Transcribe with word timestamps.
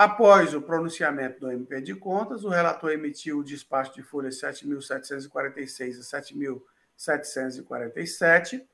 Após 0.00 0.54
o 0.54 0.62
pronunciamento 0.62 1.40
do 1.40 1.52
MP 1.52 1.82
de 1.82 1.94
Contas, 1.94 2.42
o 2.42 2.48
relator 2.48 2.90
emitiu 2.90 3.40
o 3.40 3.44
despacho 3.44 3.92
de 3.92 4.02
folhas 4.02 4.40
7.746 4.40 5.98
a 5.98 6.22
7.747, 6.96 8.66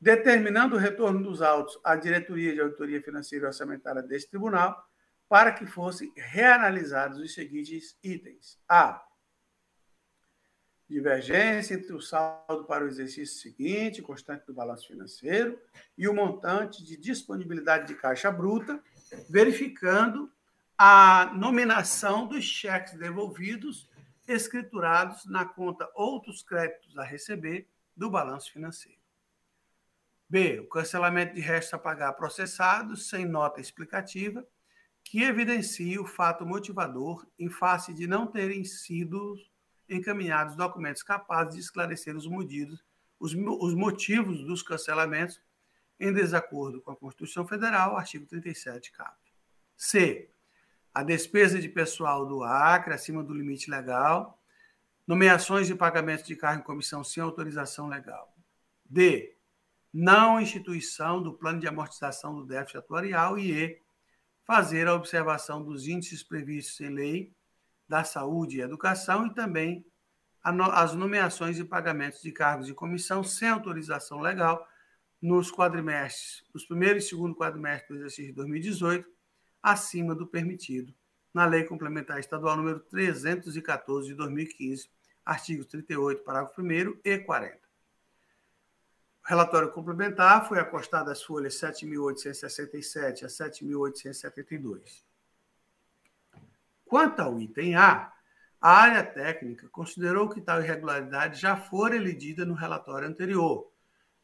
determinando 0.00 0.74
o 0.74 0.78
retorno 0.78 1.22
dos 1.22 1.42
autos 1.42 1.78
à 1.84 1.94
diretoria 1.94 2.54
de 2.54 2.60
auditoria 2.62 3.02
financeira 3.02 3.44
e 3.44 3.48
orçamentária 3.48 4.02
deste 4.02 4.30
tribunal 4.30 4.82
para 5.28 5.52
que 5.52 5.66
fossem 5.66 6.10
reanalisados 6.16 7.18
os 7.18 7.34
seguintes 7.34 7.94
itens: 8.02 8.58
a. 8.66 9.04
Divergência 10.88 11.74
entre 11.74 11.92
o 11.92 12.00
saldo 12.00 12.64
para 12.64 12.82
o 12.82 12.88
exercício 12.88 13.42
seguinte, 13.42 14.00
constante 14.00 14.46
do 14.46 14.54
balanço 14.54 14.88
financeiro, 14.88 15.60
e 15.98 16.08
o 16.08 16.14
montante 16.14 16.82
de 16.82 16.96
disponibilidade 16.96 17.88
de 17.88 17.94
caixa 17.94 18.30
bruta, 18.30 18.82
verificando 19.28 20.32
a 20.84 21.32
nominação 21.36 22.26
dos 22.26 22.44
cheques 22.44 22.98
devolvidos 22.98 23.88
escriturados 24.26 25.24
na 25.26 25.44
conta 25.44 25.88
outros 25.94 26.42
créditos 26.42 26.98
a 26.98 27.04
receber 27.04 27.68
do 27.96 28.10
balanço 28.10 28.50
financeiro. 28.52 28.98
B. 30.28 30.58
O 30.58 30.68
cancelamento 30.68 31.36
de 31.36 31.40
restos 31.40 31.74
a 31.74 31.78
pagar 31.78 32.14
processados 32.14 33.08
sem 33.08 33.24
nota 33.24 33.60
explicativa 33.60 34.44
que 35.04 35.22
evidencie 35.22 36.00
o 36.00 36.04
fato 36.04 36.44
motivador 36.44 37.24
em 37.38 37.48
face 37.48 37.94
de 37.94 38.08
não 38.08 38.26
terem 38.26 38.64
sido 38.64 39.36
encaminhados 39.88 40.56
documentos 40.56 41.04
capazes 41.04 41.54
de 41.54 41.60
esclarecer 41.60 42.16
os 42.16 42.26
os, 43.20 43.34
os 43.34 43.74
motivos 43.76 44.42
dos 44.44 44.64
cancelamentos 44.64 45.40
em 46.00 46.12
desacordo 46.12 46.82
com 46.82 46.90
a 46.90 46.96
Constituição 46.96 47.46
Federal, 47.46 47.96
artigo 47.96 48.26
37, 48.26 48.90
cap. 48.90 49.16
C 49.76 50.31
a 50.94 51.02
despesa 51.02 51.58
de 51.58 51.68
pessoal 51.68 52.26
do 52.26 52.42
Acre 52.42 52.92
acima 52.92 53.22
do 53.22 53.32
limite 53.32 53.70
legal, 53.70 54.38
nomeações 55.06 55.70
e 55.70 55.74
pagamentos 55.74 56.26
de 56.26 56.36
cargo 56.36 56.60
em 56.60 56.64
comissão 56.64 57.02
sem 57.02 57.22
autorização 57.22 57.88
legal. 57.88 58.34
D. 58.84 59.36
Não 59.92 60.40
instituição 60.40 61.22
do 61.22 61.32
plano 61.34 61.60
de 61.60 61.68
amortização 61.68 62.34
do 62.34 62.46
déficit 62.46 62.78
atuarial 62.78 63.38
e 63.38 63.52
E. 63.52 63.82
Fazer 64.44 64.88
a 64.88 64.94
observação 64.94 65.62
dos 65.62 65.86
índices 65.86 66.22
previstos 66.22 66.80
em 66.80 66.88
lei 66.88 67.32
da 67.88 68.04
saúde 68.04 68.58
e 68.58 68.60
educação 68.60 69.26
e 69.26 69.34
também 69.34 69.84
as 70.42 70.94
nomeações 70.94 71.58
e 71.58 71.64
pagamentos 71.64 72.20
de 72.20 72.32
cargos 72.32 72.66
de 72.66 72.74
comissão 72.74 73.22
sem 73.22 73.48
autorização 73.48 74.20
legal 74.20 74.66
nos 75.20 75.52
quadrimestres, 75.52 76.42
nos 76.52 76.64
primeiros 76.64 77.04
e 77.04 77.08
segundo 77.08 77.36
quadrimestre 77.36 77.88
do 77.88 77.94
exercício 78.00 78.26
de 78.26 78.32
2018 78.32 79.08
acima 79.62 80.14
do 80.14 80.26
permitido 80.26 80.94
na 81.32 81.46
Lei 81.46 81.64
Complementar 81.64 82.18
Estadual 82.18 82.56
número 82.56 82.80
314 82.80 84.08
de 84.08 84.14
2015, 84.14 84.90
artigos 85.24 85.66
38, 85.66 86.22
parágrafo 86.22 86.60
1 86.60 87.00
e 87.04 87.18
40. 87.18 87.56
O 89.24 89.28
relatório 89.28 89.70
complementar 89.70 90.48
foi 90.48 90.58
acostado 90.58 91.10
às 91.10 91.22
folhas 91.22 91.54
7.867 91.54 93.24
a 93.24 93.28
7.872. 93.28 95.04
Quanto 96.84 97.20
ao 97.20 97.40
item 97.40 97.76
A, 97.76 98.12
a 98.60 98.70
área 98.70 99.04
técnica 99.04 99.68
considerou 99.70 100.28
que 100.28 100.40
tal 100.40 100.60
irregularidade 100.60 101.40
já 101.40 101.56
fora 101.56 101.96
elidida 101.96 102.44
no 102.44 102.54
relatório 102.54 103.08
anterior, 103.08 103.72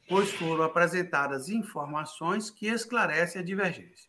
pois 0.09 0.33
foram 0.33 0.65
apresentadas 0.65 1.49
informações 1.49 2.51
que 2.51 2.67
esclarecem 2.67 3.41
a 3.41 3.45
divergência. 3.45 4.08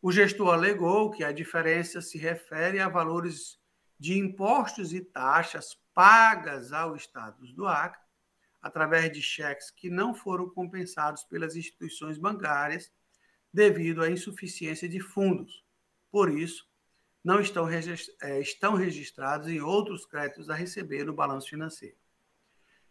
O 0.00 0.12
gestor 0.12 0.54
alegou 0.54 1.10
que 1.10 1.24
a 1.24 1.32
diferença 1.32 2.00
se 2.00 2.18
refere 2.18 2.78
a 2.78 2.88
valores 2.88 3.58
de 3.98 4.16
impostos 4.16 4.92
e 4.92 5.00
taxas 5.00 5.76
pagas 5.92 6.72
ao 6.72 6.94
Estado 6.94 7.44
do 7.52 7.66
Acre, 7.66 8.00
através 8.62 9.12
de 9.12 9.20
cheques 9.20 9.72
que 9.72 9.90
não 9.90 10.14
foram 10.14 10.48
compensados 10.50 11.24
pelas 11.24 11.56
instituições 11.56 12.16
bancárias 12.16 12.92
devido 13.52 14.02
à 14.02 14.10
insuficiência 14.10 14.88
de 14.88 15.00
fundos. 15.00 15.64
Por 16.12 16.30
isso, 16.30 16.68
não 17.24 17.40
estão, 17.40 17.68
é, 17.68 18.40
estão 18.40 18.74
registrados 18.74 19.48
em 19.48 19.60
outros 19.60 20.06
créditos 20.06 20.48
a 20.48 20.54
receber 20.54 21.04
no 21.04 21.12
balanço 21.12 21.48
financeiro. 21.48 21.96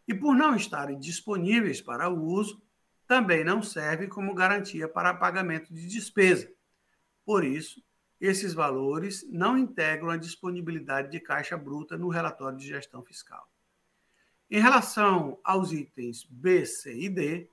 E 0.05 0.13
por 0.13 0.35
não 0.35 0.55
estarem 0.55 0.99
disponíveis 0.99 1.81
para 1.81 2.09
o 2.09 2.21
uso, 2.21 2.61
também 3.07 3.45
não 3.45 3.63
servem 3.63 4.09
como 4.09 4.33
garantia 4.33 4.89
para 4.89 5.13
pagamento 5.13 5.73
de 5.73 5.87
despesa, 5.87 6.51
por 7.27 7.43
isso, 7.43 7.83
esses 8.21 8.53
valores 8.53 9.27
não 9.29 9.57
integram 9.57 10.11
a 10.11 10.15
disponibilidade 10.15 11.11
de 11.11 11.19
caixa 11.19 11.57
bruta 11.57 11.97
no 11.97 12.07
relatório 12.07 12.57
de 12.57 12.65
gestão 12.65 13.03
fiscal. 13.03 13.51
Em 14.49 14.61
relação 14.61 15.37
aos 15.43 15.73
itens 15.73 16.23
B, 16.23 16.65
C 16.65 16.97
e 16.97 17.09
D, 17.09 17.49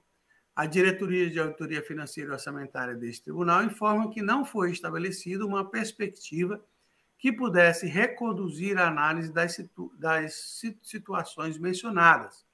a 0.55 0.65
Diretoria 0.65 1.29
de 1.29 1.41
Auditoria 1.41 1.83
Financeira 1.83 2.31
e 2.31 2.33
Orçamentária 2.35 2.95
deste 2.95 3.25
tribunal 3.25 3.65
informa 3.65 4.13
que 4.13 4.23
não 4.23 4.45
foi 4.45 4.71
estabelecida 4.71 5.45
uma 5.45 5.69
perspectiva 5.69 6.65
que 7.19 7.33
pudesse 7.33 7.89
reconduzir 7.89 8.79
a 8.79 8.87
análise 8.87 9.33
das, 9.33 9.57
situ 9.57 9.93
das 9.99 10.63
situações 10.85 11.59
mencionadas, 11.59 12.47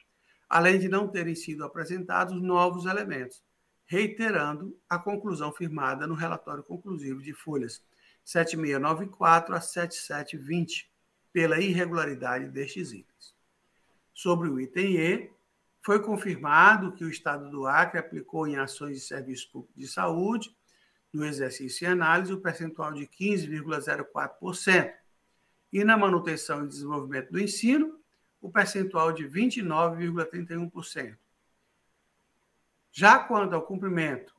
além 0.48 0.78
de 0.78 0.88
não 0.88 1.06
terem 1.06 1.34
sido 1.34 1.66
apresentados 1.66 2.41
novos 2.41 2.87
elementos, 2.87 3.44
reiterando 3.91 4.78
a 4.89 4.97
conclusão 5.01 5.53
firmada 5.53 6.06
no 6.06 6.15
relatório 6.15 6.62
conclusivo 6.62 7.21
de 7.21 7.34
folhas 7.34 7.83
7694 8.25 9.53
a 9.53 9.61
7720, 9.61 10.89
pela 11.33 11.59
irregularidade 11.59 12.47
destes 12.47 12.93
itens. 12.93 13.34
Sobre 14.15 14.49
o 14.49 14.61
item 14.61 14.97
E, 14.97 15.29
foi 15.83 16.00
confirmado 16.00 16.93
que 16.93 17.03
o 17.03 17.11
Estado 17.11 17.50
do 17.50 17.67
Acre 17.67 17.99
aplicou 17.99 18.47
em 18.47 18.55
ações 18.59 18.95
de 18.97 19.03
serviço 19.03 19.50
público 19.50 19.77
de 19.77 19.89
saúde, 19.89 20.55
no 21.12 21.25
exercício 21.25 21.84
e 21.84 21.89
análise, 21.89 22.33
o 22.33 22.41
percentual 22.41 22.93
de 22.93 23.09
15,04%, 23.09 24.95
e 25.73 25.83
na 25.83 25.97
manutenção 25.97 26.65
e 26.65 26.69
desenvolvimento 26.69 27.33
do 27.33 27.41
ensino, 27.41 27.99
o 28.41 28.53
percentual 28.53 29.11
de 29.11 29.25
29,31%. 29.29 31.17
Já 32.93 33.19
quanto 33.19 33.55
ao 33.55 33.62
cumprimento 33.62 34.34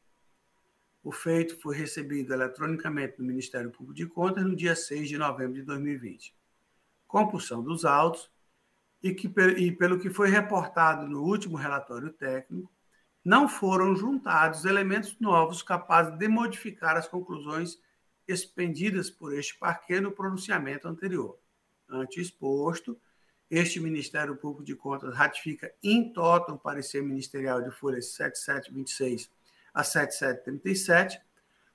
O 1.01 1.13
feito 1.13 1.57
foi 1.61 1.77
recebido 1.77 2.33
eletronicamente 2.33 3.17
no 3.17 3.23
Ministério 3.23 3.71
Público 3.71 3.93
de 3.93 4.05
Contas 4.07 4.43
no 4.43 4.57
dia 4.57 4.75
6 4.75 5.07
de 5.07 5.17
novembro 5.17 5.53
de 5.53 5.63
2020 5.63 6.37
compulsão 7.09 7.61
dos 7.61 7.83
autos, 7.83 8.29
e, 9.01 9.13
que, 9.13 9.27
e 9.57 9.71
pelo 9.71 9.99
que 9.99 10.09
foi 10.09 10.29
reportado 10.29 11.07
no 11.07 11.23
último 11.23 11.57
relatório 11.57 12.11
técnico, 12.11 12.71
não 13.25 13.49
foram 13.49 13.95
juntados 13.95 14.63
elementos 14.63 15.17
novos 15.19 15.61
capazes 15.61 16.17
de 16.17 16.27
modificar 16.27 16.95
as 16.95 17.07
conclusões 17.07 17.77
expendidas 18.27 19.09
por 19.09 19.33
este 19.33 19.57
parquê 19.57 19.99
no 19.99 20.11
pronunciamento 20.11 20.87
anterior. 20.87 21.37
Ante 21.89 22.21
exposto, 22.21 22.99
este 23.49 23.79
Ministério 23.79 24.35
Público 24.35 24.63
de 24.63 24.75
Contas 24.75 25.15
ratifica 25.15 25.73
em 25.81 26.13
toto 26.13 26.53
o 26.53 26.59
parecer 26.59 27.01
ministerial 27.01 27.61
de 27.61 27.71
folhas 27.71 28.13
7726 28.13 29.29
a 29.73 29.83
7737, 29.83 31.19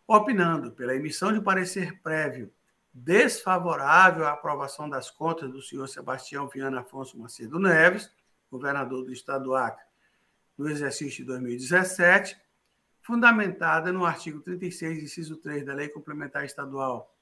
opinando 0.07 0.71
pela 0.71 0.95
emissão 0.95 1.33
de 1.33 1.41
parecer 1.41 2.01
prévio 2.01 2.53
desfavorável 2.95 4.25
à 4.25 4.31
aprovação 4.31 4.89
das 4.89 5.11
contas 5.11 5.51
do 5.51 5.61
senhor 5.61 5.89
Sebastião 5.89 6.49
Viana 6.49 6.81
Afonso 6.81 7.19
Macedo 7.19 7.59
Neves, 7.59 8.09
governador 8.49 9.05
do 9.05 9.13
estado 9.13 9.45
do 9.45 9.57
Acre, 9.57 9.85
no 10.57 10.71
exercício 10.71 11.19
de 11.19 11.25
2017, 11.25 12.41
fundamentada 13.03 13.93
no 13.93 14.05
artigo 14.05 14.41
36, 14.41 15.03
inciso 15.03 15.37
3 15.37 15.67
da 15.67 15.75
Lei 15.75 15.89
Complementar 15.89 16.45
Estadual 16.45 17.13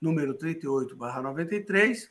número 0.00 0.34
38/93, 0.34 2.08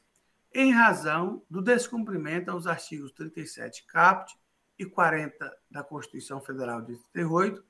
em 0.53 0.73
razão 0.73 1.41
do 1.49 1.61
descumprimento 1.61 2.51
aos 2.51 2.67
artigos 2.67 3.13
37 3.13 3.85
caput 3.85 4.37
e 4.77 4.85
40 4.85 5.57
da 5.71 5.81
Constituição 5.81 6.41
Federal 6.41 6.81
de 6.81 6.97
38, 7.13 7.63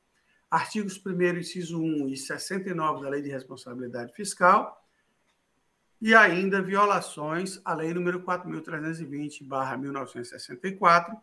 artigos 0.49 0.99
1 1.05 1.37
inciso 1.37 1.79
1 1.79 2.09
e 2.09 2.17
69 2.17 3.03
da 3.03 3.09
Lei 3.09 3.21
de 3.21 3.29
Responsabilidade 3.29 4.13
Fiscal, 4.13 4.86
e 5.99 6.13
ainda 6.13 6.61
violações 6.61 7.59
à 7.65 7.73
Lei 7.73 7.91
nº 7.93 8.23
4.320-1964, 8.23 11.19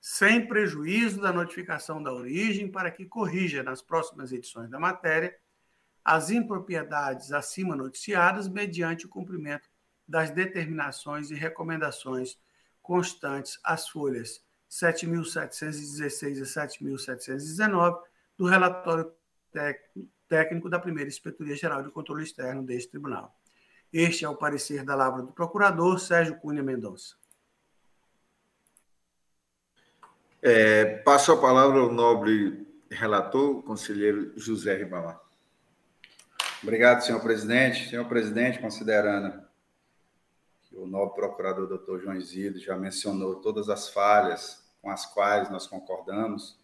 sem 0.00 0.46
prejuízo 0.46 1.20
da 1.20 1.32
notificação 1.32 2.02
da 2.02 2.12
origem, 2.12 2.68
para 2.70 2.90
que 2.90 3.06
corrija 3.06 3.62
nas 3.62 3.80
próximas 3.82 4.32
edições 4.32 4.68
da 4.70 4.78
matéria 4.78 5.34
as 6.04 6.30
impropriedades 6.30 7.32
acima 7.32 7.74
noticiadas 7.76 8.48
mediante 8.48 9.06
o 9.06 9.08
cumprimento 9.08 9.68
das 10.06 10.30
determinações 10.30 11.30
e 11.30 11.34
recomendações 11.34 12.38
constantes 12.80 13.58
às 13.62 13.88
folhas 13.88 14.42
7.716 14.70 16.38
e 16.38 16.42
7.719 16.42 18.00
do 18.38 18.46
relatório 18.46 19.12
técnico 20.28 20.70
da 20.70 20.78
primeira 20.78 21.08
Inspetoria 21.08 21.56
Geral 21.56 21.82
de 21.82 21.90
Controle 21.90 22.24
Externo 22.24 22.62
deste 22.62 22.90
tribunal. 22.90 23.34
Este 23.92 24.24
é 24.24 24.28
o 24.28 24.36
parecer 24.36 24.84
da 24.84 24.94
Lavra 24.94 25.22
do 25.22 25.32
Procurador 25.32 25.98
Sérgio 25.98 26.38
Cunha 26.38 26.62
Mendonça. 26.62 27.16
É, 30.42 30.98
passo 30.98 31.32
a 31.32 31.40
palavra 31.40 31.80
ao 31.80 31.90
nobre 31.90 32.66
relator, 32.90 33.62
conselheiro 33.62 34.32
José 34.36 34.76
Ribamar. 34.76 35.20
Obrigado, 36.62 37.02
senhor 37.02 37.20
presidente. 37.20 37.88
Senhor 37.88 38.04
presidente, 38.06 38.58
considerando 38.58 39.42
que 40.62 40.76
o 40.76 40.86
novo 40.86 41.14
procurador, 41.14 41.66
doutor 41.66 42.00
João 42.00 42.16
Isidro, 42.16 42.60
já 42.60 42.76
mencionou 42.76 43.36
todas 43.36 43.68
as 43.68 43.88
falhas 43.88 44.64
com 44.82 44.90
as 44.90 45.06
quais 45.06 45.50
nós 45.50 45.66
concordamos, 45.66 46.58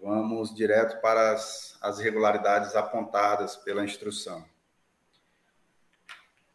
vamos 0.00 0.54
direto 0.54 1.00
para 1.00 1.32
as, 1.32 1.76
as 1.80 1.98
irregularidades 1.98 2.76
apontadas 2.76 3.56
pela 3.56 3.84
instrução. 3.84 4.44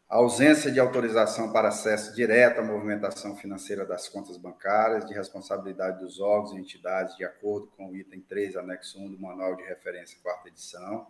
A 0.08 0.18
ausência 0.18 0.70
de 0.70 0.78
autorização 0.78 1.52
para 1.52 1.66
acesso 1.66 2.14
direto 2.14 2.60
à 2.60 2.62
movimentação 2.62 3.34
financeira 3.34 3.84
das 3.84 4.08
contas 4.08 4.36
bancárias, 4.36 5.04
de 5.04 5.12
responsabilidade 5.12 5.98
dos 5.98 6.20
órgãos 6.20 6.52
e 6.52 6.60
entidades, 6.60 7.16
de 7.16 7.24
acordo 7.24 7.66
com 7.76 7.90
o 7.90 7.96
item 7.96 8.20
3, 8.20 8.56
anexo 8.56 9.00
1 9.00 9.10
do 9.10 9.18
Manual 9.18 9.56
de 9.56 9.64
Referência, 9.64 10.16
quarta 10.22 10.46
edição. 10.46 11.08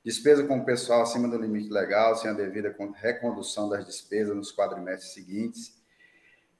Despesa 0.04 0.46
com 0.46 0.58
o 0.58 0.64
pessoal 0.66 1.00
acima 1.00 1.26
do 1.26 1.38
limite 1.38 1.70
legal, 1.70 2.14
sem 2.14 2.30
a 2.30 2.34
devida 2.34 2.76
recondução 2.96 3.70
das 3.70 3.86
despesas 3.86 4.36
nos 4.36 4.54
quadrimestres 4.54 5.14
seguintes. 5.14 5.82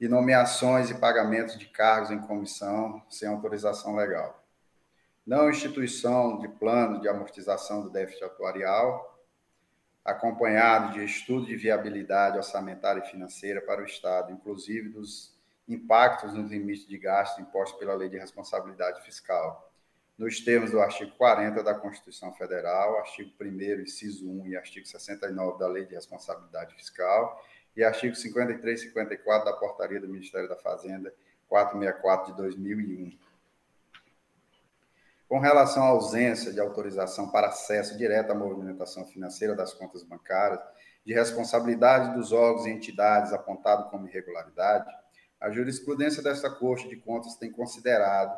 E 0.01 0.07
nomeações 0.07 0.89
e 0.89 0.95
pagamentos 0.95 1.55
de 1.59 1.67
cargos 1.67 2.09
em 2.09 2.19
comissão 2.19 3.03
sem 3.07 3.29
autorização 3.29 3.95
legal. 3.95 4.43
Não 5.23 5.47
instituição 5.47 6.39
de 6.39 6.47
plano 6.47 6.99
de 6.99 7.07
amortização 7.07 7.83
do 7.83 7.91
déficit 7.91 8.23
atuarial, 8.23 9.23
acompanhado 10.03 10.93
de 10.93 11.05
estudo 11.05 11.45
de 11.45 11.55
viabilidade 11.55 12.37
orçamentária 12.37 13.03
e 13.05 13.09
financeira 13.11 13.61
para 13.61 13.81
o 13.81 13.85
Estado, 13.85 14.31
inclusive 14.31 14.89
dos 14.89 15.35
impactos 15.67 16.33
nos 16.33 16.49
limites 16.49 16.87
de 16.87 16.97
gasto 16.97 17.39
impostos 17.39 17.77
pela 17.77 17.93
Lei 17.93 18.09
de 18.09 18.17
Responsabilidade 18.17 19.03
Fiscal 19.03 19.71
nos 20.17 20.39
termos 20.39 20.71
do 20.71 20.79
artigo 20.79 21.11
40 21.17 21.61
da 21.61 21.73
Constituição 21.73 22.33
Federal, 22.33 22.97
artigo 22.97 23.31
1 23.39 23.81
inciso 23.81 24.29
1 24.29 24.47
e 24.47 24.55
artigo 24.55 24.85
69 24.85 25.59
da 25.59 25.67
Lei 25.67 25.85
de 25.85 25.93
Responsabilidade 25.93 26.73
Fiscal 26.75 27.43
e 27.75 27.83
artigo 27.83 28.15
53 28.15 28.81
e 28.81 28.83
54 28.85 29.45
da 29.45 29.57
Portaria 29.57 29.99
do 29.99 30.07
Ministério 30.07 30.47
da 30.47 30.55
Fazenda 30.55 31.13
464 31.49 32.31
de 32.31 32.37
2001. 32.37 33.17
Com 35.27 35.39
relação 35.39 35.83
à 35.83 35.87
ausência 35.87 36.53
de 36.53 36.59
autorização 36.59 37.29
para 37.29 37.47
acesso 37.47 37.97
direto 37.97 38.31
à 38.31 38.35
movimentação 38.35 39.05
financeira 39.07 39.55
das 39.55 39.73
contas 39.73 40.03
bancárias, 40.03 40.61
de 41.05 41.13
responsabilidade 41.13 42.15
dos 42.15 42.31
órgãos 42.31 42.65
e 42.65 42.69
entidades 42.69 43.33
apontado 43.33 43.89
como 43.89 44.07
irregularidade, 44.07 44.89
a 45.39 45.51
jurisprudência 45.51 46.23
desta 46.23 46.49
Corte 46.49 46.87
de 46.87 46.95
Contas 46.95 47.35
tem 47.35 47.51
considerado 47.51 48.35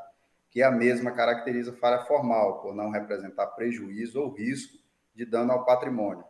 que 0.49 0.63
a 0.63 0.71
mesma 0.71 1.11
caracteriza 1.11 1.73
falha 1.73 2.05
formal, 2.05 2.61
por 2.61 2.73
não 2.73 2.89
representar 2.89 3.47
prejuízo 3.47 4.21
ou 4.21 4.33
risco 4.33 4.77
de 5.13 5.25
dano 5.25 5.51
ao 5.51 5.65
patrimônio, 5.65 6.23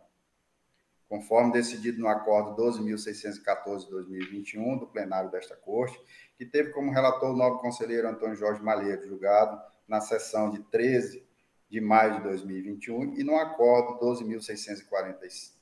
conforme 1.07 1.53
decidido 1.53 1.99
no 1.99 2.07
acordo 2.07 2.59
12.614-2021 2.61 4.79
do 4.79 4.87
plenário 4.87 5.29
desta 5.29 5.55
Corte, 5.55 5.99
que 6.37 6.45
teve 6.45 6.71
como 6.71 6.91
relator 6.91 7.29
o 7.31 7.37
novo 7.37 7.59
conselheiro 7.59 8.07
Antônio 8.07 8.35
Jorge 8.35 8.61
Malheiro, 8.61 9.07
julgado 9.07 9.61
na 9.87 10.01
sessão 10.01 10.49
de 10.49 10.59
13 10.63 11.23
de 11.69 11.81
maio 11.81 12.15
de 12.15 12.23
2021, 12.23 13.19
e 13.19 13.23
no 13.23 13.35
acordo 13.35 13.99
12.645 13.99 15.57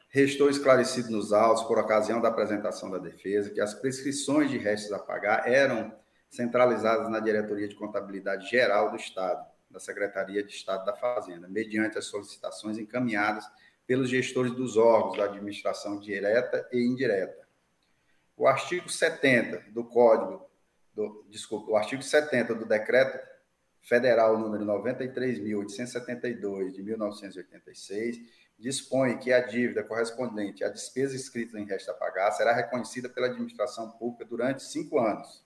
restou 0.08 0.50
esclarecido 0.50 1.10
nos 1.10 1.32
autos, 1.32 1.64
por 1.64 1.78
ocasião 1.78 2.20
da 2.20 2.28
apresentação 2.28 2.90
da 2.90 2.98
defesa, 2.98 3.50
que 3.50 3.60
as 3.60 3.72
prescrições 3.72 4.50
de 4.50 4.58
restos 4.58 4.92
a 4.92 4.98
pagar 4.98 5.48
eram 5.48 5.98
centralizadas 6.28 7.08
na 7.08 7.18
Diretoria 7.18 7.66
de 7.66 7.74
Contabilidade 7.74 8.46
Geral 8.48 8.90
do 8.90 8.96
Estado, 8.96 9.49
da 9.70 9.80
Secretaria 9.80 10.42
de 10.42 10.52
Estado 10.52 10.84
da 10.84 10.94
Fazenda, 10.94 11.48
mediante 11.48 11.96
as 11.96 12.04
solicitações 12.06 12.76
encaminhadas 12.78 13.46
pelos 13.86 14.10
gestores 14.10 14.52
dos 14.52 14.76
órgãos 14.76 15.16
da 15.16 15.24
administração 15.24 15.98
direta 15.98 16.68
e 16.72 16.80
indireta. 16.80 17.48
O 18.36 18.46
artigo 18.46 18.88
70 18.88 19.70
do 19.70 19.84
Código, 19.84 20.48
do, 20.94 21.26
desculpa, 21.28 21.72
o 21.72 21.76
artigo 21.76 22.02
70 22.02 22.54
do 22.54 22.66
Decreto 22.66 23.18
Federal 23.82 24.38
número 24.38 24.64
93.872 24.64 26.72
de 26.72 26.82
1986 26.82 28.18
dispõe 28.58 29.18
que 29.18 29.32
a 29.32 29.40
dívida 29.40 29.82
correspondente 29.82 30.62
à 30.62 30.68
despesa 30.68 31.16
escrita 31.16 31.58
em 31.58 31.64
resta 31.64 31.92
a 31.92 31.94
pagar 31.94 32.30
será 32.32 32.52
reconhecida 32.52 33.08
pela 33.08 33.26
administração 33.26 33.90
pública 33.92 34.26
durante 34.26 34.62
cinco 34.62 34.98
anos 34.98 35.42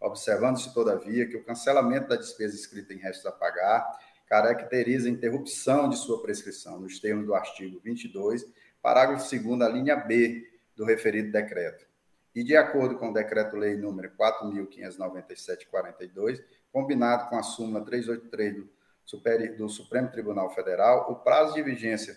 observando-se, 0.00 0.72
todavia, 0.72 1.26
que 1.26 1.36
o 1.36 1.44
cancelamento 1.44 2.08
da 2.08 2.16
despesa 2.16 2.54
escrita 2.54 2.94
em 2.94 2.98
restos 2.98 3.26
a 3.26 3.32
pagar 3.32 3.84
caracteriza 4.28 5.08
a 5.08 5.10
interrupção 5.10 5.88
de 5.88 5.96
sua 5.96 6.20
prescrição, 6.20 6.78
nos 6.78 7.00
termos 7.00 7.24
do 7.26 7.34
artigo 7.34 7.80
22, 7.82 8.44
parágrafo 8.82 9.30
2 9.30 9.62
a 9.62 9.68
linha 9.68 9.96
B 9.96 10.46
do 10.76 10.84
referido 10.84 11.32
decreto. 11.32 11.88
E, 12.34 12.44
de 12.44 12.54
acordo 12.56 12.98
com 12.98 13.08
o 13.10 13.12
Decreto-Lei 13.12 13.76
número 13.76 14.10
4.597-42, 14.10 16.42
combinado 16.70 17.28
com 17.28 17.36
a 17.36 17.42
súmula 17.42 17.84
383 17.84 19.56
do, 19.56 19.68
Supremo 19.68 20.10
Tribunal 20.10 20.54
Federal, 20.54 21.10
o 21.10 21.16
prazo 21.16 21.54
de 21.54 21.62
vigência 21.62 22.16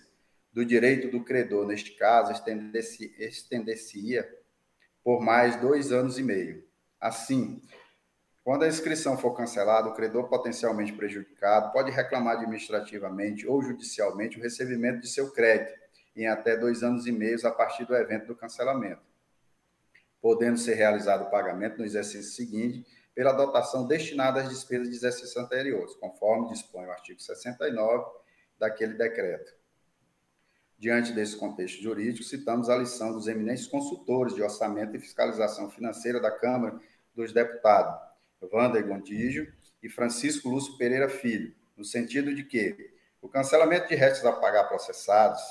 do 0.52 0.66
direito 0.66 1.10
do 1.10 1.24
credor, 1.24 1.66
neste 1.66 1.92
caso, 1.92 2.34
estender-se-ia 2.34 3.26
estender 3.26 3.78
por 5.02 5.22
mais 5.22 5.56
dois 5.56 5.94
anos 5.94 6.20
e 6.20 6.24
meio. 6.24 6.70
Assim, 7.02 7.60
quando 8.44 8.64
a 8.64 8.68
inscrição 8.68 9.18
for 9.18 9.36
cancelada, 9.36 9.90
o 9.90 9.94
credor 9.96 10.30
potencialmente 10.30 10.94
prejudicado 10.94 11.72
pode 11.72 11.90
reclamar 11.90 12.38
administrativamente 12.38 13.48
ou 13.48 13.60
judicialmente 13.64 14.38
o 14.38 14.42
recebimento 14.42 15.02
de 15.02 15.08
seu 15.08 15.32
crédito 15.32 15.82
em 16.16 16.28
até 16.28 16.56
dois 16.56 16.84
anos 16.84 17.08
e 17.08 17.12
meio 17.12 17.36
a 17.48 17.52
partir 17.52 17.86
do 17.86 17.96
evento 17.96 18.28
do 18.28 18.36
cancelamento, 18.36 19.02
podendo 20.22 20.60
ser 20.60 20.76
realizado 20.76 21.24
o 21.24 21.32
pagamento 21.32 21.80
no 21.80 21.86
exercício 21.86 22.32
seguinte 22.32 22.86
pela 23.16 23.34
dotação 23.34 23.88
destinada 23.88 24.42
às 24.42 24.50
despesas 24.50 24.90
de 24.90 24.96
exercícios 24.96 25.38
anteriores, 25.38 25.96
conforme 25.96 26.50
dispõe 26.50 26.86
o 26.86 26.92
artigo 26.92 27.20
69 27.20 28.06
daquele 28.60 28.94
decreto. 28.94 29.54
Diante 30.78 31.14
desse 31.14 31.38
contexto 31.38 31.82
jurídico, 31.82 32.24
citamos 32.24 32.70
a 32.70 32.76
lição 32.76 33.14
dos 33.14 33.28
eminentes 33.28 33.68
consultores 33.68 34.34
de 34.34 34.42
orçamento 34.42 34.96
e 34.96 35.00
fiscalização 35.00 35.70
financeira 35.70 36.20
da 36.20 36.32
Câmara 36.32 36.80
dos 37.16 37.34
Deputados, 37.34 38.00
Wander 38.52 38.86
Gondígio 38.86 39.54
e 39.82 39.90
Francisco 39.90 40.50
Lúcio 40.50 40.78
Pereira 40.78 41.10
Filho, 41.10 41.54
no 41.76 41.84
sentido 41.84 42.34
de 42.34 42.44
que 42.44 42.92
o 43.22 43.30
cancelamento 43.30 43.88
de 43.88 43.96
restos 43.96 44.26
a 44.26 44.34
pagar 44.34 44.66
processados, 44.66 45.42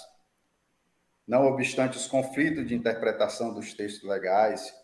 não 1.27 1.47
obstante 1.47 1.97
os 1.97 2.07
conflitos 2.07 2.67
de 2.67 2.75
interpretação 2.75 3.55
dos 3.55 3.73
textos 3.75 4.09
legais 4.09 4.75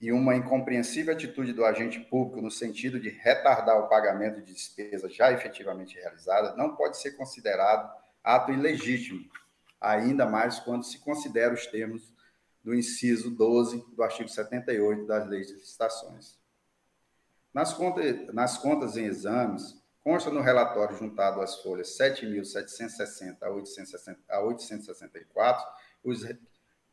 e 0.00 0.10
uma 0.10 0.34
incompreensível 0.34 1.14
atitude 1.14 1.52
do 1.52 1.64
agente 1.64 2.00
público 2.00 2.42
no 2.42 2.50
sentido 2.50 2.98
de 2.98 3.08
retardar 3.08 3.78
o 3.78 3.88
pagamento 3.88 4.40
de 4.40 4.52
despesas 4.52 5.14
já 5.14 5.32
efetivamente 5.32 5.94
realizadas, 5.94 6.56
não 6.56 6.74
pode 6.74 7.00
ser 7.00 7.12
considerado 7.12 7.90
ato 8.22 8.52
ilegítimo, 8.52 9.24
ainda 9.80 10.26
mais 10.26 10.58
quando 10.58 10.84
se 10.84 10.98
considera 10.98 11.54
os 11.54 11.66
termos 11.66 12.13
do 12.64 12.74
inciso 12.74 13.30
12 13.30 13.84
do 13.94 14.02
artigo 14.02 14.28
78 14.28 15.06
das 15.06 15.28
leis 15.28 15.48
de 15.48 15.54
licitações. 15.54 16.38
Nas 17.52 17.72
contas, 17.72 18.32
nas 18.32 18.58
contas 18.58 18.96
em 18.96 19.04
exames, 19.04 19.80
consta 20.02 20.30
no 20.30 20.40
relatório 20.40 20.96
juntado 20.96 21.40
às 21.40 21.62
folhas 21.62 21.96
7.760 21.98 23.36
a 24.28 24.40
864 24.40 25.64
os 26.02 26.24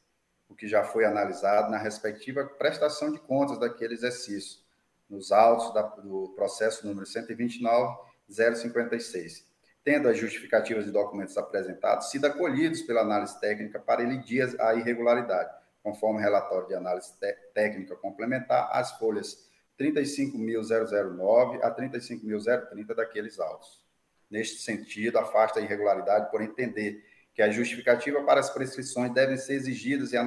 o 0.48 0.56
que 0.56 0.68
já 0.68 0.84
foi 0.84 1.04
analisado 1.04 1.72
na 1.72 1.78
respectiva 1.78 2.46
prestação 2.46 3.12
de 3.12 3.20
contas 3.20 3.60
daquele 3.60 3.96
exercício, 3.96 4.64
nos 5.10 5.32
autos 5.32 5.74
da, 5.74 5.82
do 5.82 6.32
processo 6.36 6.86
número 6.88 7.08
129.056, 7.08 9.44
tendo 9.84 10.08
as 10.08 10.16
justificativas 10.18 10.86
e 10.86 10.92
documentos 10.92 11.36
apresentados 11.38 12.12
sido 12.12 12.26
acolhidos 12.26 12.84
pela 12.84 13.02
análise 13.02 13.40
técnica 13.40 13.80
para 13.80 14.04
elidir 14.04 14.56
a 14.62 14.76
irregularidade, 14.76 15.50
conforme 15.84 16.22
relatório 16.22 16.68
de 16.68 16.76
análise 16.76 17.12
técnica 17.54 17.96
complementar, 17.96 18.70
as 18.72 18.92
folhas 18.98 19.45
35.009 19.80 21.60
a 21.62 21.72
35.030 21.76 22.96
daqueles 22.96 23.40
autos. 23.40 23.84
Neste 24.30 24.62
sentido, 24.62 25.18
afasta 25.18 25.60
a 25.60 25.62
irregularidade 25.62 26.32
por 26.32 26.42
entender 26.42 27.04
que 27.34 27.42
a 27.42 27.52
justificativa 27.52 28.24
para 28.24 28.40
as 28.40 28.50
prescrições 28.50 29.14
devem 29.14 29.38
ser 29.38 29.54
exigidas 29.54 30.14
e 30.14 30.18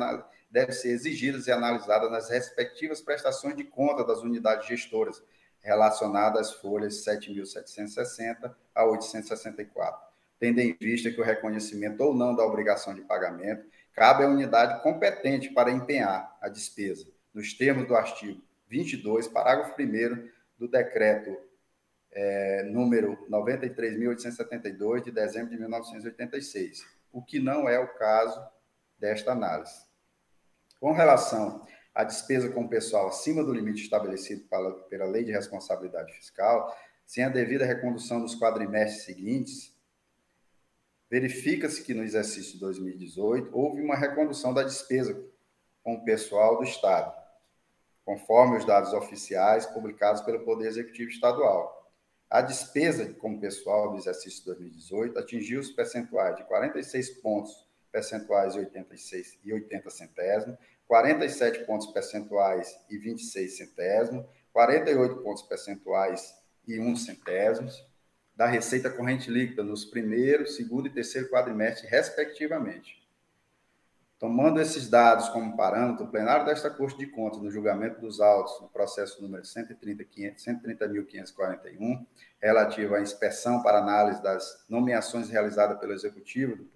devem 0.50 0.74
ser 0.74 0.90
exigidas 0.90 1.46
e 1.46 1.52
analisadas 1.52 2.10
nas 2.10 2.28
respectivas 2.28 3.00
prestações 3.00 3.56
de 3.56 3.64
conta 3.64 4.04
das 4.04 4.20
unidades 4.20 4.68
gestoras, 4.68 5.22
relacionadas 5.60 6.48
às 6.48 6.54
folhas 6.54 7.04
7.760 7.04 8.54
a 8.74 8.84
864, 8.84 10.00
tendo 10.38 10.60
em 10.60 10.76
vista 10.78 11.10
que 11.10 11.20
o 11.20 11.24
reconhecimento 11.24 12.00
ou 12.02 12.14
não 12.14 12.36
da 12.36 12.44
obrigação 12.44 12.94
de 12.94 13.00
pagamento 13.00 13.66
cabe 13.92 14.22
à 14.22 14.28
unidade 14.28 14.82
competente 14.82 15.50
para 15.50 15.72
empenhar 15.72 16.36
a 16.40 16.48
despesa, 16.48 17.06
nos 17.34 17.54
termos 17.54 17.86
do 17.88 17.96
artigo 17.96 18.40
22, 18.68 19.28
parágrafo 19.28 19.74
1 19.80 20.28
do 20.58 20.68
decreto 20.68 21.36
é, 22.12 22.62
número 22.64 23.16
93.872, 23.30 25.04
de 25.04 25.10
dezembro 25.10 25.50
de 25.50 25.58
1986, 25.58 26.86
o 27.12 27.22
que 27.22 27.38
não 27.38 27.68
é 27.68 27.78
o 27.78 27.94
caso 27.94 28.40
desta 28.98 29.32
análise. 29.32 29.86
Com 30.80 30.92
relação 30.92 31.66
à 31.94 32.04
despesa 32.04 32.50
com 32.50 32.68
pessoal 32.68 33.08
acima 33.08 33.42
do 33.42 33.52
limite 33.52 33.82
estabelecido 33.82 34.44
pela 34.88 35.06
Lei 35.06 35.24
de 35.24 35.32
Responsabilidade 35.32 36.12
Fiscal, 36.14 36.74
sem 37.04 37.24
a 37.24 37.28
devida 37.28 37.64
recondução 37.64 38.20
dos 38.20 38.38
quadrimestres 38.38 39.04
seguintes, 39.04 39.74
verifica-se 41.10 41.82
que 41.82 41.94
no 41.94 42.02
exercício 42.02 42.60
2018 42.60 43.50
houve 43.56 43.80
uma 43.80 43.96
recondução 43.96 44.52
da 44.52 44.62
despesa 44.62 45.18
com 45.82 45.94
o 45.94 46.04
pessoal 46.04 46.58
do 46.58 46.64
Estado, 46.64 47.14
conforme 48.08 48.56
os 48.56 48.64
dados 48.64 48.94
oficiais 48.94 49.66
publicados 49.66 50.22
pelo 50.22 50.42
Poder 50.42 50.66
Executivo 50.66 51.10
Estadual. 51.10 51.92
A 52.30 52.40
despesa 52.40 53.12
com 53.12 53.38
pessoal 53.38 53.90
do 53.90 53.98
exercício 53.98 54.46
2018 54.46 55.18
atingiu 55.18 55.60
os 55.60 55.70
percentuais 55.72 56.34
de 56.34 56.44
46 56.44 57.20
pontos 57.20 57.52
percentuais 57.92 58.54
e 58.54 58.60
86 58.60 59.38
e 59.44 59.52
80 59.52 59.90
centésimos, 59.90 60.58
47 60.86 61.66
pontos 61.66 61.88
percentuais 61.88 62.74
e 62.88 62.96
26 62.96 63.58
centésimos, 63.58 64.24
48 64.54 65.16
pontos 65.16 65.42
percentuais 65.42 66.34
e 66.66 66.80
1 66.80 66.96
centésimos 66.96 67.86
da 68.34 68.46
receita 68.46 68.88
corrente 68.88 69.30
líquida 69.30 69.62
nos 69.62 69.84
primeiro, 69.84 70.46
segundo 70.46 70.86
e 70.86 70.90
terceiro 70.90 71.28
quadrimestre, 71.28 71.86
respectivamente. 71.86 72.97
Tomando 74.18 74.60
esses 74.60 74.90
dados 74.90 75.28
como 75.28 75.56
parâmetro, 75.56 76.04
o 76.04 76.10
plenário 76.10 76.44
desta 76.44 76.68
Corte 76.68 76.98
de 76.98 77.06
Contas, 77.06 77.40
no 77.40 77.50
julgamento 77.50 78.00
dos 78.00 78.20
autos, 78.20 78.60
no 78.60 78.68
processo 78.68 79.22
número 79.22 79.44
130.541, 79.44 82.04
relativo 82.40 82.96
à 82.96 83.00
inspeção 83.00 83.62
para 83.62 83.78
análise 83.78 84.20
das 84.20 84.64
nomeações 84.68 85.30
realizadas 85.30 85.78
pelo 85.78 85.92
Executivo 85.92 86.66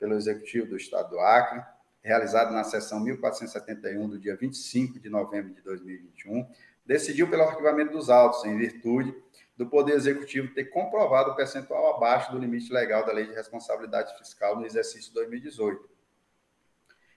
pelo 0.00 0.14
Executivo 0.14 0.66
do 0.66 0.76
Estado 0.78 1.10
do 1.10 1.20
Acre, 1.20 1.62
realizado 2.02 2.52
na 2.52 2.64
sessão 2.64 2.98
1471 3.00 4.08
do 4.08 4.18
dia 4.18 4.34
25 4.34 4.98
de 4.98 5.10
novembro 5.10 5.52
de 5.52 5.60
2021, 5.60 6.48
decidiu 6.86 7.28
pelo 7.28 7.42
arquivamento 7.42 7.92
dos 7.92 8.08
autos, 8.08 8.42
em 8.46 8.56
virtude 8.56 9.14
do 9.58 9.66
Poder 9.66 9.92
Executivo 9.92 10.54
ter 10.54 10.64
comprovado 10.64 11.32
o 11.32 11.36
percentual 11.36 11.96
abaixo 11.96 12.32
do 12.32 12.38
limite 12.38 12.72
legal 12.72 13.04
da 13.04 13.12
Lei 13.12 13.26
de 13.26 13.34
Responsabilidade 13.34 14.16
Fiscal 14.16 14.56
no 14.56 14.64
exercício 14.64 15.12
2018, 15.12 15.86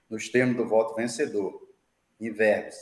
nos 0.08 0.28
termos 0.28 0.56
do 0.56 0.66
voto 0.66 0.94
vencedor, 0.94 1.68
em 2.20 2.30
verbos, 2.30 2.76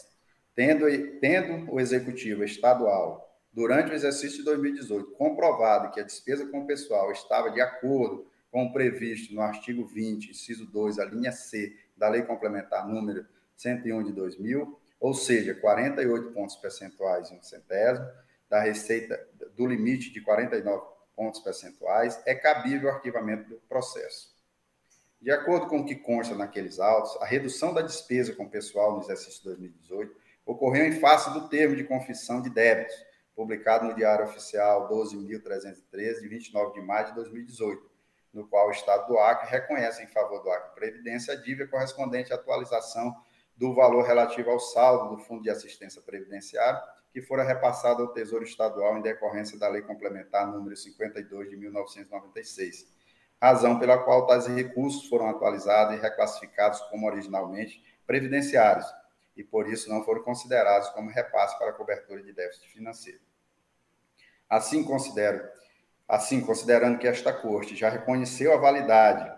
tendo, 0.55 0.87
tendo 1.21 1.73
o 1.73 1.81
Executivo 1.81 2.45
Estadual, 2.45 3.29
durante 3.53 3.91
o 3.91 3.95
exercício 3.95 4.39
de 4.39 4.45
2018, 4.45 5.13
comprovado 5.13 5.93
que 5.93 6.01
a 6.01 6.05
despesa 6.05 6.47
com 6.47 6.61
o 6.61 6.67
pessoal 6.67 7.13
estava 7.13 7.51
de 7.51 7.61
acordo 7.61 8.27
como 8.51 8.73
previsto 8.73 9.35
no 9.35 9.41
artigo 9.41 9.87
20, 9.87 10.31
inciso 10.31 10.67
2, 10.67 10.99
a 10.99 11.05
linha 11.05 11.33
C 11.33 11.77
da 11.97 12.09
Lei 12.09 12.23
Complementar 12.23 12.87
número 12.89 13.27
101 13.57 14.05
de 14.05 14.13
2000, 14.13 14.79
ou 15.01 15.15
seja, 15.15 15.55
48 15.55 16.33
pontos 16.33 16.57
percentuais 16.57 17.31
e 17.31 17.35
um 17.35 17.43
centésimo, 17.43 18.07
da 18.49 18.61
receita 18.61 19.19
do 19.57 19.67
limite 19.67 20.13
de 20.13 20.21
49 20.21 20.85
pontos 21.17 21.41
percentuais, 21.41 22.21
é 22.27 22.35
cabível 22.35 22.91
o 22.91 22.93
arquivamento 22.93 23.49
do 23.49 23.57
processo. 23.69 24.32
De 25.23 25.31
acordo 25.31 25.69
com 25.69 25.79
o 25.79 25.85
que 25.85 25.95
consta 25.95 26.35
naqueles 26.35 26.81
autos, 26.81 27.17
a 27.23 27.25
redução 27.25 27.73
da 27.73 27.81
despesa 27.81 28.35
com 28.35 28.43
o 28.43 28.51
pessoal 28.51 28.97
no 28.97 29.03
exercício 29.03 29.45
2018 29.45 30.17
ocorreu 30.45 30.85
em 30.85 30.99
face 30.99 31.33
do 31.33 31.49
termo 31.49 31.77
de 31.77 31.85
confissão 31.85 32.43
de 32.43 32.51
débitos, 32.51 32.97
publicado 33.33 33.85
no 33.87 33.95
Diário 33.95 34.25
Oficial 34.25 34.89
12.313, 34.89 36.21
de 36.21 36.29
29 36.29 36.73
de 36.73 36.85
maio 36.85 37.07
de 37.07 37.15
2018, 37.15 37.89
no 38.33 38.49
qual 38.49 38.67
o 38.67 38.73
Estado 38.73 39.07
do 39.07 39.17
Acre 39.17 39.49
reconhece 39.49 40.03
em 40.03 40.09
favor 40.09 40.43
do 40.43 40.51
Acre 40.51 40.75
Previdência 40.75 41.35
a 41.35 41.37
dívida 41.37 41.69
correspondente 41.69 42.33
à 42.33 42.35
atualização 42.35 43.15
do 43.57 43.73
valor 43.73 44.05
relativo 44.05 44.51
ao 44.51 44.59
saldo 44.59 45.15
do 45.15 45.23
Fundo 45.23 45.45
de 45.45 45.51
Assistência 45.51 46.03
Previdenciária, 46.03 46.83
que 47.13 47.23
fora 47.23 47.45
repassado 47.45 48.03
ao 48.03 48.13
Tesouro 48.13 48.43
Estadual 48.43 48.99
em 48.99 49.03
decorrência 49.03 49.57
da 49.57 49.69
Lei 49.69 49.83
Complementar 49.83 50.51
número 50.51 50.77
52 50.77 51.49
de 51.49 51.57
1996, 51.57 53.02
razão 53.43 53.79
pela 53.79 53.99
qual 53.99 54.27
tais 54.27 54.47
recursos 54.47 55.09
foram 55.09 55.29
atualizados 55.29 55.97
e 55.97 56.01
reclassificados 56.01 56.81
como 56.83 57.07
originalmente 57.07 57.83
previdenciários, 58.07 58.87
e 59.37 59.43
por 59.43 59.69
isso 59.69 59.89
não 59.89 60.05
foram 60.05 60.23
considerados 60.23 60.89
como 60.91 61.11
repasse 61.11 61.59
para 61.59 61.73
cobertura 61.73 62.23
de 62.23 62.33
déficit 62.33 62.69
financeiro. 62.69 63.21
Assim, 64.49 64.85
considero 64.85 65.43
Assim, 66.13 66.43
considerando 66.43 66.99
que 66.99 67.07
esta 67.07 67.33
Corte 67.33 67.75
já 67.75 67.89
reconheceu 67.89 68.53
a 68.53 68.59
validade 68.59 69.33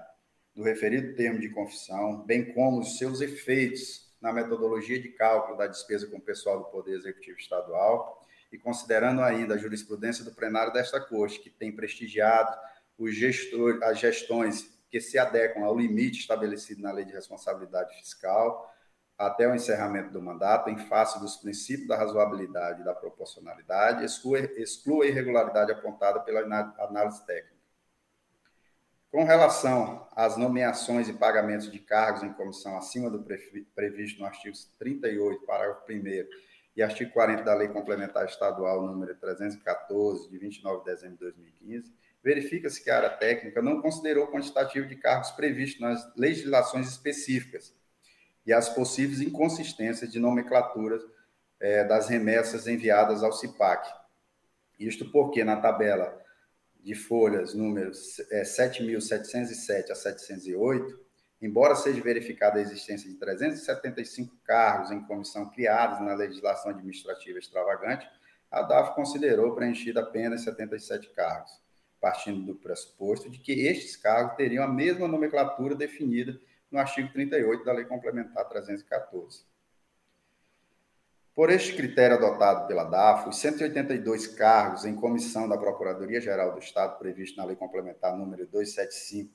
do 0.57 0.65
referido 0.65 1.15
termo 1.15 1.39
de 1.39 1.49
confissão, 1.51 2.23
bem 2.23 2.53
como 2.53 2.81
os 2.81 2.99
seus 2.99 3.21
efeitos 3.21 4.13
na 4.21 4.33
metodologia 4.33 5.01
de 5.01 5.11
cálculo 5.11 5.57
da 5.57 5.69
despesa 5.69 6.09
com 6.09 6.17
o 6.17 6.21
pessoal 6.21 6.59
do 6.59 6.65
Poder 6.65 6.97
Executivo 6.97 7.39
Estadual, 7.39 8.27
e 8.51 8.59
considerando 8.59 9.21
ainda 9.21 9.55
a 9.55 9.57
jurisprudência 9.57 10.25
do 10.25 10.35
plenário 10.35 10.73
desta 10.73 11.01
Corte, 11.01 11.39
que 11.39 11.49
tem 11.49 11.71
prestigiado 11.71 12.57
os 12.99 13.15
as 13.83 13.99
gestões 13.99 14.73
que 14.89 15.01
se 15.01 15.19
adequam 15.19 15.65
ao 15.65 15.77
limite 15.77 16.21
estabelecido 16.21 16.83
na 16.83 16.93
Lei 16.93 17.05
de 17.05 17.13
Responsabilidade 17.13 17.97
Fiscal, 17.97 18.73
até 19.17 19.49
o 19.49 19.55
encerramento 19.55 20.11
do 20.11 20.21
mandato, 20.21 20.71
em 20.71 20.79
face 20.79 21.19
dos 21.21 21.37
princípios 21.37 21.89
da 21.89 21.97
razoabilidade 21.97 22.81
e 22.81 22.85
da 22.85 22.95
proporcionalidade, 22.95 24.05
exclua 24.05 25.05
a 25.05 25.07
irregularidade 25.07 25.73
apontada 25.73 26.21
pela 26.21 26.41
análise 26.79 27.25
técnica. 27.25 27.55
Com 29.11 29.23
relação 29.23 30.09
às 30.17 30.37
nomeações 30.37 31.09
e 31.09 31.13
pagamentos 31.13 31.71
de 31.71 31.79
cargos 31.79 32.25
em 32.25 32.33
comissão 32.33 32.77
acima 32.77 33.09
do 33.09 33.25
previsto 33.75 34.19
no 34.19 34.27
artigo 34.27 34.57
38, 34.77 35.47
parágrafo 35.47 35.85
1 35.89 36.03
e 36.77 36.83
artigo 36.83 37.13
40 37.13 37.45
da 37.45 37.55
Lei 37.55 37.69
Complementar 37.69 38.25
Estadual 38.25 38.83
número 38.83 39.15
314, 39.15 40.29
de 40.29 40.39
29 40.39 40.79
de 40.79 40.85
dezembro 40.87 41.17
de 41.17 41.25
2015, 41.25 41.93
verifica-se 42.25 42.83
que 42.83 42.91
a 42.91 42.97
área 42.97 43.11
técnica 43.11 43.61
não 43.61 43.83
considerou 43.83 44.25
o 44.25 44.33
quantitativo 44.33 44.89
de 44.89 44.97
cargos 44.97 45.31
previsto 45.33 45.83
nas 45.83 46.03
legislações 46.17 46.89
específicas, 46.89 47.75
e 48.47 48.53
as 48.53 48.69
possíveis 48.71 49.21
inconsistências 49.21 50.11
de 50.11 50.19
nomenclaturas 50.19 51.03
é, 51.61 51.85
das 51.85 52.09
remessas 52.09 52.67
enviadas 52.67 53.23
ao 53.23 53.33
CIPAC. 53.33 53.93
Isto 54.79 55.11
porque 55.11 55.45
na 55.45 55.57
tabela 55.57 56.21
de 56.81 56.95
folhas 56.95 57.55
números 57.55 58.19
é, 58.31 58.43
7.707 58.43 59.91
a 59.91 59.95
708, 59.95 61.01
embora 61.41 61.75
seja 61.75 62.03
verificada 62.03 62.59
a 62.59 62.63
existência 62.63 63.09
de 63.09 63.17
375 63.17 64.37
cargos 64.45 64.91
em 64.91 65.01
comissão 65.05 65.49
criados 65.51 66.01
na 66.01 66.15
legislação 66.15 66.71
administrativa 66.71 67.39
extravagante, 67.39 68.07
a 68.51 68.63
DAF 68.63 68.95
considerou 68.95 69.55
preenchida 69.55 70.01
apenas 70.01 70.45
77 70.45 71.11
cargos, 71.11 71.64
partindo 72.05 72.45
do 72.45 72.55
pressuposto 72.55 73.31
de 73.31 73.39
que 73.39 73.67
estes 73.67 73.97
cargos 73.97 74.37
teriam 74.37 74.63
a 74.63 74.69
mesma 74.69 75.09
nomenclatura 75.09 75.75
definida 75.75 76.39
no 76.71 76.79
artigo 76.79 77.11
38 77.11 77.65
da 77.65 77.73
Lei 77.73 77.87
Complementar 77.87 78.47
314. 78.47 79.47
Por 81.35 81.49
este 81.49 81.75
critério 81.75 82.19
adotado 82.19 82.67
pela 82.69 82.85
DAF, 82.85 83.31
os 83.31 83.39
182 83.39 84.27
cargos 84.27 84.85
em 84.85 84.95
comissão 84.95 85.49
da 85.49 85.57
Procuradoria-Geral 85.57 86.53
do 86.53 86.59
Estado, 86.59 86.99
previsto 86.99 87.39
na 87.39 87.47
Lei 87.47 87.57
Complementar 87.57 88.15
número 88.15 88.47
275 88.49 89.33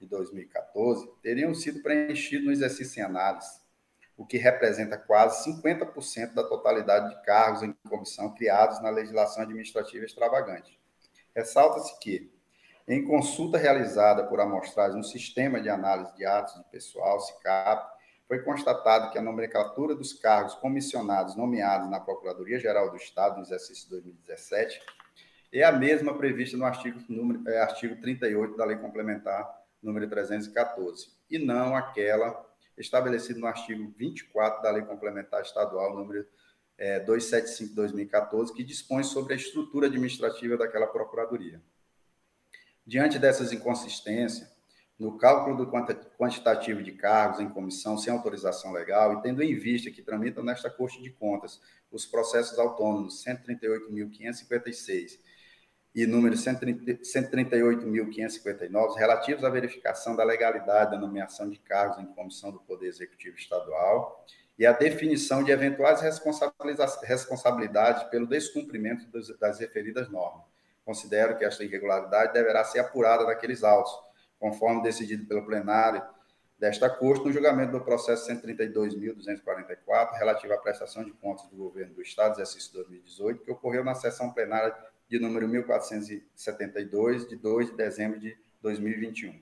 de 0.00 0.06
2014, 0.08 1.08
teriam 1.22 1.54
sido 1.54 1.84
preenchidos 1.84 2.46
no 2.46 2.50
exercício 2.50 2.98
em 2.98 3.04
análise, 3.04 3.60
o 4.16 4.26
que 4.26 4.38
representa 4.38 4.98
quase 4.98 5.48
50% 5.52 6.34
da 6.34 6.42
totalidade 6.42 7.14
de 7.14 7.22
cargos 7.22 7.62
em 7.62 7.72
comissão 7.88 8.34
criados 8.34 8.82
na 8.82 8.90
legislação 8.90 9.44
administrativa 9.44 10.04
extravagante. 10.04 10.78
Ressalta-se 11.38 11.96
que, 12.00 12.32
em 12.88 13.06
consulta 13.06 13.56
realizada 13.56 14.26
por 14.26 14.40
amostragem 14.40 14.96
no 14.96 15.04
Sistema 15.04 15.60
de 15.60 15.68
Análise 15.68 16.12
de 16.16 16.26
Atos 16.26 16.54
de 16.54 16.64
Pessoal, 16.64 17.20
SICAP, 17.20 17.96
foi 18.26 18.40
constatado 18.40 19.12
que 19.12 19.18
a 19.18 19.22
nomenclatura 19.22 19.94
dos 19.94 20.12
cargos 20.12 20.56
comissionados 20.56 21.36
nomeados 21.36 21.88
na 21.88 22.00
Procuradoria-Geral 22.00 22.90
do 22.90 22.96
Estado 22.96 23.36
no 23.36 23.42
exercício 23.42 23.88
2017 23.88 24.82
é 25.52 25.62
a 25.62 25.70
mesma 25.70 26.18
prevista 26.18 26.56
no 26.56 26.64
artigo, 26.64 26.98
número, 27.08 27.48
é, 27.48 27.60
artigo 27.60 28.00
38 28.00 28.56
da 28.56 28.64
Lei 28.64 28.76
Complementar 28.76 29.48
número 29.80 30.10
314, 30.10 31.12
e 31.30 31.38
não 31.38 31.76
aquela 31.76 32.44
estabelecida 32.76 33.38
no 33.38 33.46
artigo 33.46 33.94
24 33.96 34.60
da 34.60 34.72
Lei 34.72 34.82
Complementar 34.82 35.42
Estadual 35.42 35.94
número 35.94 36.26
é, 36.78 37.04
275-2014, 37.04 38.54
que 38.54 38.62
dispõe 38.62 39.02
sobre 39.02 39.34
a 39.34 39.36
estrutura 39.36 39.88
administrativa 39.88 40.56
daquela 40.56 40.86
Procuradoria. 40.86 41.60
Diante 42.86 43.18
dessas 43.18 43.52
inconsistências, 43.52 44.48
no 44.98 45.18
cálculo 45.18 45.56
do 45.56 45.70
quantitativo 46.16 46.82
de 46.82 46.92
cargos 46.92 47.38
em 47.38 47.48
comissão 47.48 47.96
sem 47.96 48.12
autorização 48.12 48.72
legal 48.72 49.14
e 49.14 49.22
tendo 49.22 49.40
em 49.42 49.54
vista 49.54 49.90
que 49.90 50.02
tramitam 50.02 50.42
nesta 50.42 50.68
Corte 50.68 51.00
de 51.02 51.10
Contas 51.10 51.60
os 51.90 52.04
processos 52.04 52.58
autônomos 52.58 53.24
138.556 53.24 55.18
e 55.94 56.04
número 56.04 56.34
138.559 56.34 58.96
relativos 58.96 59.44
à 59.44 59.50
verificação 59.50 60.16
da 60.16 60.24
legalidade 60.24 60.90
da 60.90 60.98
nomeação 60.98 61.48
de 61.48 61.58
cargos 61.58 61.98
em 61.98 62.06
comissão 62.06 62.50
do 62.50 62.58
Poder 62.60 62.88
Executivo 62.88 63.36
Estadual 63.36 64.26
e 64.58 64.66
a 64.66 64.72
definição 64.72 65.44
de 65.44 65.52
eventuais 65.52 66.00
responsabilidades 66.00 68.04
pelo 68.04 68.26
descumprimento 68.26 69.06
das 69.38 69.58
referidas 69.58 70.10
normas 70.10 70.48
considero 70.88 71.36
que 71.36 71.44
esta 71.44 71.62
irregularidade 71.62 72.32
deverá 72.32 72.64
ser 72.64 72.78
apurada 72.78 73.26
naqueles 73.26 73.62
autos, 73.62 73.92
conforme 74.38 74.82
decidido 74.82 75.26
pelo 75.26 75.44
plenário 75.44 76.02
desta 76.58 76.88
Corte 76.88 77.26
no 77.26 77.32
julgamento 77.32 77.72
do 77.72 77.82
processo 77.82 78.32
132.244, 78.32 80.14
relativo 80.14 80.54
à 80.54 80.56
prestação 80.56 81.04
de 81.04 81.12
contas 81.12 81.46
do 81.48 81.56
governo 81.56 81.92
do 81.92 82.00
Estado, 82.00 82.32
exercício 82.32 82.72
2018, 82.72 83.44
que 83.44 83.50
ocorreu 83.50 83.84
na 83.84 83.94
sessão 83.94 84.32
plenária 84.32 84.74
de 85.06 85.18
número 85.18 85.46
1472, 85.46 87.28
de 87.28 87.36
2 87.36 87.70
de 87.70 87.76
dezembro 87.76 88.18
de 88.18 88.34
2021. 88.62 89.38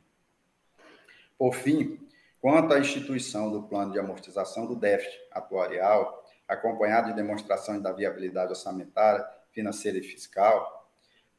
Por 1.38 1.54
fim, 1.54 2.05
quanto 2.46 2.72
à 2.72 2.78
instituição 2.78 3.50
do 3.50 3.64
plano 3.64 3.90
de 3.90 3.98
amortização 3.98 4.66
do 4.66 4.76
déficit 4.76 5.18
atuarial, 5.32 6.24
acompanhado 6.46 7.08
de 7.08 7.16
demonstração 7.16 7.82
da 7.82 7.90
viabilidade 7.90 8.50
orçamentária, 8.50 9.26
financeira 9.50 9.98
e 9.98 10.02
fiscal, 10.04 10.88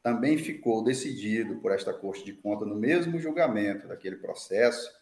também 0.02 0.36
ficou 0.36 0.84
decidido 0.84 1.62
por 1.62 1.72
esta 1.72 1.94
Corte 1.94 2.26
de 2.26 2.34
Contas, 2.34 2.68
no 2.68 2.74
mesmo 2.74 3.18
julgamento 3.18 3.88
daquele 3.88 4.16
processo, 4.16 4.94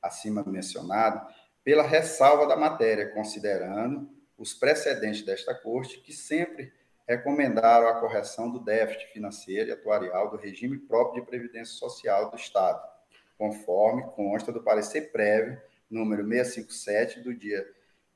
acima 0.00 0.44
mencionado, 0.46 1.26
pela 1.64 1.82
ressalva 1.82 2.46
da 2.46 2.56
matéria, 2.56 3.10
considerando 3.10 4.08
os 4.38 4.54
precedentes 4.54 5.24
desta 5.24 5.52
Corte, 5.56 5.98
que 5.98 6.12
sempre 6.12 6.72
recomendaram 7.04 7.88
a 7.88 7.98
correção 7.98 8.48
do 8.48 8.60
déficit 8.60 9.12
financeiro 9.12 9.70
e 9.70 9.72
atuarial 9.72 10.30
do 10.30 10.36
regime 10.36 10.78
próprio 10.78 11.20
de 11.20 11.28
previdência 11.28 11.74
social 11.74 12.30
do 12.30 12.36
Estado, 12.36 12.80
conforme 13.38 14.02
consta 14.16 14.52
do 14.52 14.62
parecer 14.62 15.12
prévio 15.12 15.58
número 15.88 16.22
657 16.22 17.20
do 17.20 17.32
dia 17.32 17.66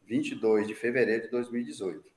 22 0.04 0.66
de 0.66 0.74
fevereiro 0.74 1.22
de 1.22 1.30
2018. 1.30 2.11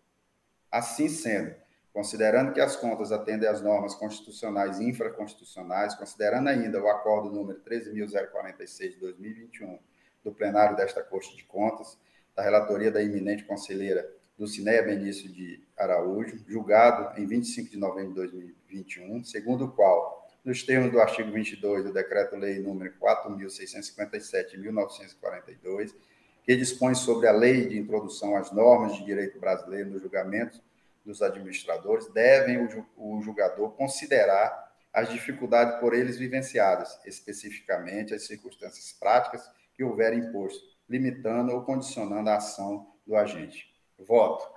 Assim 0.71 1.07
sendo, 1.07 1.55
considerando 1.93 2.51
que 2.51 2.59
as 2.59 2.75
contas 2.75 3.11
atendem 3.11 3.47
às 3.47 3.61
normas 3.61 3.95
constitucionais 3.95 4.79
e 4.79 4.89
infraconstitucionais, 4.89 5.95
considerando 5.95 6.49
ainda 6.49 6.81
o 6.81 6.89
acordo 6.89 7.29
número 7.29 7.61
13.046 7.61 8.89
de 8.89 8.99
2021 8.99 9.79
do 10.23 10.33
plenário 10.33 10.75
desta 10.75 11.01
Corte 11.03 11.37
de 11.37 11.43
Contas, 11.45 11.97
da 12.35 12.43
relatoria 12.43 12.91
da 12.91 13.01
eminente 13.01 13.45
conselheira 13.45 14.11
Dulcineia 14.37 14.83
Benício 14.83 15.31
de 15.31 15.63
Araújo, 15.77 16.37
julgado 16.45 17.17
em 17.21 17.25
25 17.25 17.69
de 17.69 17.77
novembro 17.77 18.09
de 18.09 18.15
2021, 18.15 19.23
segundo 19.23 19.65
o 19.65 19.71
qual, 19.71 20.24
nos 20.45 20.62
termos 20.62 20.91
do 20.91 21.01
artigo 21.01 21.31
22 21.31 21.86
do 21.86 21.91
Decreto-Lei 21.91 22.60
número 22.60 22.93
4.657 23.01 24.51
de 24.51 24.58
1942, 24.60 25.95
que 26.43 26.55
dispõe 26.55 26.93
sobre 26.93 27.27
a 27.27 27.31
lei 27.31 27.67
de 27.67 27.79
introdução 27.79 28.36
às 28.36 28.51
normas 28.51 28.95
de 28.95 29.03
direito 29.03 29.39
brasileiro 29.39 29.89
no 29.89 29.99
julgamento 29.99 30.62
dos 31.03 31.23
administradores, 31.23 32.08
devem 32.13 32.60
o 32.95 33.21
julgador 33.21 33.71
considerar 33.71 34.71
as 34.93 35.10
dificuldades 35.10 35.79
por 35.79 35.95
eles 35.95 36.17
vivenciadas, 36.17 36.99
especificamente 37.05 38.13
as 38.13 38.27
circunstâncias 38.27 38.93
práticas 38.93 39.49
que 39.73 39.84
houverem 39.84 40.19
imposto, 40.19 40.63
limitando 40.88 41.53
ou 41.53 41.63
condicionando 41.63 42.29
a 42.29 42.36
ação 42.36 42.93
do 43.05 43.15
agente. 43.15 43.73
Voto. 43.97 44.47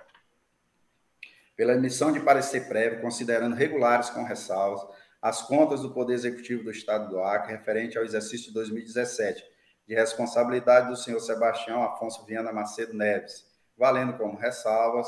Pela 1.55 1.73
emissão 1.73 2.11
de 2.11 2.19
parecer 2.19 2.67
prévio, 2.67 3.01
considerando 3.01 3.55
regulares 3.55 4.09
com 4.11 4.23
ressalvas 4.23 4.87
as 5.21 5.41
contas 5.41 5.81
do 5.81 5.91
Poder 5.91 6.13
Executivo 6.13 6.63
do 6.63 6.71
Estado 6.71 7.09
do 7.09 7.21
Acre 7.21 7.51
referente 7.51 7.97
ao 7.97 8.03
exercício 8.03 8.47
de 8.47 8.53
2017, 8.53 9.43
de 9.87 9.95
responsabilidade 9.95 10.87
do 10.87 10.95
senhor 10.95 11.19
Sebastião 11.19 11.83
Afonso 11.83 12.23
Viana 12.25 12.53
Macedo 12.53 12.93
Neves, 12.93 13.45
valendo 13.77 14.17
como 14.17 14.37
ressalvas 14.37 15.07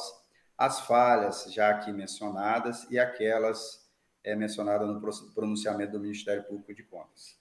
as 0.57 0.81
falhas 0.81 1.45
já 1.51 1.69
aqui 1.69 1.91
mencionadas 1.91 2.85
e 2.89 2.99
aquelas 2.99 3.89
é, 4.23 4.35
mencionadas 4.35 4.87
no 4.87 5.01
pronunciamento 5.33 5.93
do 5.93 5.99
Ministério 5.99 6.43
Público 6.43 6.73
de 6.73 6.83
Contas. 6.83 7.35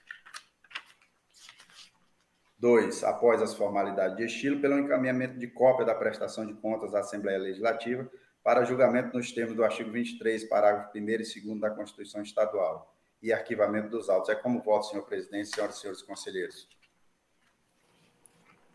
Dois, 2.58 3.02
após 3.04 3.40
as 3.42 3.54
formalidades 3.54 4.16
de 4.16 4.24
estilo, 4.24 4.60
pelo 4.60 4.78
encaminhamento 4.78 5.38
de 5.38 5.46
cópia 5.48 5.84
da 5.84 5.94
prestação 5.94 6.46
de 6.46 6.54
contas 6.54 6.94
à 6.94 7.00
Assembleia 7.00 7.38
Legislativa 7.38 8.10
para 8.42 8.64
julgamento 8.64 9.16
nos 9.16 9.32
termos 9.32 9.54
do 9.54 9.64
artigo 9.64 9.90
23, 9.90 10.44
parágrafo 10.44 10.96
1 10.96 10.98
e 10.98 11.40
2 11.42 11.60
da 11.60 11.70
Constituição 11.70 12.22
Estadual 12.22 12.94
e 13.22 13.32
arquivamento 13.32 13.88
dos 13.88 14.08
autos. 14.08 14.30
É 14.30 14.34
como 14.34 14.62
voto, 14.62 14.86
senhor 14.86 15.02
presidente, 15.02 15.54
senhoras 15.54 15.76
e 15.76 15.80
senhores 15.80 16.02
conselheiros. 16.02 16.68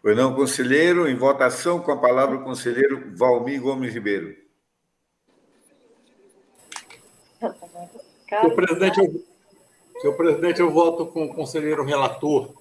Pois 0.01 0.15
não, 0.15 0.35
conselheiro. 0.35 1.07
Em 1.07 1.15
votação, 1.15 1.79
com 1.79 1.91
a 1.91 1.99
palavra 1.99 2.37
o 2.37 2.43
conselheiro 2.43 3.11
Valmir 3.15 3.59
Gomes 3.59 3.91
Ribeiro. 3.91 4.37
Senhor 7.39 8.55
presidente, 8.55 8.99
eu, 8.99 9.25
senhor 10.01 10.15
presidente, 10.15 10.59
eu 10.59 10.71
voto 10.71 11.07
com 11.07 11.25
o 11.25 11.33
conselheiro 11.33 11.83
relator. 11.83 12.53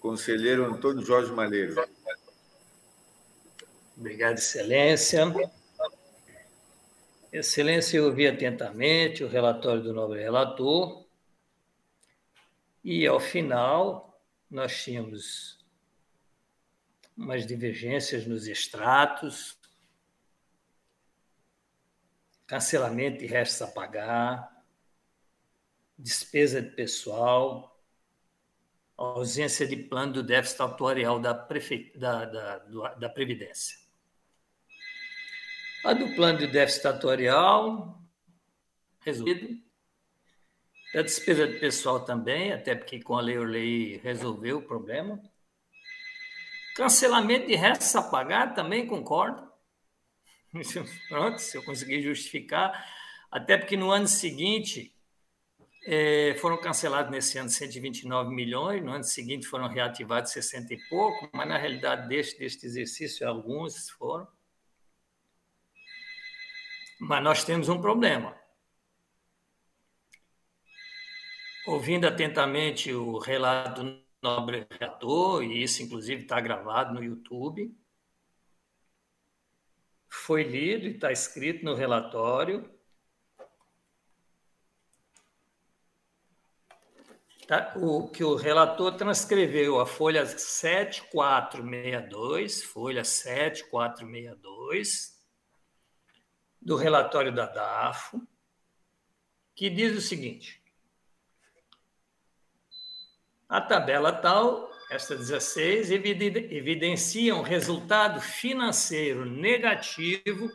Conselheiro 0.00 0.64
Antônio 0.64 1.04
Jorge 1.04 1.30
Malheiro. 1.32 1.74
Obrigado, 4.02 4.36
Excelência. 4.36 5.22
Excelência, 7.32 7.98
eu 7.98 8.06
ouvi 8.06 8.26
atentamente 8.26 9.22
o 9.22 9.28
relatório 9.28 9.80
do 9.80 9.92
nobre 9.92 10.20
relator 10.20 11.06
e, 12.82 13.06
ao 13.06 13.20
final, 13.20 14.20
nós 14.50 14.82
tínhamos 14.82 15.64
umas 17.16 17.46
divergências 17.46 18.26
nos 18.26 18.48
extratos, 18.48 19.56
cancelamento 22.44 23.18
de 23.18 23.26
restos 23.26 23.62
a 23.62 23.68
pagar, 23.68 24.64
despesa 25.96 26.60
de 26.60 26.70
pessoal, 26.70 27.80
ausência 28.96 29.64
de 29.64 29.76
plano 29.76 30.14
do 30.14 30.22
déficit 30.24 30.60
atuarial 30.60 31.20
da, 31.20 31.32
prefe... 31.32 31.92
da, 31.94 32.24
da, 32.24 32.58
da 32.94 33.08
Previdência. 33.08 33.81
A 35.84 35.92
do 35.92 36.14
plano 36.14 36.38
de 36.38 36.46
déficit 36.46 36.86
atuarial, 36.86 38.00
resolvido. 39.00 39.60
A 40.94 41.02
despesa 41.02 41.46
de 41.46 41.58
pessoal 41.58 42.04
também, 42.04 42.52
até 42.52 42.74
porque 42.74 43.02
com 43.02 43.16
a 43.16 43.20
Lei 43.20 43.38
Orley 43.38 43.96
resolveu 43.96 44.58
o 44.58 44.62
problema. 44.62 45.20
Cancelamento 46.76 47.46
de 47.48 47.56
restos 47.56 47.94
a 47.96 48.02
pagar, 48.02 48.54
também 48.54 48.86
concordo. 48.86 49.50
Pronto, 51.08 51.38
se 51.38 51.56
eu 51.56 51.64
conseguir 51.64 52.02
justificar. 52.02 52.86
Até 53.30 53.56
porque 53.56 53.76
no 53.76 53.90
ano 53.90 54.06
seguinte 54.06 54.94
é, 55.84 56.34
foram 56.38 56.60
cancelados 56.60 57.10
nesse 57.10 57.38
ano 57.38 57.48
129 57.48 58.32
milhões, 58.32 58.84
no 58.84 58.92
ano 58.92 59.04
seguinte 59.04 59.46
foram 59.48 59.66
reativados 59.66 60.30
60 60.30 60.74
e 60.74 60.78
pouco, 60.88 61.28
mas 61.32 61.48
na 61.48 61.58
realidade 61.58 62.06
deste, 62.08 62.38
deste 62.38 62.66
exercício 62.66 63.26
alguns 63.26 63.90
foram. 63.90 64.28
Mas 67.04 67.20
nós 67.20 67.42
temos 67.42 67.68
um 67.68 67.80
problema. 67.80 68.32
Ouvindo 71.66 72.06
atentamente 72.06 72.92
o 72.92 73.18
relato 73.18 73.82
do 73.82 74.00
nobre 74.22 74.68
relator, 74.70 75.42
e 75.42 75.64
isso 75.64 75.82
inclusive 75.82 76.22
está 76.22 76.40
gravado 76.40 76.94
no 76.94 77.02
YouTube, 77.02 77.76
foi 80.08 80.44
lido 80.44 80.86
e 80.86 80.92
está 80.92 81.10
escrito 81.10 81.64
no 81.64 81.74
relatório. 81.74 82.72
Tá, 87.48 87.74
o 87.78 88.08
que 88.10 88.22
o 88.22 88.36
relator 88.36 88.96
transcreveu, 88.96 89.80
a 89.80 89.86
folha 89.86 90.24
7462, 90.24 92.62
folha 92.62 93.02
7462, 93.02 95.20
do 96.64 96.76
relatório 96.76 97.34
da 97.34 97.46
DAFO, 97.46 98.24
que 99.54 99.68
diz 99.68 99.94
o 99.96 100.00
seguinte: 100.00 100.62
a 103.48 103.60
tabela 103.60 104.12
tal, 104.12 104.70
esta 104.90 105.16
16, 105.16 105.90
evidencia 105.90 107.34
um 107.34 107.42
resultado 107.42 108.20
financeiro 108.20 109.26
negativo 109.26 110.48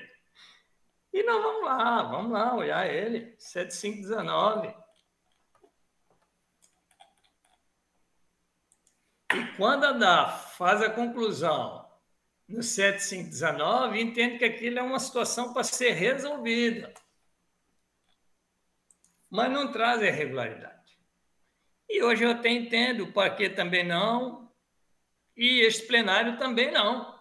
E 1.13 1.23
nós 1.23 1.41
vamos 1.41 1.63
lá, 1.63 2.03
vamos 2.03 2.31
lá 2.33 2.53
olhar 2.53 2.85
ele, 2.85 3.33
7519. 3.39 4.75
E 9.35 9.55
quando 9.55 9.85
a 9.85 9.91
DAF 9.93 10.57
faz 10.57 10.81
a 10.81 10.89
conclusão 10.89 11.89
no 12.47 12.61
7519, 12.61 14.01
entende 14.01 14.37
que 14.37 14.45
aquilo 14.45 14.79
é 14.79 14.81
uma 14.81 14.99
situação 14.99 15.53
para 15.53 15.63
ser 15.63 15.91
resolvida. 15.91 16.93
Mas 19.29 19.51
não 19.51 19.71
traz 19.71 20.01
irregularidade. 20.01 20.97
E 21.89 22.03
hoje 22.03 22.23
eu 22.23 22.31
até 22.31 22.49
entendo 22.49 23.07
por 23.07 23.35
que 23.35 23.49
também 23.49 23.85
não, 23.85 24.51
e 25.35 25.61
este 25.61 25.87
plenário 25.87 26.37
também 26.37 26.71
não. 26.71 27.19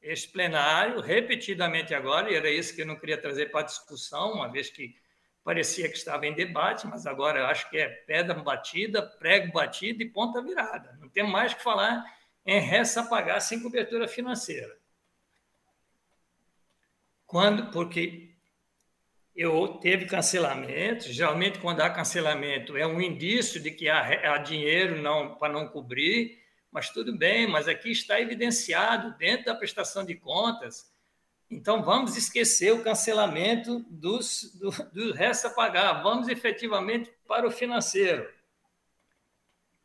Este 0.00 0.28
plenário, 0.28 1.00
repetidamente 1.00 1.94
agora, 1.94 2.30
e 2.30 2.34
era 2.34 2.50
isso 2.50 2.74
que 2.74 2.82
eu 2.82 2.86
não 2.86 2.98
queria 2.98 3.20
trazer 3.20 3.50
para 3.50 3.66
discussão, 3.66 4.32
uma 4.32 4.50
vez 4.50 4.70
que 4.70 4.94
parecia 5.44 5.88
que 5.88 5.96
estava 5.96 6.26
em 6.26 6.34
debate, 6.34 6.86
mas 6.86 7.06
agora 7.06 7.46
acho 7.48 7.68
que 7.70 7.78
é 7.78 7.88
pedra 7.88 8.34
batida, 8.34 9.02
prego 9.02 9.52
batido 9.52 10.02
e 10.02 10.10
ponta 10.10 10.42
virada. 10.42 10.96
Não 11.00 11.08
tem 11.08 11.24
mais 11.24 11.54
que 11.54 11.62
falar 11.62 12.04
em 12.44 12.60
resta 12.60 13.02
pagar 13.02 13.40
sem 13.40 13.62
cobertura 13.62 14.08
financeira. 14.08 14.78
Quando, 17.26 17.70
porque 17.70 18.34
eu 19.36 19.78
teve 19.80 20.06
cancelamento, 20.06 21.12
geralmente 21.12 21.58
quando 21.58 21.80
há 21.80 21.90
cancelamento 21.90 22.76
é 22.76 22.86
um 22.86 23.00
indício 23.00 23.62
de 23.62 23.70
que 23.70 23.88
há, 23.88 24.34
há 24.34 24.38
dinheiro 24.38 25.00
não 25.00 25.36
para 25.36 25.52
não 25.52 25.68
cobrir, 25.68 26.42
mas 26.70 26.90
tudo 26.90 27.16
bem, 27.16 27.46
mas 27.46 27.68
aqui 27.68 27.90
está 27.90 28.20
evidenciado 28.20 29.16
dentro 29.16 29.46
da 29.46 29.54
prestação 29.54 30.04
de 30.04 30.14
contas 30.14 30.92
então, 31.50 31.82
vamos 31.82 32.14
esquecer 32.14 32.72
o 32.72 32.84
cancelamento 32.84 33.78
dos, 33.88 34.52
do, 34.54 34.70
do 34.92 35.14
resto 35.14 35.46
a 35.46 35.50
pagar. 35.50 36.02
Vamos 36.02 36.28
efetivamente 36.28 37.10
para 37.26 37.46
o 37.46 37.50
financeiro. 37.50 38.30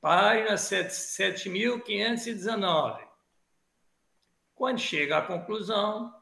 Página 0.02 0.56
7.519. 0.56 3.08
Quando 4.54 4.80
chega 4.80 5.20
à 5.20 5.22
conclusão, 5.22 6.14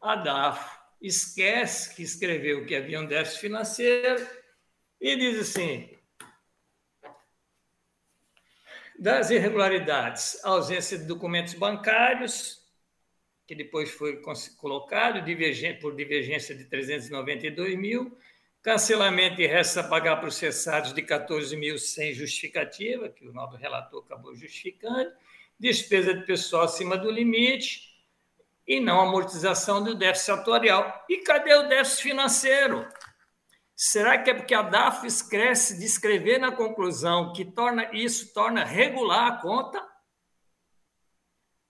a 0.00 0.16
DAF 0.16 0.80
esquece 1.00 1.94
que 1.94 2.02
escreveu 2.02 2.66
que 2.66 2.74
havia 2.74 3.00
um 3.00 3.06
déficit 3.06 3.40
financeiro 3.40 4.28
e 5.00 5.14
diz 5.14 5.38
assim: 5.38 5.96
das 8.98 9.30
irregularidades, 9.30 10.44
ausência 10.44 10.98
de 10.98 11.04
documentos 11.04 11.54
bancários, 11.54 12.61
que 13.52 13.56
depois 13.56 13.90
foi 13.90 14.18
colocado 14.56 15.22
por 15.78 15.94
divergência 15.94 16.54
de 16.54 16.64
392 16.64 17.78
mil, 17.78 18.16
cancelamento 18.62 19.42
e 19.42 19.46
restos 19.46 19.76
a 19.76 19.84
pagar 19.84 20.16
processados 20.16 20.94
de 20.94 21.02
14 21.02 21.54
mil 21.54 21.76
sem 21.76 22.14
justificativa, 22.14 23.10
que 23.10 23.28
o 23.28 23.32
novo 23.34 23.54
relator 23.56 24.02
acabou 24.06 24.34
justificando, 24.34 25.12
despesa 25.60 26.14
de 26.14 26.24
pessoal 26.24 26.62
acima 26.62 26.96
do 26.96 27.10
limite, 27.10 27.92
e 28.66 28.80
não 28.80 29.02
amortização 29.02 29.84
do 29.84 29.94
déficit 29.94 30.30
atuarial. 30.30 31.04
E 31.06 31.18
cadê 31.18 31.54
o 31.54 31.68
déficit 31.68 32.04
financeiro? 32.04 32.88
Será 33.76 34.16
que 34.16 34.30
é 34.30 34.34
porque 34.34 34.54
a 34.54 34.62
DAF 34.62 35.06
esquece 35.06 35.78
de 35.78 35.84
escrever 35.84 36.38
na 36.38 36.52
conclusão 36.52 37.34
que 37.34 37.44
torna 37.44 37.90
isso 37.92 38.32
torna 38.32 38.64
regular 38.64 39.26
a 39.26 39.36
conta? 39.42 39.86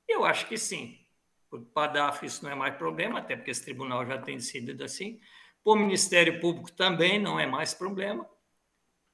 Eu 0.06 0.24
acho 0.24 0.46
que 0.46 0.56
sim. 0.56 1.01
Para 1.74 1.90
a 1.90 1.92
DAF 1.92 2.26
isso 2.26 2.44
não 2.44 2.50
é 2.50 2.54
mais 2.54 2.76
problema, 2.76 3.18
até 3.18 3.36
porque 3.36 3.50
esse 3.50 3.64
tribunal 3.64 4.06
já 4.06 4.18
tem 4.18 4.36
decidido 4.36 4.84
assim. 4.84 5.20
Para 5.62 5.72
o 5.74 5.76
Ministério 5.76 6.40
Público 6.40 6.72
também 6.72 7.18
não 7.18 7.38
é 7.38 7.46
mais 7.46 7.74
problema. 7.74 8.28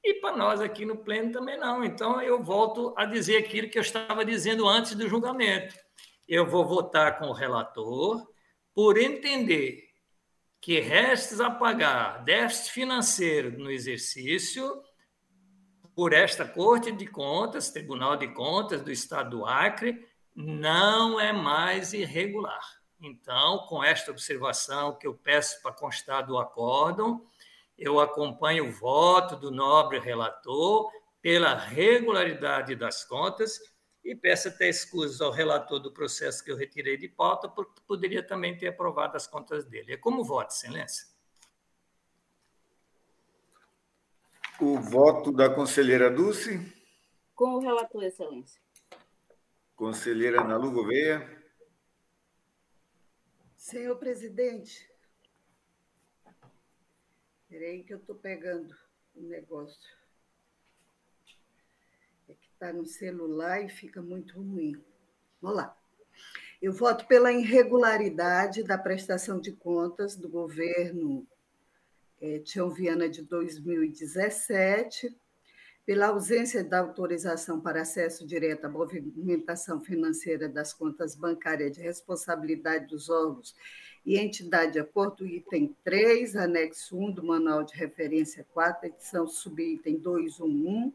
E 0.03 0.15
para 0.15 0.35
nós 0.35 0.61
aqui 0.61 0.85
no 0.85 0.97
Pleno 0.97 1.31
também 1.31 1.57
não. 1.57 1.83
Então 1.83 2.21
eu 2.21 2.41
volto 2.41 2.93
a 2.97 3.05
dizer 3.05 3.37
aquilo 3.37 3.69
que 3.69 3.77
eu 3.77 3.81
estava 3.81 4.23
dizendo 4.23 4.67
antes 4.67 4.95
do 4.95 5.07
julgamento. 5.07 5.75
Eu 6.27 6.45
vou 6.45 6.65
votar 6.65 7.19
com 7.19 7.27
o 7.27 7.33
relator 7.33 8.25
por 8.73 8.97
entender 8.97 9.89
que 10.61 10.79
restes 10.79 11.39
a 11.39 11.49
pagar 11.49 12.23
déficit 12.23 12.71
financeiro 12.71 13.57
no 13.57 13.71
exercício 13.71 14.81
por 15.95 16.13
esta 16.13 16.45
Corte 16.45 16.91
de 16.91 17.05
Contas, 17.07 17.71
Tribunal 17.71 18.15
de 18.15 18.29
Contas 18.29 18.81
do 18.81 18.91
Estado 18.91 19.31
do 19.31 19.45
Acre, 19.45 20.07
não 20.39 21.19
é 21.19 21.33
mais 21.33 21.91
irregular. 21.91 22.63
Então, 23.01 23.65
com 23.67 23.83
esta 23.83 24.09
observação 24.09 24.95
que 24.95 25.05
eu 25.05 25.13
peço 25.13 25.61
para 25.61 25.73
constar 25.73 26.25
do 26.25 26.37
acórdão, 26.37 27.25
eu 27.77 27.99
acompanho 27.99 28.69
o 28.69 28.71
voto 28.71 29.35
do 29.35 29.51
nobre 29.51 29.99
relator 29.99 30.89
pela 31.21 31.55
regularidade 31.55 32.73
das 32.73 33.03
contas 33.03 33.59
e 34.01 34.15
peço 34.15 34.47
até 34.47 34.69
escusas 34.69 35.19
ao 35.19 35.29
relator 35.29 35.77
do 35.77 35.91
processo 35.91 36.41
que 36.41 36.49
eu 36.49 36.55
retirei 36.55 36.95
de 36.95 37.09
pauta, 37.09 37.49
porque 37.49 37.81
poderia 37.85 38.25
também 38.25 38.57
ter 38.57 38.67
aprovado 38.67 39.17
as 39.17 39.27
contas 39.27 39.65
dele. 39.65 39.93
É 39.93 39.97
como 39.97 40.23
voto, 40.23 40.53
excelência. 40.53 41.05
O 44.57 44.79
voto 44.79 45.33
da 45.33 45.49
conselheira 45.49 46.09
Dulce. 46.09 46.73
Com 47.35 47.55
o 47.55 47.59
relator, 47.59 48.03
excelência. 48.03 48.68
Conselheira 49.79 50.41
Ana 50.41 50.57
Lu 50.57 50.73
Gouveia. 50.73 51.25
Senhor 53.55 53.95
presidente, 53.95 54.91
Espera 57.43 57.81
que 57.85 57.93
eu 57.93 57.97
estou 57.97 58.15
pegando 58.15 58.75
o 59.15 59.21
negócio. 59.21 59.89
É 62.27 62.33
que 62.33 62.49
está 62.49 62.73
no 62.73 62.85
celular 62.85 63.63
e 63.63 63.69
fica 63.69 64.01
muito 64.01 64.37
ruim. 64.41 64.75
Vamos 65.41 65.55
lá. 65.55 65.77
Eu 66.61 66.73
voto 66.73 67.07
pela 67.07 67.31
irregularidade 67.31 68.63
da 68.63 68.77
prestação 68.77 69.39
de 69.39 69.53
contas 69.53 70.17
do 70.17 70.27
governo 70.27 71.25
é, 72.19 72.39
Tião 72.39 72.69
Viana 72.69 73.07
de 73.07 73.21
2017, 73.21 75.17
pela 75.85 76.07
ausência 76.07 76.63
da 76.63 76.79
autorização 76.79 77.59
para 77.59 77.81
acesso 77.81 78.25
direto 78.25 78.65
à 78.65 78.69
movimentação 78.69 79.81
financeira 79.81 80.47
das 80.47 80.73
contas 80.73 81.15
bancárias 81.15 81.71
de 81.71 81.81
responsabilidade 81.81 82.87
dos 82.87 83.09
órgãos 83.09 83.55
e 84.05 84.17
entidade 84.17 84.73
de 84.73 84.79
acordo 84.79 85.25
item 85.25 85.75
3, 85.83 86.35
anexo 86.35 86.95
1 86.97 87.11
do 87.11 87.23
Manual 87.23 87.63
de 87.63 87.75
Referência 87.75 88.45
4, 88.53 88.87
edição 88.87 89.27
subitem 89.27 89.97
211, 89.97 90.93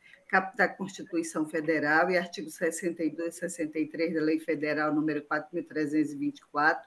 da 0.56 0.68
Constituição 0.68 1.48
Federal 1.48 2.10
e 2.10 2.18
artigo 2.18 2.50
62 2.50 3.36
e 3.36 3.38
63 3.38 4.14
da 4.14 4.20
Lei 4.20 4.38
Federal 4.38 4.94
número 4.94 5.22
4.324, 5.22 6.82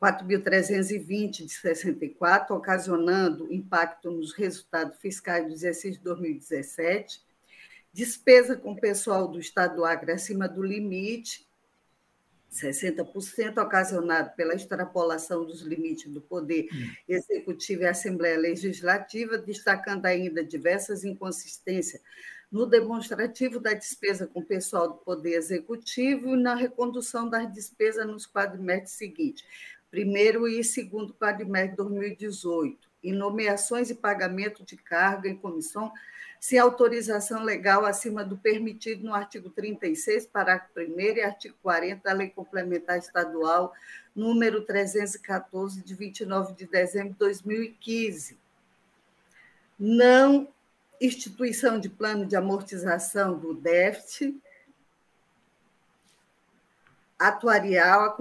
4.320 0.00 1.30
de 1.44 1.48
64, 1.48 2.54
ocasionando 2.54 3.52
impacto 3.52 4.10
nos 4.10 4.32
resultados 4.32 4.98
fiscais 4.98 5.46
do 5.46 5.52
exercício 5.52 5.98
de 5.98 6.04
2017, 6.04 7.20
despesa 7.92 8.56
com 8.56 8.76
pessoal 8.76 9.26
do 9.26 9.40
Estado 9.40 9.76
do 9.76 9.84
Acre 9.84 10.12
acima 10.12 10.48
do 10.48 10.62
limite, 10.62 11.47
60%, 12.50 13.58
ocasionado 13.58 14.34
pela 14.36 14.54
extrapolação 14.54 15.44
dos 15.44 15.62
limites 15.62 16.10
do 16.10 16.20
Poder 16.20 16.68
Executivo 17.06 17.82
e 17.82 17.86
Assembleia 17.86 18.38
Legislativa, 18.38 19.38
destacando 19.38 20.06
ainda 20.06 20.44
diversas 20.44 21.04
inconsistências 21.04 22.00
no 22.50 22.64
demonstrativo 22.64 23.60
da 23.60 23.74
despesa 23.74 24.26
com 24.26 24.42
pessoal 24.42 24.88
do 24.88 24.94
Poder 24.94 25.34
Executivo 25.34 26.34
e 26.34 26.42
na 26.42 26.54
recondução 26.54 27.28
das 27.28 27.52
despesas 27.52 28.06
nos 28.06 28.26
quadrimestres 28.26 28.92
seguintes 28.92 29.44
primeiro 29.90 30.46
e 30.46 30.62
segundo 30.62 31.14
quadrimestre 31.14 31.70
de 31.70 31.76
2018, 31.76 32.88
em 33.02 33.12
nomeações 33.12 33.90
e 33.90 33.94
pagamento 33.94 34.64
de 34.64 34.76
carga 34.76 35.28
em 35.28 35.36
comissão 35.36 35.92
sem 36.40 36.58
autorização 36.58 37.42
legal 37.42 37.84
acima 37.84 38.24
do 38.24 38.36
permitido 38.36 39.04
no 39.04 39.14
artigo 39.14 39.50
36, 39.50 40.26
parágrafo 40.26 40.78
1 40.78 41.00
e 41.00 41.20
artigo 41.22 41.56
40 41.62 42.02
da 42.02 42.12
Lei 42.12 42.30
Complementar 42.30 42.98
Estadual 42.98 43.72
número 44.14 44.62
314, 44.62 45.82
de 45.82 45.94
29 45.94 46.54
de 46.54 46.66
dezembro 46.66 47.12
de 47.12 47.18
2015. 47.18 48.36
Não 49.78 50.48
instituição 51.00 51.78
de 51.78 51.88
plano 51.88 52.26
de 52.26 52.34
amortização 52.34 53.38
do 53.38 53.54
déficit, 53.54 54.36
atuarial, 57.18 58.16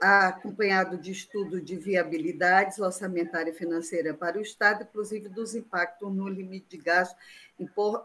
acompanhado 0.00 0.96
de 0.96 1.12
estudo 1.12 1.60
de 1.60 1.76
viabilidades 1.76 2.78
orçamentária 2.78 3.50
e 3.50 3.54
financeira 3.54 4.14
para 4.14 4.38
o 4.38 4.40
Estado, 4.40 4.84
inclusive 4.84 5.28
dos 5.28 5.54
impactos 5.54 6.10
no 6.10 6.28
limite 6.28 6.78
de 6.78 6.78
gasto 6.78 7.14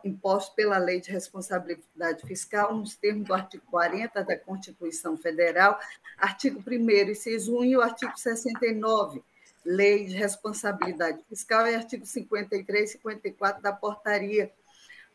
imposto 0.04 0.54
pela 0.54 0.78
Lei 0.78 1.00
de 1.00 1.10
Responsabilidade 1.10 2.28
Fiscal, 2.28 2.76
nos 2.76 2.96
termos 2.96 3.26
do 3.26 3.34
artigo 3.34 3.64
40 3.72 4.22
da 4.24 4.38
Constituição 4.38 5.16
Federal, 5.16 5.80
artigo 6.18 6.62
1 6.68 7.10
inciso 7.10 7.58
1 7.58 7.64
e 7.64 7.78
o 7.78 7.82
artigo 7.82 8.12
69, 8.18 9.24
Lei 9.66 10.06
de 10.06 10.16
Responsabilidade 10.16 11.24
Fiscal, 11.30 11.66
e 11.68 11.76
artigo 11.76 12.06
53 12.06 12.90
e 12.90 12.94
54 12.94 13.62
da 13.62 13.72
Portaria 13.72 14.52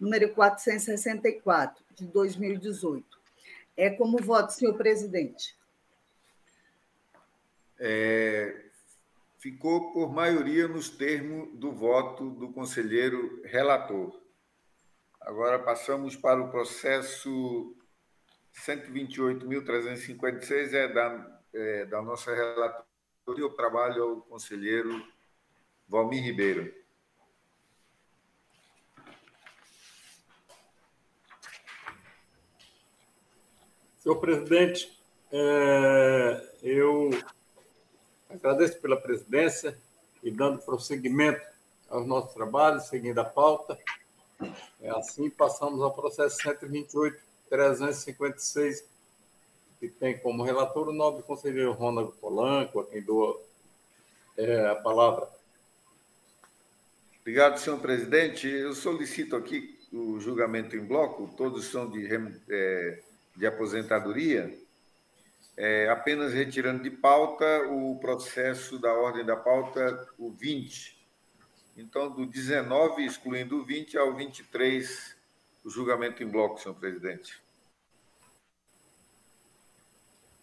número 0.01 0.31
464, 0.31 1.85
de 1.95 2.07
2018 2.07 3.22
é 3.77 3.91
como 3.91 4.19
voto, 4.19 4.53
senhor 4.53 4.75
presidente. 4.75 5.57
É, 7.79 8.65
ficou 9.39 9.93
por 9.93 10.13
maioria 10.13 10.67
nos 10.69 10.89
termos 10.89 11.59
do 11.59 11.73
voto 11.73 12.31
do 12.31 12.53
conselheiro 12.53 13.43
relator. 13.45 14.21
Agora 15.21 15.59
passamos 15.59 16.17
para 16.17 16.41
o 16.41 16.51
processo 16.51 17.77
128.356, 18.55 20.75
é 20.75 20.89
da, 20.89 21.41
é 21.53 21.85
da 21.87 22.03
nossa 22.03 22.35
relatoria, 22.35 23.47
o 23.47 23.51
trabalho 23.51 24.03
ao 24.03 24.21
conselheiro 24.23 25.07
Valmir 25.89 26.23
Ribeiro. 26.23 26.82
Senhor 34.03 34.17
presidente, 34.17 34.93
é, 35.31 36.45
eu 36.61 37.11
agradeço 38.29 38.81
pela 38.81 38.97
presidência 38.97 39.79
e 40.25 40.31
dando 40.31 40.59
prosseguimento 40.59 41.41
aos 41.89 42.05
nossos 42.05 42.35
trabalhos, 42.35 42.89
seguindo 42.89 43.21
a 43.21 43.25
pauta. 43.25 43.79
É 44.81 44.91
assim, 44.91 45.31
passamos 45.31 45.81
ao 45.81 45.95
processo 45.95 46.37
128.356, 47.49 48.83
que 49.79 49.87
tem 49.87 50.19
como 50.19 50.43
relator 50.43 50.89
o 50.89 50.93
nobre 50.93 51.23
conselheiro 51.23 51.71
Ronaldo 51.71 52.11
Polanco, 52.21 52.81
a 52.81 52.87
quem 52.87 53.01
dou 53.03 53.41
é, 54.37 54.67
a 54.67 54.75
palavra. 54.75 55.29
Obrigado, 57.21 57.57
senhor 57.59 57.79
presidente. 57.79 58.49
Eu 58.49 58.75
solicito 58.75 59.37
aqui 59.37 59.79
o 59.93 60.19
julgamento 60.19 60.75
em 60.75 60.85
bloco, 60.85 61.33
todos 61.37 61.67
são 61.67 61.89
de 61.89 62.09
é, 62.51 63.01
de 63.37 63.47
aposentadoria, 63.47 64.55
é, 65.57 65.89
apenas 65.89 66.33
retirando 66.33 66.83
de 66.83 66.91
pauta 66.91 67.67
o 67.69 67.99
processo 67.99 68.79
da 68.79 68.93
ordem 68.93 69.25
da 69.25 69.37
pauta, 69.37 70.09
o 70.19 70.31
20. 70.31 70.99
Então, 71.77 72.11
do 72.11 72.27
19, 72.27 73.05
excluindo 73.05 73.59
o 73.59 73.65
20, 73.65 73.97
ao 73.97 74.15
23, 74.15 75.17
o 75.65 75.71
julgamento 75.71 76.23
em 76.23 76.27
bloco, 76.27 76.61
senhor 76.61 76.75
presidente. 76.75 77.41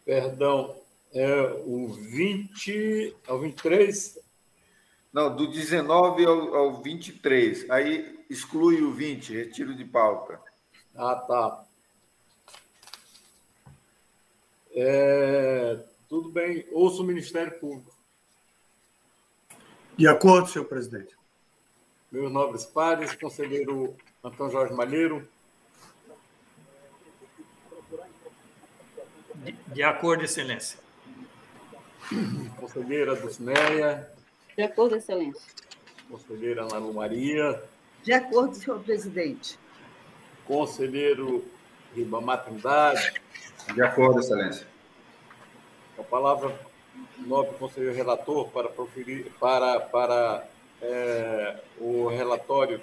Perdão, 0.06 0.75
É 1.13 1.41
o 1.65 1.88
20 1.88 3.15
ao 3.28 3.39
23? 3.39 4.19
Não, 5.12 5.36
do 5.36 5.47
19 5.47 6.25
ao, 6.25 6.56
ao 6.56 6.82
23. 6.82 7.69
Aí 7.69 8.25
exclui 8.30 8.82
o 8.82 8.91
20, 8.91 9.34
retiro 9.34 9.75
de 9.75 9.86
pauta. 9.86 10.39
Ah, 10.95 11.15
tá. 11.15 11.65
É, 14.71 15.79
tudo 16.08 16.29
bem. 16.29 16.65
Ouço 16.71 17.01
o 17.03 17.05
Ministério 17.05 17.60
Público. 17.60 17.97
De 19.97 20.08
acordo, 20.08 20.47
senhor 20.47 20.65
presidente. 20.65 21.15
Meus 22.12 22.32
nobres 22.32 22.65
pares, 22.65 23.13
conselheiro 23.13 23.95
Antônio 24.23 24.53
Jorge 24.53 24.73
Malheiro. 24.73 25.27
De, 29.36 29.51
de 29.51 29.84
acordo, 29.84 30.23
excelência. 30.23 30.79
Conselheira 32.60 33.15
Dulcineia. 33.15 34.12
De 34.55 34.63
acordo, 34.63 34.95
excelência. 34.95 35.53
Conselheira 36.10 36.63
Ana 36.63 36.77
Lu 36.77 36.93
Maria. 36.93 37.62
De 38.03 38.12
acordo, 38.12 38.55
senhor 38.55 38.79
presidente. 38.82 39.60
Conselheiro 40.45 41.45
Ribamar 41.93 42.43
Trindade. 42.43 43.21
De 43.74 43.82
acordo, 43.82 44.19
excelência. 44.19 44.67
A 45.98 46.04
palavra 46.04 46.58
nobre 47.17 47.56
conselheiro 47.58 47.95
relator 47.95 48.50
para 48.50 48.69
proferir 48.69 49.32
para 49.39 49.80
para 49.80 50.48
é, 50.82 51.62
o 51.80 52.08
relatório 52.08 52.82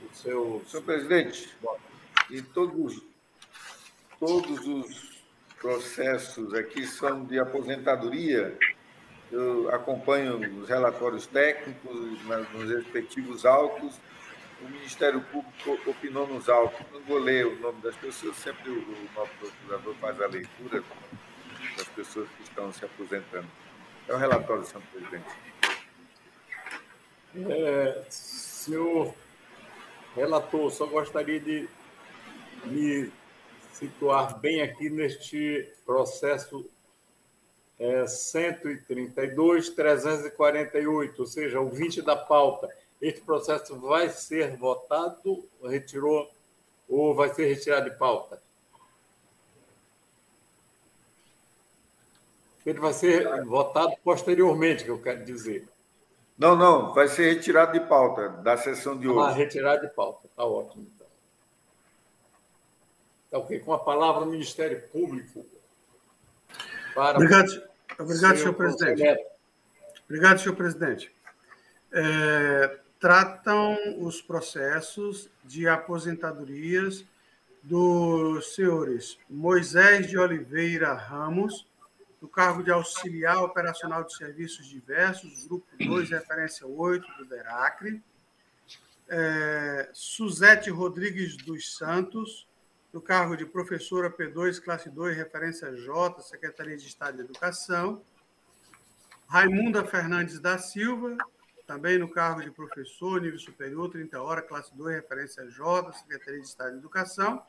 do 0.00 0.16
seu 0.16 0.62
senhor 0.66 0.82
presidente 0.82 1.54
e 2.30 2.40
todos 2.40 3.02
todos 4.18 4.66
os 4.66 5.22
processos 5.60 6.54
aqui 6.54 6.86
são 6.86 7.24
de 7.24 7.38
aposentadoria 7.38 8.56
eu 9.30 9.68
acompanho 9.74 10.60
os 10.60 10.68
relatórios 10.68 11.26
técnicos 11.26 12.22
nos 12.52 12.70
respectivos 12.70 13.44
autos 13.44 14.00
o 14.64 14.70
Ministério 14.70 15.20
Público 15.20 15.90
opinou 15.90 16.26
nos 16.26 16.48
autos. 16.48 16.80
Não 16.92 17.00
vou 17.02 17.18
ler 17.18 17.46
o 17.46 17.58
nome 17.60 17.80
das 17.82 17.94
pessoas, 17.96 18.36
sempre 18.36 18.70
o, 18.70 18.78
o 18.78 19.08
nosso 19.14 19.32
procurador 19.38 19.94
faz 19.96 20.20
a 20.20 20.26
leitura 20.26 20.82
das 21.76 21.88
pessoas 21.88 22.28
que 22.30 22.42
estão 22.42 22.72
se 22.72 22.84
aposentando. 22.84 23.48
É 24.08 24.14
o 24.14 24.16
relatório, 24.16 24.64
senhor 24.64 24.82
presidente. 24.92 25.24
É, 27.50 28.04
senhor 28.08 29.14
relator, 30.14 30.70
só 30.70 30.86
gostaria 30.86 31.40
de 31.40 31.68
me 32.64 33.10
situar 33.72 34.38
bem 34.38 34.62
aqui 34.62 34.88
neste 34.88 35.68
processo 35.84 36.64
é, 37.78 38.06
132, 38.06 39.70
348, 39.70 41.20
ou 41.20 41.26
seja, 41.26 41.60
o 41.60 41.68
20 41.68 42.02
da 42.02 42.16
pauta. 42.16 42.68
Este 43.04 43.20
processo 43.20 43.78
vai 43.78 44.08
ser 44.08 44.56
votado, 44.56 45.46
retirou, 45.62 46.32
ou 46.88 47.14
vai 47.14 47.34
ser 47.34 47.44
retirado 47.48 47.90
de 47.90 47.96
pauta? 47.98 48.42
Ele 52.64 52.80
vai 52.80 52.94
ser 52.94 53.44
votado 53.44 53.92
posteriormente, 54.02 54.84
que 54.84 54.90
eu 54.90 55.02
quero 55.02 55.22
dizer. 55.22 55.68
Não, 56.38 56.56
não, 56.56 56.94
vai 56.94 57.06
ser 57.06 57.34
retirado 57.34 57.78
de 57.78 57.86
pauta 57.86 58.30
da 58.30 58.56
sessão 58.56 58.98
de 58.98 59.06
hoje. 59.06 59.32
Ah, 59.32 59.34
retirado 59.34 59.86
de 59.86 59.92
pauta, 59.92 60.26
está 60.26 60.42
ótimo. 60.42 60.90
Então. 60.94 61.06
Está 63.26 63.38
ok. 63.38 63.60
Com 63.60 63.74
a 63.74 63.78
palavra 63.80 64.22
o 64.22 64.26
Ministério 64.30 64.80
Público. 64.88 65.44
Para 66.94 67.18
obrigado, 67.18 67.50
obrigado 67.98 68.38
senhor 68.38 68.54
presidente. 68.54 69.26
Obrigado, 70.06 70.38
senhor 70.38 70.56
presidente. 70.56 71.14
É, 71.92 72.83
tratam 72.98 73.76
os 73.98 74.22
processos 74.22 75.30
de 75.44 75.68
aposentadorias 75.68 77.04
dos 77.62 78.54
senhores 78.54 79.18
Moisés 79.28 80.08
de 80.08 80.18
Oliveira 80.18 80.92
Ramos, 80.92 81.66
do 82.20 82.28
cargo 82.28 82.62
de 82.62 82.70
auxiliar 82.70 83.42
operacional 83.42 84.04
de 84.04 84.14
serviços 84.16 84.66
diversos, 84.66 85.46
grupo 85.46 85.66
2, 85.78 86.10
referência 86.10 86.66
8 86.66 87.06
do 87.18 87.24
DERACRE, 87.26 88.02
é, 89.08 89.90
Suzete 89.92 90.70
Rodrigues 90.70 91.36
dos 91.36 91.76
Santos, 91.76 92.48
do 92.92 93.00
cargo 93.00 93.36
de 93.36 93.44
professora 93.44 94.10
P2, 94.10 94.62
classe 94.62 94.88
2, 94.88 95.16
referência 95.16 95.74
J, 95.76 96.22
Secretaria 96.22 96.76
de 96.76 96.86
Estado 96.86 97.16
de 97.16 97.24
Educação, 97.24 98.02
Raimunda 99.26 99.84
Fernandes 99.84 100.38
da 100.38 100.58
Silva, 100.58 101.16
também 101.66 101.98
no 101.98 102.08
cargo 102.08 102.42
de 102.42 102.50
professor, 102.50 103.20
nível 103.20 103.38
superior, 103.38 103.90
30 103.90 104.20
horas, 104.20 104.46
classe 104.46 104.76
2, 104.76 104.96
referência 104.96 105.48
J, 105.48 105.92
Secretaria 105.92 106.40
de 106.40 106.46
Estado 106.46 106.72
de 106.72 106.78
Educação, 106.78 107.42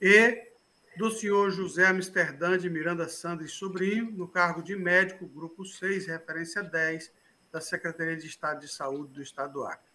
e 0.00 0.52
do 0.96 1.10
senhor 1.10 1.50
José 1.50 1.86
Amsterdã 1.86 2.56
de 2.56 2.70
Miranda 2.70 3.08
Santos 3.08 3.52
Sobrinho, 3.52 4.10
no 4.12 4.28
cargo 4.28 4.62
de 4.62 4.76
médico, 4.76 5.26
grupo 5.26 5.64
6, 5.64 6.06
referência 6.06 6.62
10, 6.62 7.10
da 7.50 7.60
Secretaria 7.60 8.16
de 8.16 8.26
Estado 8.26 8.60
de 8.60 8.68
Saúde 8.68 9.12
do 9.12 9.22
Estado 9.22 9.54
do 9.54 9.64
Acre. 9.64 9.90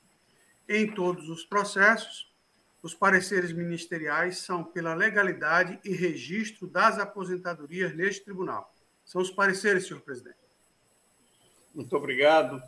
Em 0.67 0.93
todos 0.93 1.29
os 1.29 1.45
processos, 1.45 2.33
os 2.81 2.93
pareceres 2.93 3.51
ministeriais 3.51 4.37
são 4.39 4.63
pela 4.63 4.93
legalidade 4.93 5.79
e 5.83 5.93
registro 5.93 6.67
das 6.67 6.97
aposentadorias 6.97 7.93
neste 7.95 8.23
tribunal. 8.23 8.73
São 9.03 9.21
os 9.21 9.31
pareceres, 9.31 9.87
senhor 9.87 10.01
presidente. 10.01 10.37
Muito 11.73 11.95
obrigado. 11.95 12.61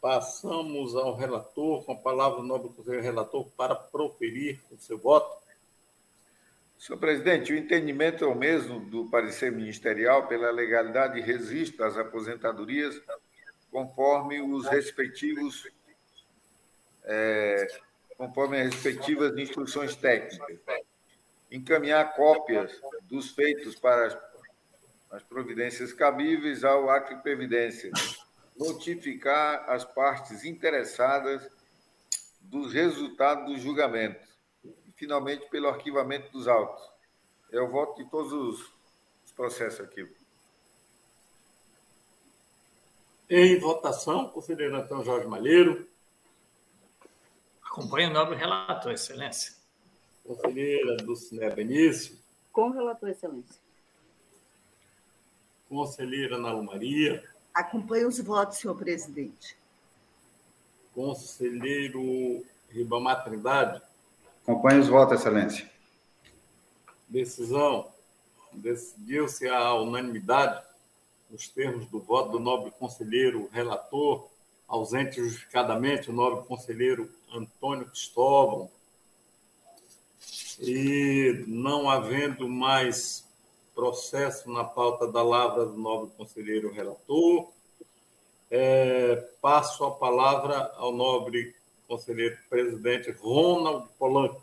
Passamos 0.00 0.94
ao 0.94 1.14
relator, 1.14 1.84
com 1.84 1.92
a 1.92 1.96
palavra 1.96 2.42
nobre 2.42 2.68
conselheiro 2.70 3.04
relator, 3.04 3.48
para 3.56 3.74
proferir 3.74 4.60
o 4.70 4.78
seu 4.78 4.98
voto. 4.98 5.44
Senhor 6.78 6.98
presidente, 6.98 7.52
o 7.52 7.56
entendimento 7.56 8.24
é 8.24 8.28
o 8.28 8.34
mesmo 8.34 8.78
do 8.80 9.08
parecer 9.08 9.50
ministerial 9.50 10.28
pela 10.28 10.50
legalidade 10.50 11.18
e 11.18 11.22
registro 11.22 11.78
das 11.78 11.96
aposentadorias, 11.96 13.00
conforme 13.70 14.40
os 14.42 14.66
respectivos, 14.66 15.66
é, 17.04 17.66
conforme 18.18 18.60
as 18.60 18.74
respectivas 18.74 19.36
instruções 19.38 19.96
técnicas. 19.96 20.58
Encaminhar 21.50 22.14
cópias 22.14 22.78
dos 23.04 23.30
feitos 23.30 23.74
para 23.76 24.20
as 25.10 25.22
providências 25.22 25.92
cabíveis 25.92 26.62
ao 26.62 26.90
Acre 26.90 27.16
Previdência 27.22 27.90
notificar 28.58 29.68
as 29.68 29.84
partes 29.84 30.44
interessadas 30.44 31.48
dos 32.40 32.72
resultados 32.72 33.46
do 33.46 33.58
julgamento 33.58 34.26
e, 34.64 34.92
finalmente, 34.96 35.48
pelo 35.48 35.68
arquivamento 35.68 36.30
dos 36.32 36.48
autos. 36.48 36.82
É 37.52 37.60
o 37.60 37.68
voto 37.68 38.02
de 38.02 38.10
todos 38.10 38.32
os 38.32 39.32
processos 39.32 39.80
aqui. 39.80 40.08
Em 43.28 43.58
votação, 43.58 44.28
conselheiro 44.28 44.76
Antônio 44.76 45.04
Jorge 45.04 45.26
Malheiro. 45.26 45.88
Acompanhe 47.62 48.08
o 48.08 48.12
nobre 48.12 48.36
relator, 48.36 48.92
excelência. 48.92 49.54
Conselheira 50.24 50.96
Dulcinea 50.98 51.50
Benício. 51.50 52.18
Com 52.52 52.70
relator, 52.70 53.08
excelência. 53.08 53.60
Conselheira 55.68 56.36
Ana 56.36 56.54
Maria. 56.62 57.35
Acompanhe 57.56 58.04
os 58.04 58.20
votos, 58.20 58.58
senhor 58.58 58.76
presidente. 58.76 59.56
Conselheiro 60.94 62.44
Ribamar 62.68 63.24
Trindade. 63.24 63.80
Acompanhe 64.42 64.80
os 64.80 64.88
votos, 64.88 65.18
excelência. 65.18 65.70
Decisão. 67.08 67.90
Decidiu-se 68.52 69.48
a 69.48 69.72
unanimidade, 69.72 70.62
nos 71.30 71.48
termos 71.48 71.86
do 71.86 71.98
voto 71.98 72.32
do 72.32 72.38
nobre 72.38 72.70
conselheiro 72.72 73.48
relator, 73.50 74.28
ausente 74.68 75.16
justificadamente, 75.16 76.10
o 76.10 76.12
nobre 76.12 76.46
conselheiro 76.46 77.10
Antônio 77.32 77.86
Cristóvão. 77.86 78.70
E 80.60 81.42
não 81.46 81.88
havendo 81.88 82.46
mais 82.50 83.25
processo 83.76 84.50
na 84.50 84.64
pauta 84.64 85.06
da 85.06 85.22
lavra 85.22 85.66
do 85.66 85.76
nobre 85.76 86.16
conselheiro 86.16 86.72
relator. 86.72 87.52
É, 88.50 89.16
passo 89.40 89.84
a 89.84 89.94
palavra 89.94 90.72
ao 90.76 90.92
nobre 90.92 91.54
conselheiro 91.86 92.38
presidente 92.48 93.10
Ronald 93.10 93.86
Polanco. 93.98 94.42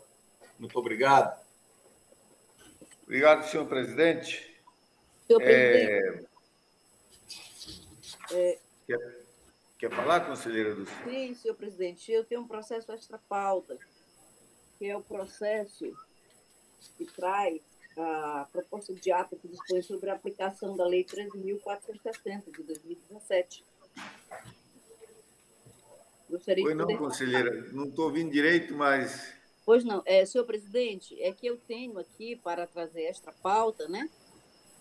Muito 0.56 0.78
obrigado. 0.78 1.36
Obrigado, 3.02 3.50
senhor 3.50 3.66
presidente. 3.66 4.56
Senhor 5.26 5.40
presidente. 5.40 6.28
É... 8.30 8.52
É... 8.52 8.58
Quer, 8.86 9.24
quer 9.78 9.90
falar, 9.90 10.26
conselheira 10.26 10.76
do 10.76 10.86
Sim, 10.86 11.34
senhor 11.34 11.54
presidente. 11.54 12.12
Eu 12.12 12.24
tenho 12.24 12.42
um 12.42 12.46
processo 12.46 12.92
extra-pauta, 12.92 13.76
que 14.78 14.86
é 14.86 14.96
o 14.96 15.02
processo 15.02 15.92
que 16.96 17.04
traz 17.04 17.73
a 17.96 18.48
proposta 18.52 18.92
de 18.92 19.12
ato 19.12 19.36
que 19.36 19.48
dispõe 19.48 19.82
sobre 19.82 20.10
a 20.10 20.14
aplicação 20.14 20.76
da 20.76 20.86
Lei 20.86 21.04
13.460 21.04 22.56
de 22.56 22.62
2017. 22.62 23.64
Gostaria 26.28 26.64
pois 26.64 26.76
não, 26.76 26.86
poder... 26.86 26.98
conselheira, 26.98 27.72
não 27.72 27.84
estou 27.84 28.06
ouvindo 28.06 28.32
direito, 28.32 28.74
mas... 28.74 29.34
Pois 29.64 29.84
não, 29.84 30.02
é, 30.04 30.26
senhor 30.26 30.44
presidente, 30.44 31.20
é 31.22 31.32
que 31.32 31.46
eu 31.46 31.56
tenho 31.56 31.98
aqui 31.98 32.36
para 32.36 32.66
trazer 32.66 33.04
esta 33.04 33.32
pauta, 33.32 33.88
né? 33.88 34.10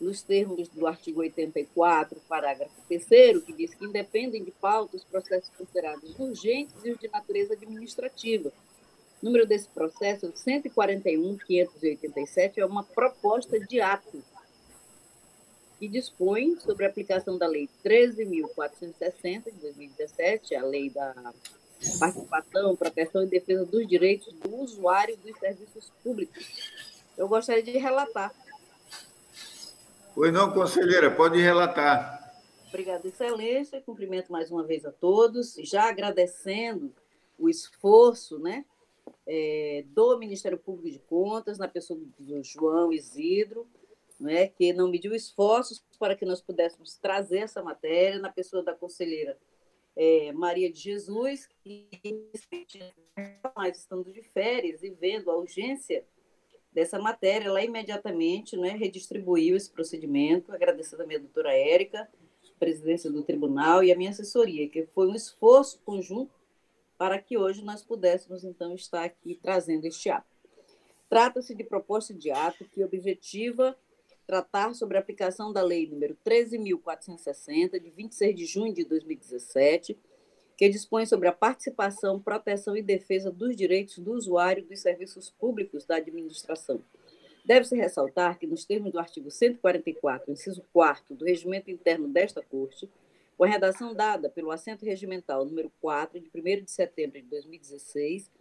nos 0.04 0.22
termos 0.22 0.68
do 0.68 0.86
artigo 0.86 1.22
84, 1.22 2.20
parágrafo 2.28 2.74
3 2.88 3.44
que 3.44 3.54
diz 3.54 3.74
que 3.74 3.86
independem 3.86 4.44
de 4.44 4.52
pauta 4.52 4.98
os 4.98 5.04
processos 5.04 5.50
considerados 5.58 6.18
urgentes 6.20 6.76
e 6.84 6.92
os 6.92 7.00
de 7.00 7.08
natureza 7.08 7.54
administrativa. 7.54 8.52
O 9.24 9.26
número 9.26 9.48
desse 9.48 9.70
processo, 9.70 10.32
141.587, 10.34 12.58
é 12.58 12.66
uma 12.66 12.84
proposta 12.84 13.58
de 13.58 13.80
ato 13.80 14.22
que 15.80 15.88
dispõe 15.88 16.60
sobre 16.60 16.84
a 16.84 16.90
aplicação 16.90 17.38
da 17.38 17.48
Lei 17.48 17.70
13.460, 17.86 19.46
de 19.46 19.52
2017, 19.62 20.56
a 20.56 20.66
Lei 20.66 20.90
da 20.90 21.14
Participação, 21.98 22.76
Proteção 22.76 23.24
e 23.24 23.28
Defesa 23.28 23.66
dos 23.66 23.88
Direitos 23.88 24.34
do 24.34 24.58
Usuário 24.58 25.16
dos 25.16 25.40
Serviços 25.40 25.90
Públicos. 26.04 26.46
Eu 27.18 27.30
gostaria 27.30 27.64
de 27.64 27.78
relatar 27.78 28.36
Pois 30.14 30.34
não, 30.34 30.52
conselheira, 30.52 31.10
pode 31.10 31.40
relatar. 31.40 32.44
Obrigada, 32.68 33.08
Excelência. 33.08 33.82
Cumprimento 33.82 34.34
mais 34.34 34.52
uma 34.52 34.64
vez 34.64 34.86
a 34.86 34.92
todos, 34.92 35.56
já 35.60 35.88
agradecendo 35.88 36.94
o 37.40 37.50
esforço 37.50 38.38
né, 38.38 38.66
é, 39.26 39.84
do 39.88 40.18
Ministério 40.18 40.58
Público 40.58 40.92
de 40.92 41.00
Contas, 41.00 41.58
na 41.58 41.68
pessoa 41.68 42.00
do 42.20 42.44
João 42.44 42.92
Isidro, 42.92 43.68
né, 44.20 44.48
que 44.48 44.74
não 44.74 44.90
mediu 44.90 45.14
esforços 45.14 45.84
para 46.00 46.16
que 46.16 46.26
nós 46.26 46.42
pudéssemos 46.42 46.98
trazer 46.98 47.40
essa 47.40 47.62
matéria, 47.62 48.20
na 48.20 48.32
pessoa 48.32 48.64
da 48.64 48.74
conselheira 48.74 49.38
é, 49.96 50.32
Maria 50.32 50.72
de 50.72 50.80
Jesus, 50.80 51.48
que 51.64 51.88
mais 53.56 53.78
estando 53.78 54.12
de 54.12 54.22
férias 54.22 54.84
e 54.84 54.90
vendo 54.90 55.30
a 55.30 55.38
urgência 55.38 56.04
dessa 56.72 56.98
matéria, 56.98 57.48
ela 57.48 57.64
imediatamente 57.64 58.58
né, 58.58 58.70
redistribuiu 58.70 59.56
esse 59.56 59.70
procedimento, 59.70 60.52
agradecendo 60.52 61.04
a 61.04 61.06
minha 61.06 61.20
doutora 61.20 61.54
Érica, 61.54 62.10
presidência 62.60 63.12
do 63.12 63.24
tribunal 63.24 63.84
e 63.84 63.92
a 63.92 63.96
minha 63.96 64.10
assessoria, 64.10 64.68
que 64.70 64.86
foi 64.88 65.08
um 65.08 65.16
esforço 65.16 65.80
conjunto 65.86 66.32
para 66.98 67.20
que 67.20 67.38
hoje 67.38 67.64
nós 67.64 67.84
pudéssemos, 67.84 68.44
então, 68.44 68.74
estar 68.76 69.04
aqui 69.04 69.40
trazendo 69.42 69.86
este 69.86 70.10
ato. 70.10 70.34
Trata-se 71.10 71.54
de 71.54 71.64
proposta 71.64 72.14
de 72.14 72.32
ato 72.32 72.66
que 72.66 72.84
objetiva 72.84 73.78
tratar 74.26 74.74
sobre 74.74 74.98
a 74.98 75.00
aplicação 75.00 75.52
da 75.52 75.62
Lei 75.62 75.88
número 75.88 76.18
13.460, 76.26 77.80
de 77.80 77.90
26 77.90 78.36
de 78.36 78.46
junho 78.46 78.74
de 78.74 78.84
2017, 78.86 79.98
que 80.58 80.70
dispõe 80.70 81.06
sobre 81.06 81.28
a 81.28 81.32
participação, 81.32 82.20
proteção 82.20 82.78
e 82.78 82.82
defesa 82.82 83.32
dos 83.32 83.56
direitos 83.56 84.00
do 84.00 84.14
usuário 84.14 84.64
dos 84.64 84.80
serviços 84.80 85.30
públicos 85.30 85.86
da 85.86 85.98
administração. 85.98 86.82
Deve-se 87.46 87.76
ressaltar 87.76 88.40
que, 88.40 88.48
nos 88.48 88.64
termos 88.64 88.92
do 88.92 89.00
artigo 89.00 89.30
144, 89.30 90.32
inciso 90.32 90.64
4 90.72 91.14
do 91.16 91.26
Regimento 91.26 91.70
Interno 91.70 92.08
desta 92.08 92.42
Corte, 92.42 92.90
com 93.38 93.44
a 93.44 93.48
redação 93.48 93.94
dada 93.94 94.30
pelo 94.30 94.52
assento 94.52 94.86
regimental 94.86 95.46
número 95.46 95.72
4, 95.82 96.20
de 96.20 96.30
1 96.34 96.64
de 96.64 96.72
setembro 96.72 97.22
de 97.22 97.28
2016, 97.28 98.32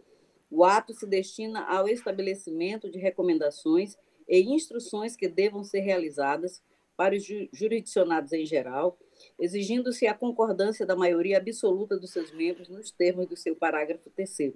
o 0.49 0.63
ato 0.63 0.93
se 0.93 1.05
destina 1.05 1.63
ao 1.65 1.87
estabelecimento 1.87 2.89
de 2.89 2.99
recomendações 2.99 3.97
e 4.27 4.41
instruções 4.41 5.15
que 5.15 5.27
devam 5.27 5.63
ser 5.63 5.79
realizadas 5.79 6.61
para 6.95 7.15
os 7.15 7.23
jurisdicionados 7.51 8.31
em 8.33 8.45
geral 8.45 8.97
exigindo-se 9.39 10.07
a 10.07 10.13
concordância 10.13 10.85
da 10.85 10.95
maioria 10.95 11.37
absoluta 11.37 11.97
dos 11.97 12.11
seus 12.11 12.31
membros 12.31 12.69
nos 12.69 12.91
termos 12.91 13.27
do 13.27 13.35
seu 13.35 13.55
parágrafo 13.55 14.09
3 14.09 14.53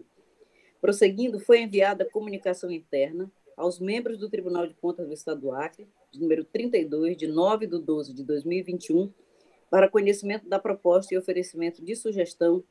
Prosseguindo, 0.80 1.40
foi 1.40 1.62
enviada 1.62 2.06
comunicação 2.06 2.70
interna 2.72 3.32
aos 3.56 3.80
membros 3.80 4.20
do 4.20 4.30
Tribunal 4.30 4.68
de 4.68 4.76
Contas 4.76 5.08
do 5.08 5.14
Estado 5.14 5.42
do 5.42 5.52
Acre, 5.52 5.88
de 6.12 6.20
número 6.20 6.44
32, 6.44 7.18
de 7.18 7.28
9 7.28 7.66
de 7.66 7.80
12 7.80 8.14
de 8.14 8.24
2021, 8.24 9.12
para 9.70 9.90
conhecimento 9.90 10.48
da 10.48 10.60
proposta 10.60 11.14
e 11.14 11.18
oferecimento 11.18 11.84
de 11.84 11.96
sugestão 11.96 12.64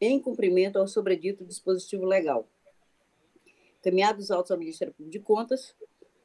em 0.00 0.20
cumprimento 0.20 0.78
ao 0.78 0.86
sobredito 0.86 1.44
dispositivo 1.44 2.04
legal. 2.04 2.48
Caminhados 3.82 4.30
autos 4.30 4.50
ao 4.50 4.58
Ministério 4.58 4.94
Público 4.94 5.12
de 5.12 5.20
Contas, 5.20 5.74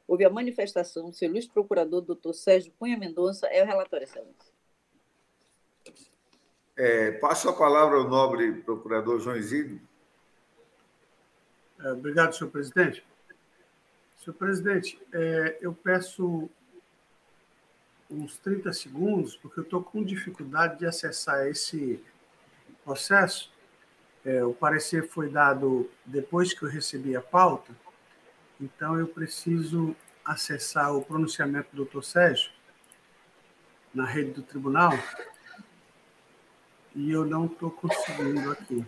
houve 0.06 0.24
a 0.24 0.30
manifestação 0.30 1.10
do 1.10 1.14
seu 1.14 1.28
ilustre 1.28 1.52
procurador, 1.52 2.00
doutor 2.00 2.32
Sérgio 2.32 2.72
Cunha 2.78 2.98
Mendonça, 2.98 3.46
é 3.46 3.62
o 3.62 3.66
relatório, 3.66 4.04
excelência. 4.04 4.50
É, 6.76 7.12
passo 7.12 7.48
a 7.48 7.52
palavra 7.52 7.98
ao 7.98 8.08
nobre 8.08 8.52
procurador 8.62 9.20
João 9.20 9.36
Isidro. 9.36 9.80
É, 11.80 11.92
obrigado, 11.92 12.34
senhor 12.34 12.50
presidente. 12.50 13.04
Senhor 14.16 14.34
presidente, 14.34 15.00
é, 15.12 15.58
eu 15.60 15.72
peço 15.74 16.48
uns 18.10 18.36
30 18.38 18.72
segundos, 18.72 19.36
porque 19.36 19.60
eu 19.60 19.64
estou 19.64 19.82
com 19.82 20.02
dificuldade 20.02 20.78
de 20.78 20.86
acessar 20.86 21.46
esse 21.46 22.02
processo. 22.84 23.52
É, 24.24 24.44
o 24.44 24.52
parecer 24.52 25.08
foi 25.08 25.30
dado 25.30 25.88
depois 26.04 26.52
que 26.52 26.62
eu 26.62 26.68
recebi 26.68 27.16
a 27.16 27.22
pauta, 27.22 27.72
então 28.60 28.98
eu 28.98 29.06
preciso 29.06 29.96
acessar 30.24 30.94
o 30.94 31.02
pronunciamento 31.02 31.70
do 31.70 31.76
doutor 31.76 32.04
Sérgio 32.04 32.50
na 33.94 34.04
rede 34.04 34.32
do 34.32 34.42
tribunal 34.42 34.92
e 36.94 37.10
eu 37.10 37.24
não 37.24 37.46
estou 37.46 37.70
conseguindo 37.70 38.50
aqui. 38.50 38.84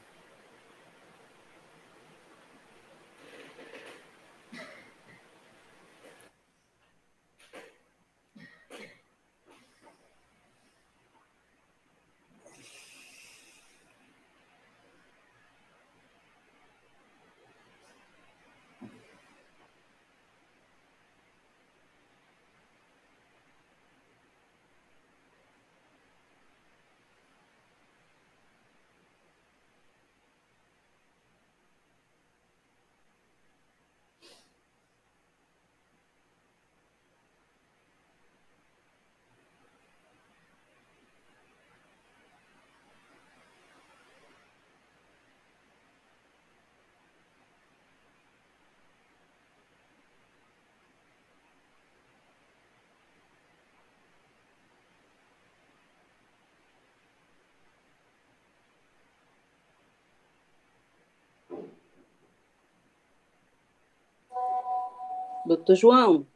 Doutor 65.46 65.74
João, 65.74 66.26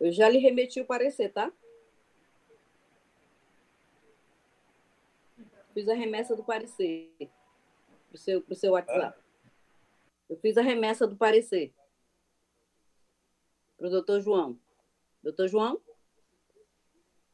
eu 0.00 0.10
já 0.12 0.28
lhe 0.28 0.38
remeti 0.38 0.80
o 0.80 0.86
parecer, 0.86 1.30
tá? 1.30 1.52
Fiz 5.72 5.88
a 5.88 5.94
remessa 5.94 6.36
do 6.36 6.44
parecer 6.44 7.10
para 7.18 7.28
o 8.14 8.18
seu, 8.18 8.40
pro 8.40 8.54
seu 8.54 8.72
WhatsApp. 8.72 9.18
Eu 10.30 10.36
fiz 10.38 10.56
a 10.56 10.62
remessa 10.62 11.06
do 11.06 11.16
parecer 11.16 11.72
para 13.76 13.88
o 13.88 13.90
doutor 13.90 14.20
João. 14.20 14.56
Doutor 15.22 15.48
João? 15.48 15.80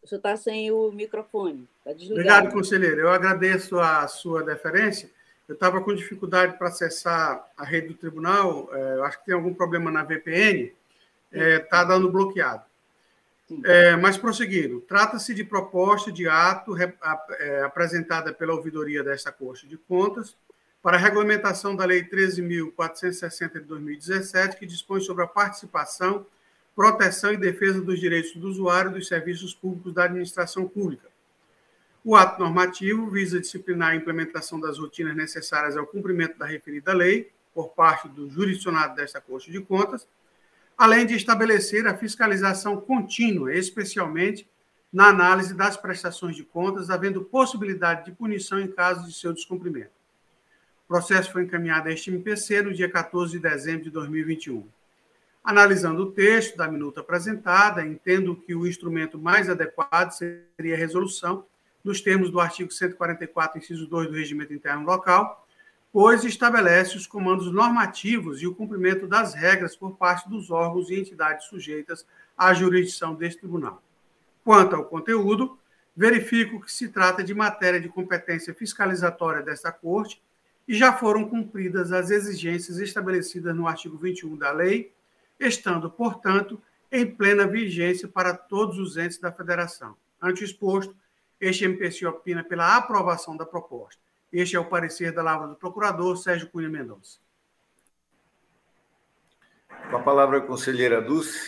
O 0.02 0.06
senhor 0.06 0.18
está 0.18 0.36
sem 0.36 0.70
o 0.70 0.90
microfone. 0.90 1.68
Tá 1.84 1.90
Obrigado, 1.90 2.50
conselheiro. 2.50 3.02
Eu 3.02 3.10
agradeço 3.10 3.78
a 3.78 4.08
sua 4.08 4.42
deferência. 4.42 5.10
Eu 5.46 5.54
estava 5.54 5.82
com 5.82 5.94
dificuldade 5.94 6.56
para 6.56 6.68
acessar 6.68 7.46
a 7.56 7.64
rede 7.64 7.88
do 7.88 7.94
tribunal. 7.94 8.74
É, 8.74 8.94
eu 8.94 9.04
acho 9.04 9.18
que 9.18 9.26
tem 9.26 9.34
algum 9.34 9.52
problema 9.52 9.90
na 9.90 10.02
VPN 10.02 10.72
está 11.32 11.44
é, 11.44 11.58
tá 11.58 11.84
dando 11.84 12.10
bloqueado. 12.10 12.64
É, 13.64 13.96
mas 13.96 14.16
prosseguindo, 14.16 14.80
trata-se 14.80 15.34
de 15.34 15.42
proposta 15.42 16.12
de 16.12 16.28
ato 16.28 16.76
é, 16.76 17.62
apresentada 17.62 18.32
pela 18.32 18.54
ouvidoria 18.54 19.02
desta 19.02 19.32
Corte 19.32 19.66
de 19.66 19.76
Contas 19.76 20.36
para 20.80 20.96
a 20.96 21.00
regulamentação 21.00 21.74
da 21.74 21.84
Lei 21.84 22.04
13.460 22.04 23.52
de 23.54 23.60
2017, 23.60 24.56
que 24.56 24.64
dispõe 24.64 25.00
sobre 25.00 25.24
a 25.24 25.26
participação, 25.26 26.24
proteção 26.76 27.32
e 27.32 27.36
defesa 27.36 27.80
dos 27.80 27.98
direitos 27.98 28.34
do 28.34 28.48
usuário 28.48 28.92
dos 28.92 29.08
serviços 29.08 29.52
públicos 29.52 29.92
da 29.92 30.04
administração 30.04 30.66
pública. 30.66 31.08
O 32.02 32.16
ato 32.16 32.40
normativo 32.40 33.10
visa 33.10 33.40
disciplinar 33.40 33.90
a 33.90 33.96
implementação 33.96 34.58
das 34.58 34.78
rotinas 34.78 35.14
necessárias 35.14 35.76
ao 35.76 35.86
cumprimento 35.86 36.38
da 36.38 36.46
referida 36.46 36.94
lei 36.94 37.30
por 37.52 37.70
parte 37.70 38.08
do 38.08 38.30
jurisdicionado 38.30 38.94
desta 38.94 39.20
Corte 39.20 39.50
de 39.50 39.60
Contas, 39.60 40.06
além 40.80 41.04
de 41.04 41.14
estabelecer 41.14 41.86
a 41.86 41.94
fiscalização 41.94 42.80
contínua, 42.80 43.54
especialmente 43.54 44.48
na 44.90 45.08
análise 45.08 45.52
das 45.52 45.76
prestações 45.76 46.34
de 46.34 46.42
contas, 46.42 46.88
havendo 46.88 47.22
possibilidade 47.22 48.06
de 48.06 48.12
punição 48.12 48.58
em 48.58 48.66
caso 48.66 49.06
de 49.06 49.12
seu 49.12 49.30
descumprimento. 49.34 49.90
O 50.86 50.88
processo 50.88 51.30
foi 51.32 51.42
encaminhado 51.42 51.90
a 51.90 51.92
este 51.92 52.08
MPC 52.08 52.62
no 52.62 52.72
dia 52.72 52.88
14 52.88 53.32
de 53.32 53.38
dezembro 53.38 53.84
de 53.84 53.90
2021. 53.90 54.66
Analisando 55.44 56.04
o 56.04 56.12
texto 56.12 56.56
da 56.56 56.66
minuta 56.66 57.00
apresentada, 57.00 57.84
entendo 57.84 58.34
que 58.34 58.54
o 58.54 58.66
instrumento 58.66 59.18
mais 59.18 59.50
adequado 59.50 60.12
seria 60.12 60.76
a 60.76 60.78
resolução, 60.78 61.44
nos 61.84 62.00
termos 62.00 62.30
do 62.30 62.40
artigo 62.40 62.72
144, 62.72 63.58
inciso 63.58 63.86
2 63.86 64.08
do 64.08 64.14
Regimento 64.14 64.54
Interno 64.54 64.86
Local, 64.86 65.39
pois 65.92 66.24
estabelece 66.24 66.96
os 66.96 67.06
comandos 67.06 67.52
normativos 67.52 68.40
e 68.40 68.46
o 68.46 68.54
cumprimento 68.54 69.06
das 69.06 69.34
regras 69.34 69.74
por 69.74 69.96
parte 69.96 70.28
dos 70.28 70.50
órgãos 70.50 70.90
e 70.90 70.98
entidades 70.98 71.46
sujeitas 71.46 72.06
à 72.36 72.54
jurisdição 72.54 73.14
deste 73.14 73.40
tribunal. 73.40 73.82
Quanto 74.44 74.76
ao 74.76 74.84
conteúdo, 74.84 75.58
verifico 75.96 76.60
que 76.60 76.72
se 76.72 76.88
trata 76.88 77.22
de 77.22 77.34
matéria 77.34 77.80
de 77.80 77.88
competência 77.88 78.54
fiscalizatória 78.54 79.42
desta 79.42 79.72
Corte 79.72 80.22
e 80.66 80.74
já 80.74 80.92
foram 80.92 81.28
cumpridas 81.28 81.92
as 81.92 82.10
exigências 82.10 82.78
estabelecidas 82.78 83.54
no 83.54 83.66
artigo 83.66 83.98
21 83.98 84.36
da 84.36 84.52
lei 84.52 84.92
estando, 85.40 85.90
portanto, 85.90 86.60
em 86.92 87.06
plena 87.06 87.46
vigência 87.46 88.06
para 88.06 88.34
todos 88.34 88.78
os 88.78 88.96
entes 88.96 89.18
da 89.18 89.32
federação. 89.32 89.96
Ante 90.20 90.42
o 90.42 90.44
exposto, 90.44 90.94
este 91.40 91.64
MPC 91.64 92.06
opina 92.06 92.44
pela 92.44 92.76
aprovação 92.76 93.36
da 93.36 93.46
proposta. 93.46 94.00
Este 94.32 94.56
é 94.56 94.60
o 94.60 94.68
parecer 94.68 95.12
da 95.12 95.22
Lavra 95.22 95.48
do 95.48 95.56
Procurador 95.56 96.16
Sérgio 96.16 96.50
Cunha 96.50 96.68
Mendonça. 96.68 97.18
Com 99.90 99.96
a 99.96 100.02
palavra 100.02 100.38
a 100.38 100.40
conselheira 100.40 101.02
Dulce. 101.02 101.38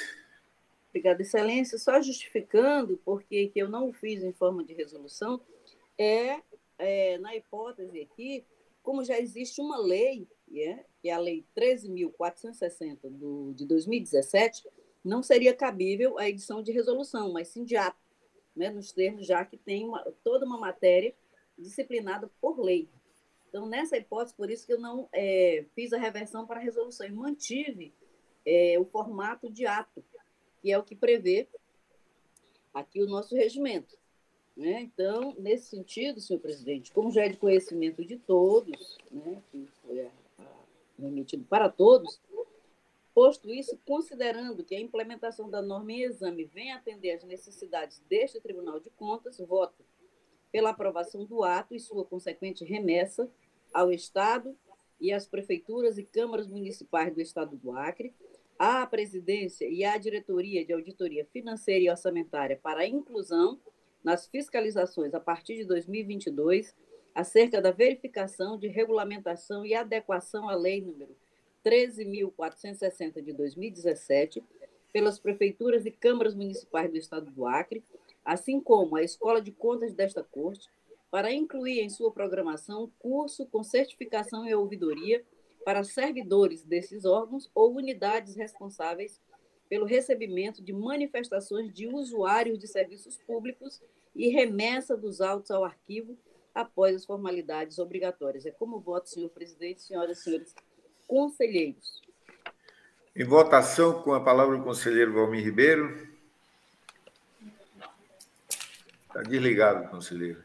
Obrigada, 0.89 1.22
Excelência. 1.22 1.78
Só 1.78 2.01
justificando, 2.01 3.01
porque 3.05 3.49
que 3.49 3.59
eu 3.59 3.68
não 3.68 3.93
fiz 3.93 4.22
em 4.22 4.33
forma 4.33 4.64
de 4.64 4.74
resolução, 4.74 5.41
é, 5.97 6.41
é 6.78 7.18
na 7.18 7.37
hipótese 7.37 8.01
aqui, 8.01 8.45
como 8.83 9.05
já 9.05 9.18
existe 9.18 9.61
uma 9.61 9.78
lei 9.78 10.28
yeah, 10.53 10.83
que 11.01 11.09
é 11.09 11.12
a 11.12 11.18
Lei 11.18 11.45
13.460 11.57 13.55
de 13.55 13.66
2017, 13.66 14.68
não 15.03 15.22
seria 15.22 15.55
cabível 15.55 16.18
a 16.18 16.28
edição 16.28 16.62
de 16.62 16.70
resolução, 16.70 17.33
mas 17.33 17.49
sim 17.49 17.64
de 17.64 17.76
ato, 17.76 17.99
né, 18.55 18.70
nos 18.70 18.93
termos 18.93 19.26
já 19.26 19.45
que 19.45 19.57
tem 19.57 19.85
uma, 19.85 20.05
toda 20.22 20.45
uma 20.45 20.59
matéria 20.59 21.14
disciplinada 21.62 22.30
por 22.40 22.60
lei. 22.60 22.88
Então, 23.48 23.66
nessa 23.66 23.96
hipótese, 23.96 24.34
por 24.34 24.50
isso 24.50 24.66
que 24.66 24.72
eu 24.72 24.80
não 24.80 25.08
é, 25.12 25.66
fiz 25.74 25.92
a 25.92 25.98
reversão 25.98 26.46
para 26.46 26.58
a 26.58 26.62
resolução 26.62 27.06
e 27.06 27.12
mantive 27.12 27.92
é, 28.46 28.78
o 28.78 28.84
formato 28.84 29.50
de 29.50 29.66
ato, 29.66 30.02
que 30.60 30.72
é 30.72 30.78
o 30.78 30.82
que 30.82 30.96
prevê 30.96 31.46
aqui 32.72 33.02
o 33.02 33.06
nosso 33.06 33.34
regimento. 33.34 33.96
Né? 34.56 34.80
Então, 34.80 35.34
nesse 35.38 35.66
sentido, 35.68 36.20
senhor 36.20 36.40
presidente, 36.40 36.92
como 36.92 37.10
já 37.10 37.24
é 37.24 37.28
de 37.28 37.36
conhecimento 37.36 38.04
de 38.04 38.16
todos, 38.18 38.98
né, 39.10 39.42
que 39.50 39.66
foi 39.82 40.08
remetido 40.98 41.44
para 41.44 41.68
todos, 41.68 42.20
posto 43.14 43.52
isso, 43.52 43.78
considerando 43.86 44.64
que 44.64 44.74
a 44.74 44.80
implementação 44.80 45.48
da 45.48 45.60
norma 45.60 45.92
em 45.92 46.02
exame 46.02 46.44
vem 46.44 46.72
atender 46.72 47.12
às 47.12 47.24
necessidades 47.24 48.00
deste 48.08 48.40
Tribunal 48.40 48.80
de 48.80 48.90
Contas, 48.90 49.38
voto 49.38 49.84
pela 50.53 50.70
aprovação 50.70 51.24
do 51.24 51.42
ato 51.42 51.74
e 51.74 51.80
sua 51.80 52.05
consequente 52.05 52.64
remessa 52.64 53.28
ao 53.72 53.90
Estado 53.90 54.55
e 55.00 55.12
às 55.12 55.26
prefeituras 55.26 55.98
e 55.98 56.05
câmaras 56.05 56.46
municipais 56.46 57.12
do 57.12 57.20
Estado 57.20 57.57
do 57.57 57.72
Acre, 57.72 58.14
à 58.59 58.86
presidência 58.86 59.66
e 59.68 59.82
à 59.82 59.96
diretoria 59.96 60.64
de 60.64 60.72
auditoria 60.72 61.24
financeira 61.32 61.84
e 61.84 61.90
orçamentária 61.90 62.61
para 62.62 62.82
a 62.82 62.86
inclusão 62.86 63.59
nas 64.05 64.26
fiscalizações 64.26 65.14
a 65.14 65.20
partir 65.20 65.57
de 65.57 65.64
2022 65.64 66.74
acerca 67.14 67.61
da 67.61 67.70
verificação 67.70 68.59
de 68.59 68.68
regulamentação 68.68 69.64
e 69.64 69.74
adequação 69.74 70.48
à 70.48 70.55
lei 70.55 70.80
número 70.80 71.16
13.460 71.64 73.22
de 73.22 73.32
2017 73.32 74.42
pelas 74.92 75.18
prefeituras 75.18 75.86
e 75.86 75.90
câmaras 75.90 76.34
municipais 76.34 76.90
do 76.90 76.98
estado 76.98 77.30
do 77.30 77.46
Acre, 77.46 77.82
assim 78.24 78.60
como 78.60 78.96
a 78.96 79.02
Escola 79.02 79.40
de 79.40 79.52
Contas 79.52 79.94
desta 79.94 80.22
Corte, 80.22 80.68
para 81.10 81.32
incluir 81.32 81.80
em 81.80 81.90
sua 81.90 82.10
programação 82.10 82.90
curso 82.98 83.46
com 83.46 83.62
certificação 83.62 84.46
e 84.46 84.54
ouvidoria 84.54 85.22
para 85.64 85.84
servidores 85.84 86.64
desses 86.64 87.04
órgãos 87.04 87.50
ou 87.54 87.76
unidades 87.76 88.34
responsáveis 88.34 89.20
pelo 89.68 89.86
recebimento 89.86 90.62
de 90.62 90.72
manifestações 90.72 91.72
de 91.72 91.86
usuários 91.86 92.58
de 92.58 92.66
serviços 92.66 93.16
públicos 93.26 93.80
e 94.14 94.28
remessa 94.28 94.96
dos 94.96 95.20
autos 95.20 95.50
ao 95.50 95.64
arquivo 95.64 96.16
após 96.54 96.94
as 96.96 97.04
formalidades 97.04 97.78
obrigatórias. 97.78 98.44
É 98.44 98.50
como 98.50 98.80
voto, 98.80 99.08
senhor 99.08 99.30
presidente, 99.30 99.82
senhoras 99.82 100.18
e 100.18 100.22
senhores 100.22 100.54
conselheiros. 101.06 102.02
Em 103.14 103.24
votação, 103.24 104.02
com 104.02 104.12
a 104.12 104.20
palavra 104.20 104.56
o 104.56 104.64
conselheiro 104.64 105.12
Valmir 105.12 105.44
Ribeiro. 105.44 106.11
Está 109.12 109.20
desligado, 109.28 109.90
conselheiro. 109.90 110.42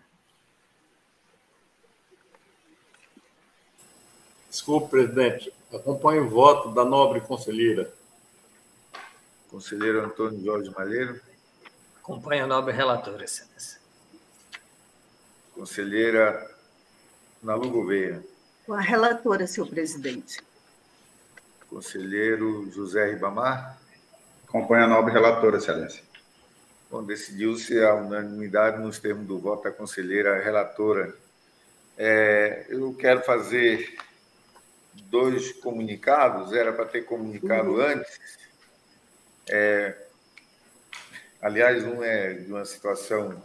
Desculpe, 4.49 4.89
presidente. 4.89 5.53
Acompanho 5.74 6.26
o 6.26 6.30
voto 6.30 6.74
da 6.74 6.84
nobre 6.84 7.22
conselheira. 7.22 7.93
Conselheiro 9.49 10.03
Antônio 10.03 10.43
Jorge 10.43 10.70
Malheiro. 10.72 11.22
Acompanho 12.01 12.43
a 12.43 12.47
nobre 12.47 12.74
relatora, 12.74 13.24
excelência. 13.24 13.80
Conselheira 15.55 16.53
Nalu 17.41 17.70
Gouveia. 17.70 18.22
Com 18.65 18.74
a 18.74 18.82
relatora, 18.82 19.47
senhor 19.47 19.70
presidente. 19.70 20.41
Conselheiro 21.70 22.70
José 22.70 23.11
Ribamar. 23.11 23.80
Acompanha 24.45 24.84
a 24.84 24.88
nobre 24.89 25.13
relatora, 25.13 25.55
excelência. 25.55 26.07
Bom, 26.90 27.04
decidiu-se 27.04 27.84
a 27.84 27.96
unanimidade 27.96 28.82
nos 28.82 28.98
termos 28.98 29.28
do 29.28 29.38
voto 29.38 29.64
da 29.64 29.72
conselheira 29.72 30.42
relatora. 30.42 31.14
É, 31.98 32.66
eu 32.70 32.94
quero 32.94 33.22
fazer 33.24 33.98
dois 34.94 35.52
comunicados, 35.52 36.54
era 36.54 36.72
para 36.72 36.86
ter 36.86 37.02
comunicado 37.02 37.72
uhum. 37.72 37.82
antes. 37.82 38.18
É, 39.50 39.98
aliás, 41.42 41.84
um 41.84 42.02
é 42.02 42.36
de 42.36 42.52
uma 42.52 42.64
situação 42.64 43.44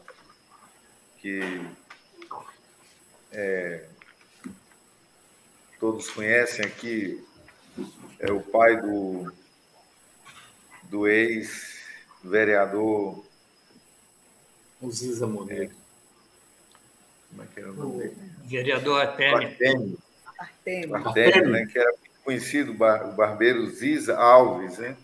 que 1.18 1.40
é, 3.32 3.86
todos 5.80 6.08
conhecem 6.10 6.64
aqui, 6.64 7.26
é 8.20 8.30
o 8.30 8.40
pai 8.40 8.80
do, 8.80 9.32
do 10.84 11.08
ex-vereador. 11.08 13.31
Ziza 14.90 15.26
Moreira. 15.26 15.72
Como 17.30 17.42
é 17.42 17.46
que 17.46 17.60
era 17.60 17.70
o 17.70 17.74
nome 17.74 17.98
dele? 17.98 18.16
Vereador 18.44 19.00
Artêmio. 19.00 19.48
Artêmio. 19.48 19.98
Artêmio. 20.38 20.96
Artêmio, 20.96 21.50
né, 21.50 21.66
que 21.66 21.78
era 21.78 21.94
conhecido, 22.24 22.72
o 22.72 23.12
barbeiro 23.12 23.68
Ziza 23.70 24.16
Alves. 24.16 24.78
Né? 24.78 24.96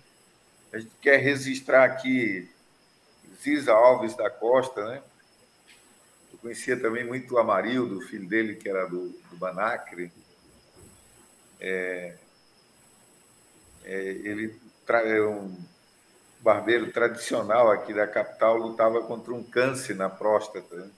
A 0.72 0.78
gente 0.78 0.92
quer 1.00 1.18
registrar 1.18 1.84
aqui 1.84 2.48
Ziza 3.42 3.72
Alves 3.72 4.14
da 4.14 4.28
Costa, 4.28 4.86
né? 4.86 5.02
Eu 6.32 6.38
conhecia 6.38 6.78
também 6.78 7.04
muito 7.04 7.34
o 7.34 7.38
Amarildo, 7.38 7.98
o 7.98 8.02
filho 8.02 8.28
dele, 8.28 8.56
que 8.56 8.68
era 8.68 8.86
do, 8.86 9.08
do 9.30 9.36
Banacre. 9.36 10.12
É, 11.60 12.14
é, 13.84 14.00
ele 14.00 14.54
é 14.88 15.22
um 15.22 15.56
barbeiro 16.40 16.90
tradicional 16.92 17.70
aqui 17.70 17.92
da 17.92 18.06
capital, 18.06 18.56
lutava 18.56 19.02
contra 19.02 19.32
um 19.34 19.42
câncer 19.42 19.94
na 19.94 20.08
próstata. 20.08 20.74
Né? 20.76 20.90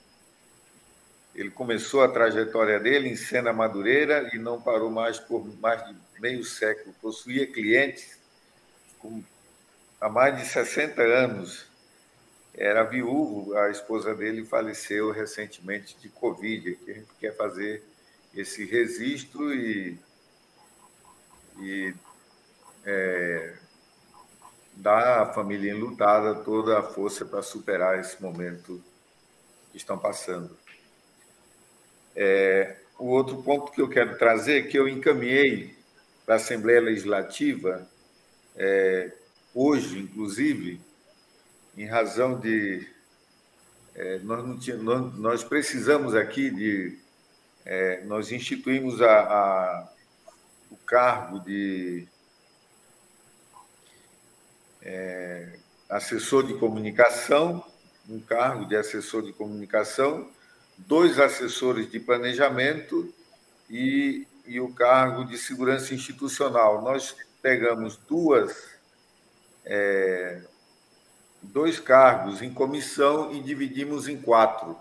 Ele 1.34 1.50
começou 1.50 2.02
a 2.02 2.08
trajetória 2.08 2.78
dele 2.78 3.08
em 3.08 3.16
Sena 3.16 3.52
Madureira 3.52 4.30
e 4.34 4.38
não 4.38 4.60
parou 4.60 4.90
mais 4.90 5.18
por 5.18 5.46
mais 5.58 5.84
de 5.86 5.94
meio 6.20 6.44
século. 6.44 6.94
Possuía 7.00 7.46
clientes 7.46 8.18
com, 8.98 9.22
há 10.00 10.08
mais 10.08 10.36
de 10.36 10.46
60 10.46 11.00
anos 11.00 11.70
era 12.54 12.82
viúvo, 12.82 13.56
a 13.56 13.70
esposa 13.70 14.14
dele 14.14 14.44
faleceu 14.44 15.10
recentemente 15.12 15.96
de 15.98 16.08
Covid. 16.08 16.74
Que 16.76 16.90
a 16.90 16.94
gente 16.94 17.08
quer 17.18 17.36
fazer 17.36 17.82
esse 18.34 18.64
registro 18.64 19.54
e, 19.54 19.98
e 21.58 21.94
é, 22.84 23.54
dar 24.80 25.22
à 25.22 25.26
família 25.26 25.72
enlutada 25.72 26.34
toda 26.36 26.78
a 26.78 26.82
força 26.82 27.24
para 27.24 27.42
superar 27.42 27.98
esse 28.00 28.20
momento 28.20 28.82
que 29.70 29.76
estão 29.76 29.98
passando. 29.98 30.56
É, 32.16 32.76
o 32.98 33.06
outro 33.06 33.42
ponto 33.42 33.70
que 33.72 33.80
eu 33.80 33.88
quero 33.88 34.16
trazer, 34.16 34.68
que 34.68 34.78
eu 34.78 34.88
encaminhei 34.88 35.76
para 36.24 36.34
a 36.34 36.36
Assembleia 36.36 36.80
Legislativa, 36.80 37.86
é, 38.56 39.12
hoje, 39.54 39.98
inclusive, 39.98 40.80
em 41.76 41.86
razão 41.86 42.38
de. 42.38 42.88
É, 43.94 44.18
nós, 44.20 44.66
nós, 45.18 45.44
precisamos 45.44 46.14
aqui 46.14 46.50
de. 46.50 46.98
É, 47.66 48.02
nós 48.04 48.32
instituímos 48.32 49.02
a, 49.02 49.20
a, 49.20 49.92
o 50.70 50.76
cargo 50.76 51.38
de 51.40 52.08
é, 54.82 55.58
assessor 55.88 56.46
de 56.46 56.54
comunicação, 56.54 57.64
um 58.08 58.20
cargo 58.20 58.66
de 58.66 58.76
assessor 58.76 59.22
de 59.22 59.32
comunicação, 59.32 60.30
dois 60.78 61.18
assessores 61.18 61.90
de 61.90 62.00
planejamento 62.00 63.12
e, 63.68 64.26
e 64.46 64.60
o 64.60 64.72
cargo 64.72 65.24
de 65.24 65.36
segurança 65.36 65.94
institucional. 65.94 66.82
Nós 66.82 67.14
pegamos 67.42 67.96
duas, 67.96 68.78
é, 69.64 70.42
dois 71.42 71.78
cargos 71.78 72.42
em 72.42 72.52
comissão 72.52 73.32
e 73.32 73.42
dividimos 73.42 74.08
em 74.08 74.20
quatro. 74.20 74.76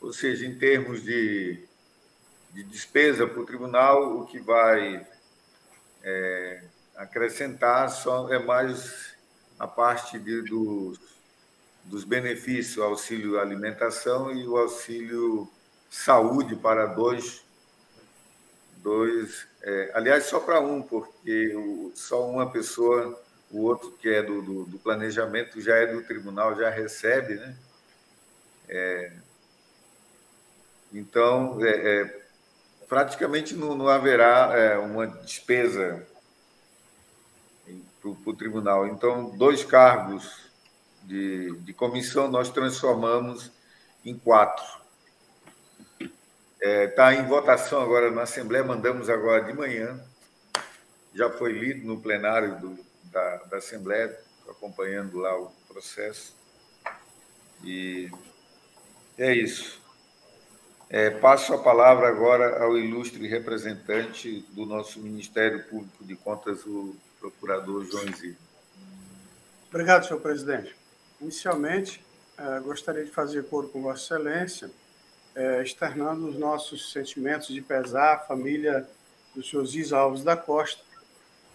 Ou 0.00 0.12
seja, 0.12 0.46
em 0.46 0.58
termos 0.58 1.02
de, 1.02 1.64
de 2.52 2.62
despesa 2.64 3.26
para 3.26 3.40
o 3.40 3.46
tribunal, 3.46 4.18
o 4.18 4.26
que 4.26 4.40
vai 4.40 5.06
é, 6.02 6.64
acrescentar 6.96 7.90
só 7.90 8.32
é 8.32 8.38
mais 8.38 9.14
a 9.58 9.66
parte 9.66 10.18
de, 10.18 10.42
dos, 10.42 10.98
dos 11.84 12.04
benefícios, 12.04 12.84
auxílio 12.84 13.38
alimentação 13.38 14.32
e 14.32 14.46
o 14.46 14.56
auxílio 14.56 15.48
saúde 15.90 16.56
para 16.56 16.86
dois, 16.86 17.44
dois 18.76 19.46
é, 19.62 19.92
aliás, 19.94 20.24
só 20.24 20.40
para 20.40 20.60
um, 20.60 20.82
porque 20.82 21.54
o, 21.54 21.92
só 21.94 22.28
uma 22.28 22.50
pessoa, 22.50 23.22
o 23.50 23.62
outro 23.62 23.92
que 23.92 24.08
é 24.08 24.22
do, 24.22 24.42
do, 24.42 24.64
do, 24.64 24.78
planejamento 24.78 25.60
já 25.60 25.76
é 25.76 25.86
do 25.86 26.02
tribunal, 26.02 26.56
já 26.56 26.68
recebe, 26.68 27.36
né? 27.36 27.56
É, 28.68 29.12
então, 30.92 31.64
é, 31.64 32.00
é 32.00 32.22
praticamente 32.88 33.54
não, 33.54 33.76
não 33.76 33.88
haverá 33.88 34.52
é, 34.56 34.78
uma 34.78 35.06
despesa 35.06 36.04
para 38.02 38.32
o 38.32 38.36
tribunal. 38.36 38.86
Então, 38.88 39.30
dois 39.36 39.64
cargos 39.64 40.50
de, 41.04 41.56
de 41.58 41.72
comissão 41.72 42.28
nós 42.28 42.50
transformamos 42.50 43.52
em 44.04 44.18
quatro. 44.18 44.64
Está 46.00 46.10
é, 46.60 46.86
tá 46.88 47.14
em 47.14 47.26
votação 47.26 47.80
agora 47.80 48.10
na 48.10 48.22
Assembleia, 48.22 48.64
mandamos 48.64 49.08
agora 49.08 49.44
de 49.44 49.52
manhã. 49.52 50.00
Já 51.14 51.30
foi 51.30 51.52
lido 51.52 51.86
no 51.86 52.00
plenário 52.00 52.58
do, 52.60 52.78
da, 53.04 53.36
da 53.44 53.56
Assembleia, 53.58 54.18
acompanhando 54.48 55.18
lá 55.18 55.38
o 55.38 55.52
processo. 55.68 56.36
E 57.62 58.10
é 59.16 59.32
isso. 59.34 59.80
É, 60.88 61.10
passo 61.10 61.54
a 61.54 61.58
palavra 61.58 62.08
agora 62.08 62.62
ao 62.62 62.76
ilustre 62.76 63.26
representante 63.26 64.44
do 64.50 64.66
nosso 64.66 65.00
Ministério 65.00 65.64
Público 65.64 66.04
de 66.04 66.14
Contas, 66.16 66.66
o 66.66 66.94
procurador 67.22 67.84
João 67.84 68.04
Isidro. 68.04 68.36
Obrigado, 69.68 70.06
senhor 70.06 70.20
presidente. 70.20 70.74
Inicialmente, 71.20 72.04
eh, 72.36 72.60
gostaria 72.60 73.04
de 73.04 73.10
fazer 73.12 73.44
coro 73.44 73.68
com 73.68 73.82
Vossa 73.82 74.16
Excelência, 74.16 74.70
eh, 75.36 75.62
externando 75.62 76.28
os 76.28 76.36
nossos 76.36 76.92
sentimentos 76.92 77.48
de 77.48 77.60
pesar 77.60 78.14
à 78.14 78.18
família 78.18 78.88
do 79.34 79.42
senhor 79.42 79.64
Ziz 79.64 79.92
Alves 79.92 80.24
da 80.24 80.36
Costa. 80.36 80.82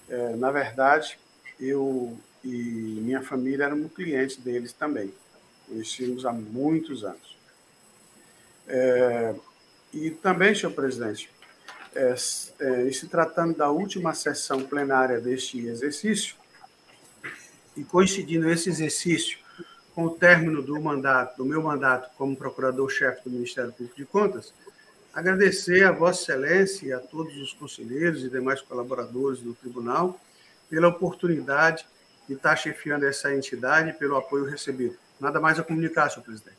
Eh, 0.09 0.35
na 0.37 0.51
verdade, 0.51 1.19
eu 1.59 2.17
e 2.43 2.47
minha 2.49 3.21
família 3.21 3.65
éramos 3.65 3.91
clientes 3.91 4.37
deles 4.37 4.71
também. 4.71 5.13
Conhecíamos 5.67 6.25
há 6.25 6.31
muitos 6.31 7.03
anos. 7.03 7.35
e 9.93 10.11
também, 10.11 10.53
senhor 10.53 10.73
presidente, 10.73 11.29
é, 11.97 12.13
é, 12.59 12.91
se 12.91 13.07
tratando 13.07 13.57
da 13.57 13.69
última 13.71 14.13
sessão 14.13 14.63
plenária 14.63 15.19
deste 15.19 15.65
exercício, 15.65 16.35
e 17.75 17.83
coincidindo 17.83 18.49
esse 18.49 18.69
exercício 18.69 19.39
com 19.93 20.05
o 20.05 20.09
término 20.11 20.61
do 20.61 20.79
mandato, 20.79 21.37
do 21.37 21.45
meu 21.45 21.61
mandato 21.61 22.09
como 22.17 22.35
procurador-chefe 22.35 23.23
do 23.23 23.31
Ministério 23.31 23.71
Público 23.71 23.95
de 23.95 24.05
Contas, 24.05 24.53
agradecer 25.13 25.83
a 25.83 25.91
Vossa 25.91 26.21
Excelência 26.21 26.87
e 26.87 26.93
a 26.93 26.99
todos 26.99 27.35
os 27.37 27.53
conselheiros 27.53 28.23
e 28.23 28.29
demais 28.29 28.61
colaboradores 28.61 29.39
do 29.39 29.53
Tribunal 29.55 30.19
pela 30.69 30.87
oportunidade 30.87 31.85
de 32.27 32.35
estar 32.35 32.55
chefiando 32.55 33.05
essa 33.05 33.33
entidade 33.33 33.89
e 33.89 33.93
pelo 33.93 34.17
apoio 34.17 34.45
recebido. 34.45 34.95
Nada 35.19 35.39
mais 35.39 35.57
a 35.57 35.63
comunicar, 35.63 36.09
senhor 36.09 36.23
presidente. 36.23 36.57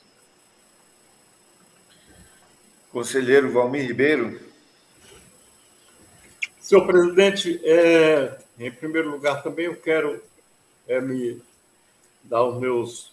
Conselheiro 2.91 3.53
Valmir 3.53 3.87
Ribeiro. 3.87 4.48
Senhor 6.69 6.87
presidente, 6.87 7.59
é, 7.65 8.39
em 8.59 8.71
primeiro 8.71 9.11
lugar 9.11 9.43
também 9.43 9.65
eu 9.65 9.77
quero 9.81 10.23
é, 10.87 11.01
me 11.01 11.41
dar 12.23 12.45
os 12.45 12.61
meus 12.61 13.11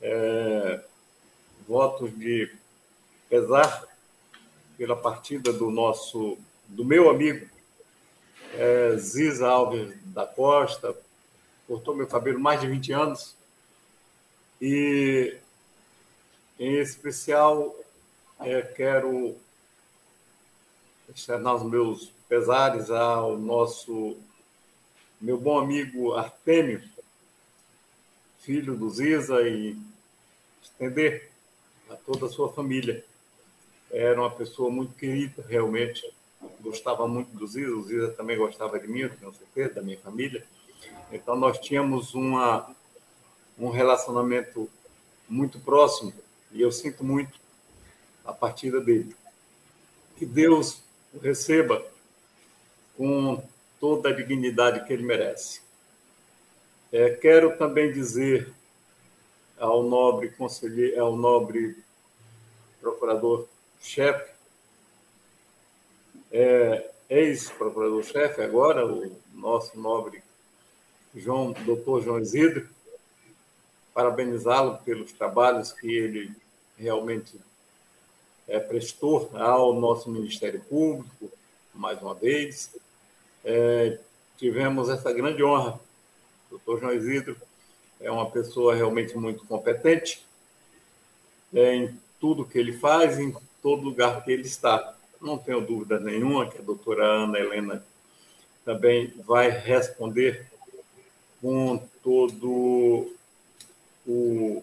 é, 0.00 0.82
votos 1.68 2.18
de 2.18 2.50
pesar 3.28 3.86
pela 4.78 4.96
partida 4.96 5.52
do 5.52 5.70
nosso, 5.70 6.38
do 6.66 6.82
meu 6.82 7.10
amigo 7.10 7.46
é, 8.54 8.96
Ziza 8.96 9.46
Alves 9.46 9.94
da 10.04 10.24
Costa, 10.24 10.96
cortou 11.68 11.94
meu 11.94 12.06
cabelo 12.06 12.40
mais 12.40 12.58
de 12.58 12.66
20 12.66 12.92
anos, 12.94 13.36
e 14.62 15.36
em 16.58 16.76
especial 16.78 17.76
é, 18.40 18.62
quero 18.62 19.36
externar 21.14 21.56
os 21.56 21.64
meus 21.64 22.13
pesares 22.28 22.90
ao 22.90 23.38
nosso 23.38 24.16
meu 25.20 25.38
bom 25.38 25.58
amigo 25.58 26.14
Artêmio, 26.14 26.82
filho 28.40 28.76
do 28.76 28.90
Ziza, 28.90 29.40
e 29.42 29.76
estender 30.62 31.30
a 31.88 31.96
toda 31.96 32.26
a 32.26 32.28
sua 32.28 32.52
família. 32.52 33.04
Era 33.90 34.20
uma 34.20 34.30
pessoa 34.30 34.70
muito 34.70 34.94
querida, 34.94 35.44
realmente. 35.48 36.02
Gostava 36.60 37.06
muito 37.06 37.34
do 37.36 37.46
Ziza, 37.46 37.74
o 37.74 37.82
Ziza 37.82 38.12
também 38.12 38.36
gostava 38.36 38.78
de 38.78 38.88
mim, 38.88 39.08
tenho 39.08 39.32
certeza, 39.32 39.74
da 39.74 39.82
minha 39.82 39.98
família. 39.98 40.46
Então, 41.10 41.36
nós 41.36 41.58
tínhamos 41.58 42.14
uma, 42.14 42.74
um 43.58 43.70
relacionamento 43.70 44.68
muito 45.28 45.58
próximo 45.58 46.12
e 46.52 46.60
eu 46.60 46.70
sinto 46.70 47.04
muito 47.04 47.38
a 48.24 48.32
partida 48.32 48.80
dele. 48.80 49.14
Que 50.16 50.26
Deus 50.26 50.82
o 51.12 51.18
receba 51.18 51.84
com 52.96 53.42
toda 53.80 54.08
a 54.08 54.12
dignidade 54.12 54.84
que 54.86 54.92
ele 54.92 55.02
merece. 55.02 55.60
É, 56.92 57.10
quero 57.10 57.56
também 57.56 57.92
dizer 57.92 58.52
ao 59.58 59.82
nobre 59.82 60.30
conselheiro, 60.30 61.02
ao 61.02 61.16
nobre 61.16 61.76
procurador-chefe, 62.80 64.32
é, 66.30 66.90
ex-procurador-chefe 67.08 68.42
agora, 68.42 68.86
o 68.86 69.16
nosso 69.32 69.78
nobre 69.78 70.22
João, 71.14 71.52
doutor 71.52 72.02
João 72.02 72.18
Isidro, 72.18 72.68
parabenizá-lo 73.92 74.78
pelos 74.78 75.12
trabalhos 75.12 75.72
que 75.72 75.86
ele 75.86 76.34
realmente 76.76 77.40
é, 78.48 78.58
prestou 78.58 79.30
ao 79.34 79.72
nosso 79.72 80.10
Ministério 80.10 80.60
Público, 80.60 81.30
mais 81.72 82.00
uma 82.02 82.14
vez. 82.14 82.74
É, 83.44 83.98
tivemos 84.36 84.88
essa 84.88 85.12
grande 85.12 85.42
honra. 85.42 85.78
O 86.46 86.50
doutor 86.50 86.80
João 86.80 86.92
Isidro 86.92 87.36
é 88.00 88.10
uma 88.10 88.30
pessoa 88.30 88.74
realmente 88.74 89.16
muito 89.16 89.44
competente 89.46 90.24
é, 91.52 91.74
em 91.74 92.00
tudo 92.20 92.44
que 92.44 92.58
ele 92.58 92.72
faz, 92.72 93.18
em 93.18 93.34
todo 93.62 93.82
lugar 93.82 94.24
que 94.24 94.32
ele 94.32 94.42
está. 94.42 94.94
Não 95.20 95.38
tenho 95.38 95.60
dúvida 95.60 95.98
nenhuma 96.00 96.50
que 96.50 96.58
a 96.58 96.62
doutora 96.62 97.04
Ana 97.04 97.38
Helena 97.38 97.84
também 98.64 99.12
vai 99.24 99.50
responder 99.50 100.46
com 101.40 101.78
todo 102.02 103.14
o 104.06 104.62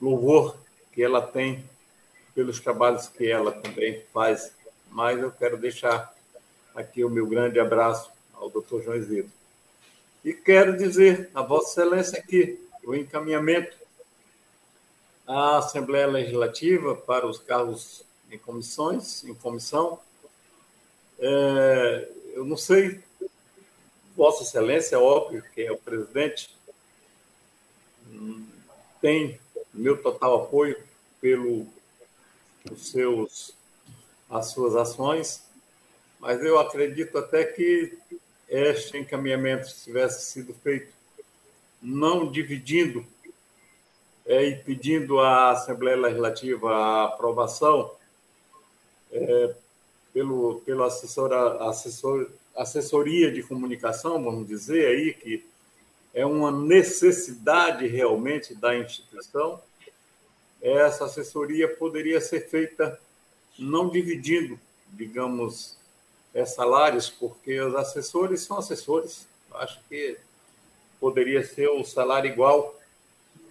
louvor 0.00 0.56
que 0.92 1.02
ela 1.02 1.20
tem 1.22 1.64
pelos 2.34 2.60
trabalhos 2.60 3.08
que 3.08 3.30
ela 3.30 3.52
também 3.52 4.02
faz, 4.12 4.52
mas 4.90 5.18
eu 5.18 5.30
quero 5.30 5.56
deixar 5.56 6.14
aqui 6.78 7.02
o 7.02 7.10
meu 7.10 7.26
grande 7.26 7.58
abraço 7.58 8.10
ao 8.32 8.48
Dr. 8.48 8.82
João 8.82 8.96
Isidro. 8.96 9.30
E 10.24 10.32
quero 10.32 10.76
dizer 10.76 11.28
a 11.34 11.42
Vossa 11.42 11.80
Excelência 11.80 12.22
que 12.22 12.60
o 12.84 12.94
encaminhamento 12.94 13.76
à 15.26 15.58
Assembleia 15.58 16.06
Legislativa 16.06 16.94
para 16.94 17.26
os 17.26 17.38
cargos 17.38 18.04
em 18.30 18.38
comissões, 18.38 19.24
em 19.24 19.34
comissão, 19.34 19.98
é, 21.18 22.08
eu 22.34 22.44
não 22.44 22.56
sei, 22.56 23.02
Vossa 24.16 24.44
Excelência, 24.44 24.94
é 24.94 24.98
óbvio 24.98 25.42
que 25.52 25.62
é 25.62 25.72
o 25.72 25.76
presidente, 25.76 26.56
tem 29.00 29.40
meu 29.74 30.00
total 30.00 30.44
apoio 30.44 30.80
pelo 31.20 31.66
os 32.70 32.88
seus 32.88 33.58
as 34.30 34.48
suas 34.48 34.76
ações, 34.76 35.47
mas 36.18 36.42
eu 36.42 36.58
acredito 36.58 37.16
até 37.18 37.44
que 37.44 37.96
este 38.48 38.96
encaminhamento 38.98 39.68
tivesse 39.82 40.30
sido 40.30 40.54
feito 40.54 40.92
não 41.80 42.30
dividindo 42.30 43.06
é, 44.26 44.44
e 44.44 44.56
pedindo 44.56 45.20
à 45.20 45.52
Assembleia 45.52 45.96
Legislativa 45.96 46.74
a 46.74 47.04
aprovação 47.04 47.92
é, 49.10 49.54
pelo, 50.12 50.60
pelo 50.66 50.84
assessora, 50.84 51.68
assessor, 51.68 52.30
assessoria 52.54 53.32
de 53.32 53.42
comunicação, 53.42 54.22
vamos 54.22 54.46
dizer 54.46 54.86
aí, 54.86 55.14
que 55.14 55.46
é 56.12 56.26
uma 56.26 56.50
necessidade 56.50 57.86
realmente 57.86 58.54
da 58.54 58.76
instituição, 58.76 59.62
essa 60.60 61.04
assessoria 61.04 61.68
poderia 61.76 62.20
ser 62.20 62.48
feita 62.48 63.00
não 63.58 63.88
dividindo, 63.88 64.58
digamos, 64.88 65.77
é, 66.38 66.46
salários, 66.46 67.10
porque 67.10 67.60
os 67.60 67.74
assessores 67.74 68.42
são 68.42 68.58
assessores. 68.58 69.26
Acho 69.54 69.80
que 69.88 70.16
poderia 71.00 71.44
ser 71.44 71.68
o 71.68 71.84
salário 71.84 72.30
igual 72.30 72.78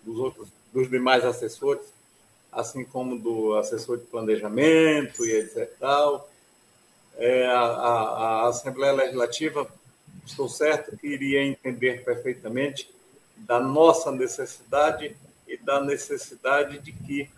dos 0.04 0.18
outros, 0.18 0.48
dos 0.72 0.90
demais 0.90 1.26
assessores, 1.26 1.86
assim 2.52 2.86
como 2.86 3.20
do 3.20 3.56
assessor 3.56 3.98
de 3.98 4.06
planejamento 4.06 5.26
e 5.26 5.32
etc. 5.34 5.70
Tal. 5.80 6.30
É, 7.18 7.46
a, 7.48 7.60
a, 7.60 8.44
a 8.44 8.48
Assembleia 8.48 8.94
Legislativa, 8.94 9.68
estou 10.26 10.48
certo 10.48 10.96
que 10.96 11.08
iria 11.08 11.44
entender 11.44 12.06
perfeitamente 12.06 12.90
da 13.36 13.60
nossa 13.60 14.12
necessidade 14.12 15.18
e 15.48 15.58
da 15.58 15.82
necessidade 15.82 16.80
de 16.80 16.92
que 16.92 17.30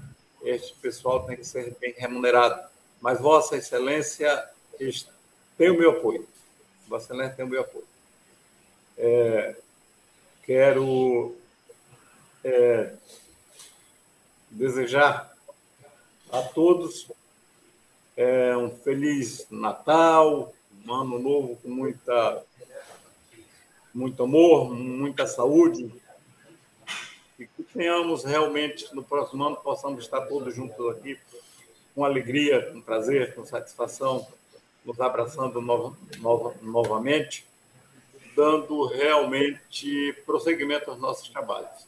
este 0.44 0.76
pessoal 0.76 1.26
tem 1.26 1.38
que 1.38 1.46
ser 1.46 1.76
bem 1.80 1.94
remunerado. 1.98 2.62
Mas 3.02 3.20
Vossa 3.20 3.56
Excelência 3.56 4.48
tem 5.60 5.70
o 5.70 5.78
meu 5.78 5.92
apoio. 5.92 6.26
Excelência 6.90 7.36
tem 7.36 7.46
o 7.46 7.50
meu 7.50 7.60
apoio. 7.60 7.84
É, 8.98 9.58
quero 10.46 11.36
é, 12.42 12.94
desejar 14.50 15.36
a 16.32 16.42
todos 16.42 17.12
é, 18.16 18.56
um 18.56 18.70
feliz 18.70 19.48
Natal, 19.50 20.54
um 20.88 20.94
ano 20.94 21.20
novo 21.20 21.58
com 21.58 21.70
muita, 21.70 22.42
muito 23.94 24.24
amor, 24.24 24.74
muita 24.74 25.28
saúde, 25.28 25.92
e 27.38 27.46
que 27.46 27.64
tenhamos 27.64 28.24
realmente 28.24 28.96
no 28.96 29.04
próximo 29.04 29.44
ano 29.44 29.58
possamos 29.58 30.06
estar 30.06 30.22
todos 30.22 30.56
juntos 30.56 30.96
aqui 30.96 31.20
com 31.94 32.06
alegria, 32.06 32.72
com 32.72 32.80
prazer, 32.80 33.36
com 33.36 33.46
satisfação, 33.46 34.26
nos 34.86 35.00
abraçando 35.00 35.62
no, 35.62 35.96
no, 36.20 36.56
novamente, 36.62 37.48
dando 38.36 38.86
realmente 38.88 40.14
prosseguimento 40.26 40.90
aos 40.90 41.00
nossos 41.00 41.30
trabalhos. 41.30 41.88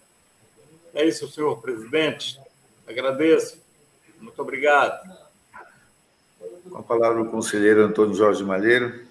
É 0.93 1.05
isso, 1.05 1.27
senhor 1.29 1.61
presidente. 1.61 2.39
Agradeço. 2.87 3.61
Muito 4.19 4.41
obrigado. 4.41 5.01
Com 6.69 6.77
a 6.77 6.83
palavra 6.83 7.21
o 7.21 7.31
conselheiro 7.31 7.83
Antônio 7.83 8.13
Jorge 8.13 8.43
Malheiro. 8.43 9.05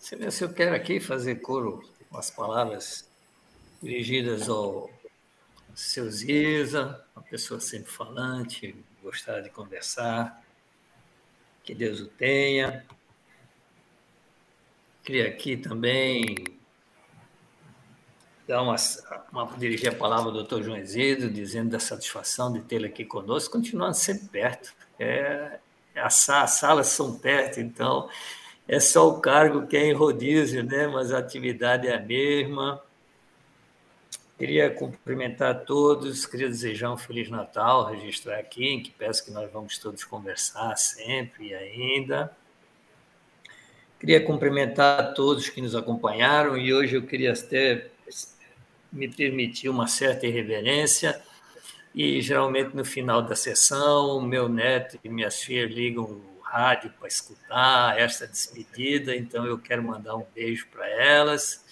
Excelência, 0.00 0.44
eu 0.44 0.52
quero 0.52 0.74
aqui 0.74 1.00
fazer 1.00 1.36
coro 1.36 1.82
com 2.10 2.18
as 2.18 2.30
palavras 2.30 3.08
dirigidas 3.82 4.48
ao 4.48 4.90
seu 5.74 6.10
Ziza, 6.10 7.02
uma 7.16 7.22
pessoa 7.24 7.60
sempre 7.60 7.90
falante, 7.90 8.76
gostar 9.02 9.40
de 9.40 9.50
conversar, 9.50 10.41
que 11.62 11.74
Deus 11.74 12.00
o 12.00 12.06
tenha. 12.06 12.84
Queria 15.02 15.28
aqui 15.28 15.56
também 15.56 16.44
dar 18.46 18.62
uma, 18.62 18.76
uma, 19.32 19.56
dirigir 19.56 19.90
a 19.90 19.94
palavra 19.94 20.26
ao 20.26 20.32
doutor 20.32 20.62
João 20.62 20.76
Ezedo, 20.76 21.30
dizendo 21.30 21.70
da 21.70 21.78
satisfação 21.78 22.52
de 22.52 22.60
tê-lo 22.60 22.86
aqui 22.86 23.04
conosco, 23.04 23.52
continuando 23.52 23.94
sempre 23.94 24.28
perto. 24.28 24.74
É, 24.98 25.58
as, 25.96 26.28
as 26.28 26.50
salas 26.52 26.88
são 26.88 27.18
perto, 27.18 27.60
então 27.60 28.08
é 28.68 28.78
só 28.78 29.08
o 29.08 29.20
cargo 29.20 29.66
que 29.66 29.76
é 29.76 29.86
em 29.86 29.92
rodízio, 29.92 30.62
né? 30.62 30.86
mas 30.86 31.12
a 31.12 31.18
atividade 31.18 31.88
é 31.88 31.94
a 31.94 32.00
mesma. 32.00 32.80
Queria 34.38 34.70
cumprimentar 34.70 35.64
todos, 35.64 36.26
queria 36.26 36.48
desejar 36.48 36.92
um 36.92 36.96
Feliz 36.96 37.30
Natal, 37.30 37.90
registrar 37.92 38.38
aqui, 38.38 38.66
em 38.66 38.82
que 38.82 38.90
peço 38.90 39.24
que 39.24 39.30
nós 39.30 39.50
vamos 39.52 39.78
todos 39.78 40.02
conversar 40.04 40.76
sempre 40.76 41.48
e 41.48 41.54
ainda. 41.54 42.34
Queria 44.00 44.24
cumprimentar 44.24 45.14
todos 45.14 45.48
que 45.48 45.60
nos 45.60 45.76
acompanharam 45.76 46.58
e 46.58 46.74
hoje 46.74 46.96
eu 46.96 47.06
queria 47.06 47.32
até 47.32 47.88
me 48.92 49.06
permitir 49.08 49.68
uma 49.68 49.86
certa 49.86 50.26
irreverência 50.26 51.22
e 51.94 52.20
geralmente 52.20 52.74
no 52.74 52.84
final 52.84 53.22
da 53.22 53.36
sessão, 53.36 54.20
meu 54.20 54.48
neto 54.48 54.98
e 55.04 55.08
minhas 55.08 55.40
filhas 55.40 55.70
ligam 55.70 56.04
o 56.04 56.40
rádio 56.42 56.92
para 56.98 57.06
escutar 57.06 57.98
esta 57.98 58.26
despedida, 58.26 59.14
então 59.14 59.46
eu 59.46 59.58
quero 59.58 59.82
mandar 59.82 60.16
um 60.16 60.26
beijo 60.34 60.66
para 60.68 60.88
elas 60.88 61.64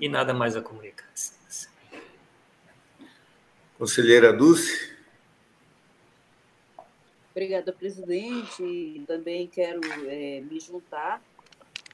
e 0.00 0.08
nada 0.08 0.34
mais 0.34 0.56
a 0.56 0.60
comunicar. 0.60 1.06
Conselheira 3.78 4.32
Dulce. 4.32 4.92
Obrigada, 7.30 7.72
presidente. 7.72 8.60
E 8.60 9.04
também 9.06 9.46
quero 9.46 9.80
é, 10.08 10.40
me 10.40 10.58
juntar 10.58 11.22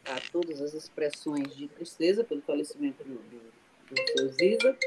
a 0.06 0.18
todas 0.32 0.62
as 0.62 0.72
expressões 0.72 1.54
de 1.54 1.68
tristeza 1.68 2.24
pelo 2.24 2.40
falecimento 2.40 3.04
do, 3.04 3.16
do, 3.16 3.40
do 3.90 4.12
seu 4.16 4.28
Ziza. 4.30 4.78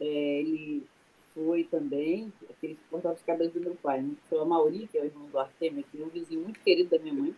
É, 0.00 0.04
ele 0.40 0.84
foi 1.32 1.62
também 1.62 2.32
aquele 2.50 2.74
que 2.74 2.80
cortava 2.90 3.14
os 3.14 3.22
cabelos 3.22 3.52
do 3.52 3.60
meu 3.60 3.76
pai, 3.76 4.02
né? 4.02 4.16
Foi 4.28 4.40
o 4.40 4.44
Mauri, 4.44 4.88
que 4.88 4.98
é 4.98 5.02
o 5.02 5.04
irmão 5.04 5.28
do 5.28 5.38
Artemio, 5.38 5.84
que 5.92 6.02
é 6.02 6.04
um 6.04 6.08
vizinho 6.08 6.40
muito 6.40 6.58
querido 6.58 6.90
da 6.90 6.98
minha 6.98 7.14
mãe, 7.14 7.34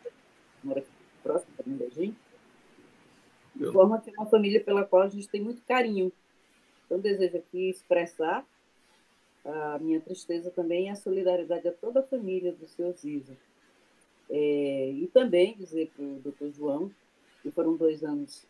mora 0.62 0.80
aqui 0.80 0.88
próximo 1.22 1.52
também 1.58 1.76
da 1.76 1.88
gente. 1.90 2.16
De 3.54 3.70
forma 3.70 4.00
que 4.00 4.08
é 4.08 4.12
uma 4.14 4.26
família 4.26 4.64
pela 4.64 4.86
qual 4.86 5.02
a 5.02 5.08
gente 5.08 5.28
tem 5.28 5.42
muito 5.42 5.60
carinho. 5.68 6.10
Então, 6.86 6.98
desejo 6.98 7.36
aqui 7.36 7.68
expressar 7.68 8.44
a 9.45 9.78
minha 9.78 10.01
tristeza 10.01 10.51
também 10.51 10.86
e 10.86 10.88
a 10.88 10.97
solidariedade 10.97 11.68
a 11.68 11.72
toda 11.72 12.01
a 12.01 12.03
família 12.03 12.53
do 12.53 12.66
seu 12.66 12.92
Ziza. 12.92 13.36
É, 14.30 14.90
e 14.90 15.07
também 15.09 15.55
dizer 15.55 15.90
para 15.95 16.05
o 16.05 16.20
doutor 16.20 16.51
João 16.51 16.90
que 17.42 17.51
foram 17.51 17.76
dois 17.76 18.03
anos 18.03 18.47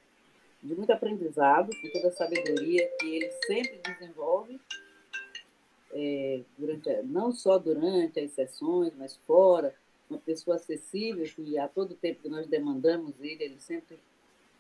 de 0.62 0.74
muito 0.74 0.90
aprendizado, 0.92 1.70
com 1.78 1.90
toda 1.90 2.08
a 2.08 2.12
sabedoria 2.12 2.88
que 2.98 3.06
ele 3.06 3.30
sempre 3.46 3.80
desenvolve, 3.82 4.58
é, 5.92 6.40
durante, 6.56 7.02
não 7.02 7.32
só 7.32 7.58
durante 7.58 8.20
as 8.20 8.30
sessões, 8.30 8.92
mas 8.96 9.16
fora, 9.26 9.74
uma 10.08 10.18
pessoa 10.18 10.56
acessível, 10.56 11.26
que 11.26 11.58
a 11.58 11.68
todo 11.68 11.94
tempo 11.94 12.22
que 12.22 12.28
nós 12.28 12.46
demandamos 12.46 13.14
ele, 13.20 13.44
ele 13.44 13.60
sempre 13.60 13.98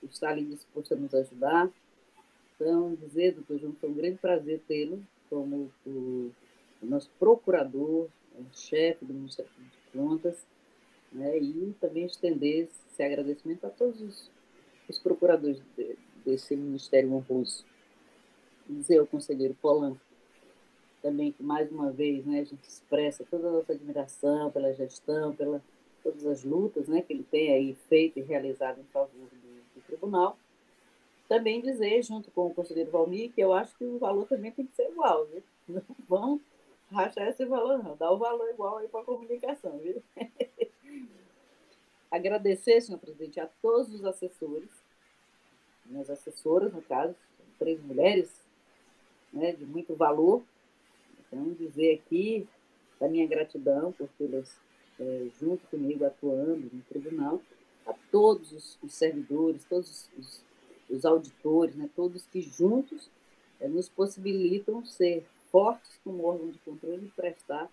está 0.02 0.30
ali 0.30 0.44
disposto 0.44 0.92
a 0.92 0.96
nos 0.96 1.14
ajudar. 1.14 1.70
Então, 2.54 2.94
dizer, 2.94 3.32
doutor 3.32 3.58
João, 3.58 3.74
foi 3.80 3.88
um 3.88 3.94
grande 3.94 4.18
prazer 4.18 4.60
tê-lo 4.68 5.02
como 5.34 5.68
o, 5.84 6.30
o 6.80 6.86
nosso 6.86 7.10
procurador, 7.18 8.08
chefe 8.52 9.04
do 9.04 9.12
Ministério 9.12 9.50
de 9.58 9.98
Contas, 9.98 10.46
né, 11.12 11.38
e 11.38 11.74
também 11.80 12.06
estender 12.06 12.68
esse 12.68 13.02
agradecimento 13.02 13.64
a 13.66 13.70
todos 13.70 14.00
os, 14.00 14.30
os 14.88 14.98
procuradores 14.98 15.60
de, 15.76 15.96
desse 16.24 16.54
Ministério 16.54 17.12
honroso. 17.12 17.64
Dizer 18.68 18.98
ao 18.98 19.06
conselheiro 19.06 19.56
Polanco 19.60 20.00
também 21.02 21.32
que, 21.32 21.42
mais 21.42 21.70
uma 21.70 21.90
vez, 21.90 22.24
né, 22.24 22.40
a 22.40 22.44
gente 22.44 22.66
expressa 22.66 23.24
toda 23.28 23.48
a 23.48 23.50
nossa 23.50 23.72
admiração 23.72 24.50
pela 24.50 24.72
gestão, 24.72 25.34
pela 25.34 25.60
todas 26.02 26.24
as 26.26 26.44
lutas 26.44 26.86
né, 26.86 27.02
que 27.02 27.12
ele 27.12 27.24
tem 27.24 27.52
aí 27.52 27.74
feito 27.88 28.18
e 28.18 28.22
realizado 28.22 28.78
em 28.80 28.84
favor 28.84 29.08
do, 29.10 29.80
do 29.80 29.86
tribunal, 29.86 30.38
também 31.28 31.60
dizer, 31.60 32.02
junto 32.02 32.30
com 32.30 32.46
o 32.46 32.54
conselheiro 32.54 32.90
Valmir, 32.90 33.32
que 33.32 33.40
eu 33.40 33.52
acho 33.52 33.76
que 33.76 33.84
o 33.84 33.98
valor 33.98 34.26
também 34.26 34.52
tem 34.52 34.66
que 34.66 34.74
ser 34.74 34.90
igual, 34.90 35.26
viu? 35.26 35.42
Não 35.66 35.82
vão 36.08 36.40
rachar 36.90 37.28
esse 37.28 37.44
valor, 37.44 37.82
não. 37.82 37.96
Dá 37.96 38.10
o 38.10 38.18
valor 38.18 38.48
igual 38.50 38.78
aí 38.78 38.88
para 38.88 39.00
a 39.00 39.04
comunicação, 39.04 39.78
viu? 39.78 40.02
Agradecer, 42.10 42.80
senhor 42.80 42.98
presidente, 42.98 43.40
a 43.40 43.48
todos 43.60 43.92
os 43.92 44.04
assessores 44.04 44.84
minhas 45.86 46.08
assessoras, 46.08 46.72
no 46.72 46.82
caso, 46.82 47.14
três 47.58 47.82
mulheres 47.82 48.30
né, 49.32 49.52
de 49.52 49.64
muito 49.64 49.94
valor. 49.94 50.42
Então, 51.20 51.52
dizer 51.52 51.94
aqui 51.94 52.46
da 52.98 53.08
minha 53.08 53.26
gratidão 53.26 53.92
por 53.92 54.08
tê-las 54.18 54.56
é, 54.98 55.26
junto 55.38 55.66
comigo 55.66 56.04
atuando 56.04 56.70
no 56.72 56.82
tribunal, 56.82 57.42
a 57.86 57.92
todos 58.10 58.52
os, 58.52 58.78
os 58.82 58.94
servidores, 58.94 59.64
todos 59.64 60.08
os, 60.16 60.44
os, 60.88 61.04
auditores, 61.04 61.74
né, 61.74 61.88
todos 61.94 62.24
que 62.26 62.40
juntos 62.40 63.10
é, 63.60 63.68
nos 63.68 63.88
possibilitam 63.88 64.84
ser 64.84 65.24
fortes 65.50 65.98
como 66.02 66.24
órgão 66.24 66.48
de 66.48 66.58
controle 66.58 67.06
e 67.06 67.10
prestar 67.10 67.70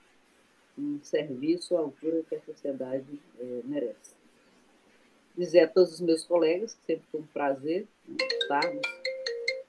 um 0.77 0.99
serviço 1.03 1.75
à 1.75 1.79
altura 1.79 2.23
que 2.27 2.35
a 2.35 2.41
sociedade 2.41 3.19
é, 3.39 3.61
merece. 3.65 4.15
Dizer 5.37 5.61
a 5.61 5.67
todos 5.67 5.93
os 5.93 6.01
meus 6.01 6.23
colegas 6.23 6.73
que 6.73 6.85
sempre 6.85 7.05
foi 7.11 7.21
um 7.21 7.27
prazer 7.27 7.87
né, 8.07 8.17
estarmos 8.41 8.81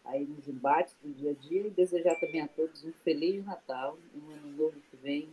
aí 0.05 0.25
nos 0.25 0.47
embates 0.47 0.95
do 1.03 1.13
dia 1.15 1.31
a 1.31 1.35
dia 1.35 1.67
e 1.67 1.71
desejar 1.71 2.15
também 2.17 2.41
a 2.41 2.49
todos 2.49 2.85
um 2.85 2.93
feliz 3.05 3.45
Natal 3.45 3.97
e 4.15 4.19
um 4.19 4.31
ano 4.33 4.57
novo 4.57 4.75
que 4.91 4.97
vem 5.03 5.29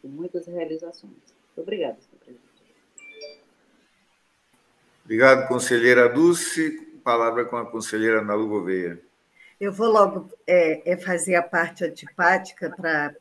com 0.00 0.08
muitas 0.08 0.46
realizações. 0.46 1.12
Muito 1.12 1.60
obrigada, 1.60 1.98
senhor 2.00 2.18
presidente. 2.24 2.52
Obrigado, 5.04 5.48
conselheira 5.48 6.08
Dulce. 6.08 6.91
Palavra 7.02 7.44
com 7.44 7.56
a 7.56 7.70
conselheira 7.70 8.20
Ana 8.20 8.34
Lu 8.34 8.48
Gouveia. 8.48 9.00
Eu 9.60 9.72
vou 9.72 9.88
logo 9.88 10.30
é, 10.46 10.92
é 10.92 10.96
fazer 10.96 11.34
a 11.34 11.42
parte 11.42 11.84
antipática 11.84 12.70
para. 12.70 13.14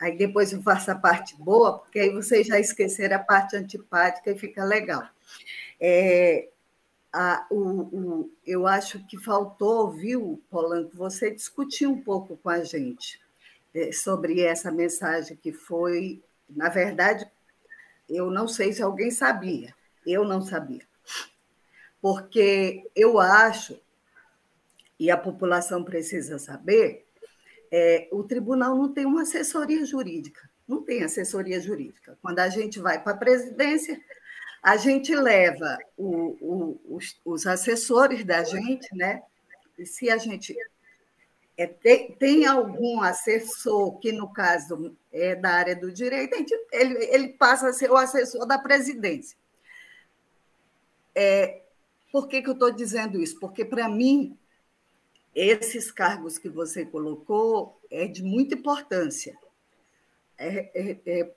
Aí 0.00 0.16
depois 0.16 0.52
eu 0.52 0.62
faço 0.62 0.90
a 0.90 0.94
parte 0.94 1.36
boa, 1.36 1.80
porque 1.80 1.98
aí 1.98 2.10
vocês 2.10 2.46
já 2.46 2.58
esqueceram 2.58 3.16
a 3.16 3.20
parte 3.20 3.56
antipática 3.56 4.30
e 4.30 4.38
fica 4.38 4.64
legal. 4.64 5.02
É, 5.80 6.48
a, 7.12 7.46
o, 7.50 7.58
o, 7.58 8.30
eu 8.46 8.66
acho 8.66 9.04
que 9.06 9.18
faltou, 9.18 9.90
viu, 9.90 10.42
Polanco, 10.50 10.96
você 10.96 11.30
discutir 11.30 11.86
um 11.86 12.00
pouco 12.00 12.36
com 12.36 12.48
a 12.48 12.62
gente 12.62 13.20
é, 13.74 13.90
sobre 13.90 14.42
essa 14.42 14.70
mensagem 14.70 15.36
que 15.36 15.52
foi, 15.52 16.22
na 16.48 16.68
verdade, 16.68 17.26
eu 18.08 18.30
não 18.30 18.46
sei 18.46 18.72
se 18.72 18.82
alguém 18.82 19.10
sabia, 19.10 19.74
eu 20.06 20.24
não 20.24 20.42
sabia. 20.42 20.82
Porque 22.06 22.88
eu 22.94 23.18
acho, 23.18 23.76
e 24.96 25.10
a 25.10 25.16
população 25.16 25.82
precisa 25.82 26.38
saber, 26.38 27.04
é, 27.68 28.08
o 28.12 28.22
tribunal 28.22 28.76
não 28.76 28.92
tem 28.92 29.04
uma 29.04 29.22
assessoria 29.22 29.84
jurídica, 29.84 30.48
não 30.68 30.84
tem 30.84 31.02
assessoria 31.02 31.60
jurídica. 31.60 32.16
Quando 32.22 32.38
a 32.38 32.48
gente 32.48 32.78
vai 32.78 33.02
para 33.02 33.10
a 33.10 33.16
presidência, 33.16 34.00
a 34.62 34.76
gente 34.76 35.16
leva 35.16 35.76
o, 35.96 36.36
o, 36.40 36.94
os, 36.94 37.20
os, 37.24 37.44
assessores 37.44 38.24
da 38.24 38.44
gente, 38.44 38.86
né? 38.94 39.20
E 39.76 39.84
se 39.84 40.08
a 40.08 40.16
gente 40.16 40.56
é, 41.56 41.66
tem, 41.66 42.12
tem, 42.12 42.46
algum 42.46 43.00
assessor 43.00 43.98
que, 43.98 44.12
no 44.12 44.32
caso, 44.32 44.96
é 45.12 45.34
da 45.34 45.50
área 45.50 45.74
do 45.74 45.90
direito, 45.90 46.36
gente, 46.36 46.54
ele, 46.70 47.04
ele 47.06 47.28
passa 47.30 47.66
a 47.66 47.72
ser 47.72 47.90
o 47.90 47.96
assessor 47.96 48.46
da 48.46 48.60
presidência. 48.60 49.36
É, 51.12 51.62
por 52.16 52.28
que, 52.28 52.40
que 52.40 52.48
eu 52.48 52.54
estou 52.54 52.70
dizendo 52.70 53.20
isso? 53.20 53.38
Porque, 53.38 53.62
para 53.62 53.90
mim, 53.90 54.38
esses 55.34 55.90
cargos 55.92 56.38
que 56.38 56.48
você 56.48 56.82
colocou 56.82 57.78
é 57.90 58.06
de 58.06 58.22
muita 58.22 58.54
importância. 58.54 59.38
É, 60.38 60.70
é, 60.74 60.98
é. 61.04 61.32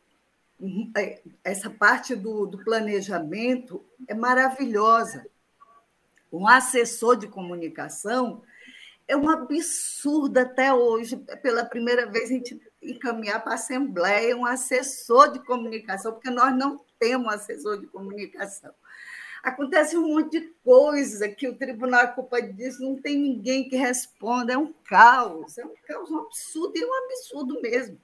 É, 0.95 1.21
essa 1.43 1.69
parte 1.69 2.15
do, 2.15 2.45
do 2.45 2.63
planejamento 2.63 3.83
é 4.07 4.13
maravilhosa. 4.13 5.27
Um 6.31 6.47
assessor 6.47 7.17
de 7.17 7.27
comunicação 7.27 8.41
é 9.05 9.17
um 9.17 9.29
absurdo 9.29 10.37
até 10.37 10.73
hoje, 10.73 11.17
pela 11.41 11.65
primeira 11.65 12.09
vez, 12.09 12.31
a 12.31 12.33
gente 12.35 12.61
encaminhar 12.81 13.43
para 13.43 13.51
a 13.51 13.55
Assembleia 13.55 14.37
um 14.37 14.45
assessor 14.45 15.33
de 15.33 15.39
comunicação, 15.39 16.13
porque 16.13 16.29
nós 16.29 16.55
não 16.55 16.79
temos 16.97 17.33
assessor 17.33 17.81
de 17.81 17.87
comunicação. 17.87 18.73
Acontece 19.43 19.97
um 19.97 20.07
monte 20.07 20.39
de 20.39 20.47
coisa 20.63 21.29
que 21.29 21.47
o 21.47 21.55
tribunal 21.55 22.01
é 22.01 22.07
culpa 22.07 22.41
disso, 22.41 22.83
não 22.83 23.01
tem 23.01 23.17
ninguém 23.17 23.69
que 23.69 23.77
responda, 23.77 24.53
é 24.53 24.57
um 24.57 24.73
caos, 24.85 25.57
é 25.57 25.65
um 25.65 25.75
caos, 25.87 26.11
um 26.11 26.19
absurdo, 26.19 26.73
e 26.75 26.83
é 26.83 26.85
um 26.85 27.05
absurdo 27.05 27.61
mesmo. 27.61 27.99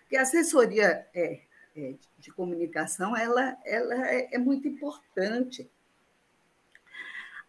Porque 0.00 0.16
a 0.16 0.22
assessoria 0.22 1.06
é, 1.12 1.40
é, 1.76 1.94
de 2.18 2.32
comunicação, 2.32 3.16
ela, 3.16 3.56
ela 3.64 4.08
é, 4.08 4.34
é, 4.34 4.38
muito 4.38 4.68
importante. 4.68 5.68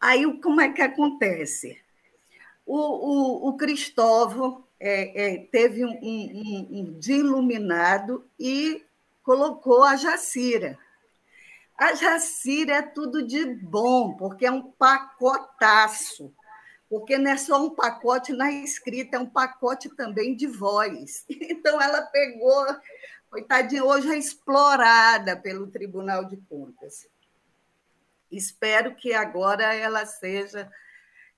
Aí, 0.01 0.25
como 0.41 0.59
é 0.59 0.71
que 0.73 0.81
acontece? 0.81 1.79
O, 2.65 2.75
o, 2.75 3.49
o 3.49 3.57
Cristóvão 3.57 4.65
é, 4.79 5.35
é, 5.35 5.37
teve 5.45 5.85
um, 5.85 5.91
um, 5.91 6.67
um 6.71 6.99
iluminado 7.07 8.27
e 8.39 8.83
colocou 9.23 9.83
a 9.83 9.95
Jacira. 9.95 10.77
A 11.77 11.93
Jacira 11.93 12.77
é 12.77 12.81
tudo 12.81 13.25
de 13.25 13.45
bom, 13.45 14.15
porque 14.17 14.47
é 14.47 14.51
um 14.51 14.71
pacotaço. 14.71 16.33
Porque 16.89 17.17
não 17.17 17.31
é 17.31 17.37
só 17.37 17.63
um 17.63 17.69
pacote 17.69 18.33
na 18.33 18.51
escrita, 18.51 19.17
é 19.17 19.19
um 19.19 19.29
pacote 19.29 19.89
também 19.95 20.35
de 20.35 20.47
voz. 20.47 21.25
Então, 21.29 21.79
ela 21.81 22.01
pegou 22.01 22.65
coitadinha, 23.29 23.83
hoje 23.83 24.09
é 24.09 24.17
explorada 24.17 25.35
pelo 25.35 25.67
Tribunal 25.67 26.25
de 26.25 26.37
Contas. 26.37 27.07
Espero 28.31 28.95
que 28.95 29.13
agora 29.13 29.73
ela 29.75 30.05
seja 30.05 30.71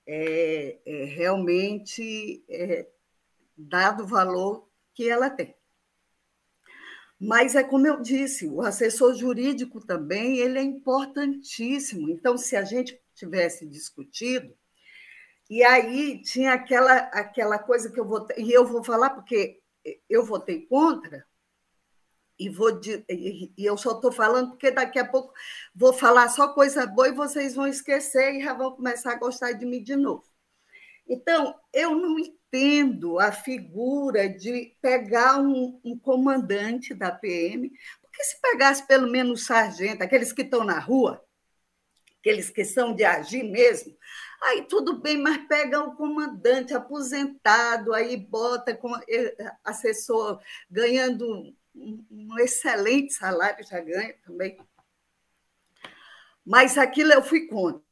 é, 0.06 0.78
é, 0.86 1.04
realmente 1.04 2.42
é, 2.48 2.86
dado 3.56 4.04
o 4.04 4.06
valor 4.06 4.68
que 4.94 5.08
ela 5.08 5.28
tem. 5.28 5.54
Mas 7.20 7.54
é 7.54 7.62
como 7.62 7.86
eu 7.86 8.00
disse, 8.00 8.48
o 8.48 8.62
assessor 8.62 9.14
jurídico 9.14 9.84
também 9.84 10.38
ele 10.38 10.58
é 10.58 10.62
importantíssimo. 10.62 12.08
Então, 12.08 12.38
se 12.38 12.56
a 12.56 12.64
gente 12.64 12.98
tivesse 13.14 13.66
discutido, 13.66 14.56
e 15.50 15.62
aí 15.62 16.22
tinha 16.22 16.54
aquela, 16.54 16.94
aquela 17.12 17.58
coisa 17.58 17.90
que 17.90 18.00
eu 18.00 18.06
vou 18.06 18.26
e 18.38 18.50
eu 18.52 18.64
vou 18.64 18.82
falar 18.82 19.10
porque 19.10 19.60
eu 20.08 20.24
votei 20.24 20.66
contra, 20.66 21.26
e, 22.38 22.48
vou 22.48 22.80
e, 23.10 23.52
eu 23.58 23.76
só 23.76 23.92
estou 23.92 24.10
falando 24.10 24.50
porque 24.50 24.70
daqui 24.70 24.98
a 24.98 25.04
pouco 25.04 25.34
vou 25.74 25.92
falar 25.92 26.28
só 26.30 26.54
coisa 26.54 26.86
boa 26.86 27.08
e 27.08 27.12
vocês 27.12 27.54
vão 27.54 27.66
esquecer 27.66 28.36
e 28.36 28.42
já 28.42 28.54
vão 28.54 28.72
começar 28.72 29.12
a 29.12 29.18
gostar 29.18 29.52
de 29.52 29.66
mim 29.66 29.82
de 29.82 29.94
novo. 29.94 30.29
Então, 31.10 31.58
eu 31.72 31.96
não 31.96 32.20
entendo 32.20 33.18
a 33.18 33.32
figura 33.32 34.28
de 34.28 34.76
pegar 34.80 35.40
um, 35.40 35.80
um 35.84 35.98
comandante 35.98 36.94
da 36.94 37.10
PM, 37.10 37.68
porque 38.00 38.22
se 38.22 38.40
pegasse 38.40 38.86
pelo 38.86 39.10
menos 39.10 39.44
sargento, 39.44 40.04
aqueles 40.04 40.32
que 40.32 40.42
estão 40.42 40.62
na 40.62 40.78
rua, 40.78 41.20
aqueles 42.20 42.48
que 42.48 42.64
são 42.64 42.94
de 42.94 43.02
agir 43.02 43.42
mesmo, 43.42 43.92
aí 44.40 44.62
tudo 44.68 45.00
bem, 45.00 45.18
mas 45.18 45.48
pega 45.48 45.82
o 45.82 45.96
comandante 45.96 46.74
aposentado, 46.74 47.92
aí 47.92 48.16
bota 48.16 48.72
com 48.72 48.94
eh, 49.08 49.34
assessor 49.64 50.40
ganhando 50.70 51.52
um 51.74 52.38
excelente 52.38 53.14
salário, 53.14 53.66
já 53.66 53.80
ganha 53.80 54.14
também. 54.24 54.56
Mas 56.44 56.78
aquilo 56.78 57.12
eu 57.12 57.22
fui 57.22 57.48
contra. 57.48 57.89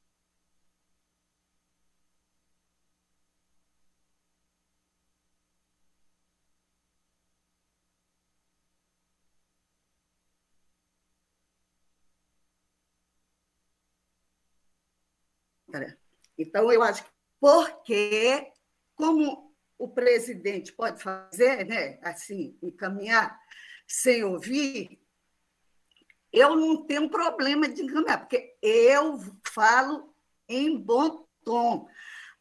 Então, 16.38 16.72
eu 16.72 16.82
acho 16.82 17.02
que 17.02 17.10
porque, 17.40 18.52
como 18.94 19.54
o 19.78 19.88
presidente 19.88 20.72
pode 20.72 21.02
fazer, 21.02 21.64
né, 21.64 21.98
assim, 22.02 22.58
encaminhar 22.62 23.38
sem 23.86 24.24
ouvir, 24.24 25.00
eu 26.32 26.56
não 26.56 26.84
tenho 26.84 27.08
problema 27.08 27.68
de 27.68 27.82
encaminhar, 27.82 28.20
porque 28.20 28.56
eu 28.60 29.18
falo 29.46 30.14
em 30.48 30.76
bom 30.76 31.26
tom. 31.44 31.88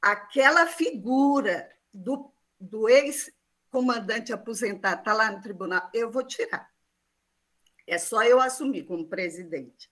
Aquela 0.02 0.68
figura 0.68 1.70
do, 1.94 2.32
do 2.60 2.90
ex-comandante 2.90 4.34
aposentado 4.34 5.00
está 5.00 5.14
lá 5.14 5.32
no 5.32 5.42
tribunal, 5.42 5.90
eu 5.94 6.12
vou 6.12 6.24
tirar. 6.24 6.70
É 7.86 7.98
só 7.98 8.24
eu 8.24 8.42
assumir 8.42 8.84
como 8.84 9.08
presidente. 9.08 9.90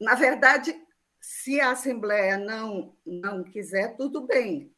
Na 0.00 0.14
verdade, 0.14 0.78
se 1.26 1.58
a 1.58 1.70
Assembleia 1.70 2.36
não, 2.36 2.94
não 3.04 3.42
quiser, 3.42 3.96
tudo 3.96 4.26
bem. 4.26 4.70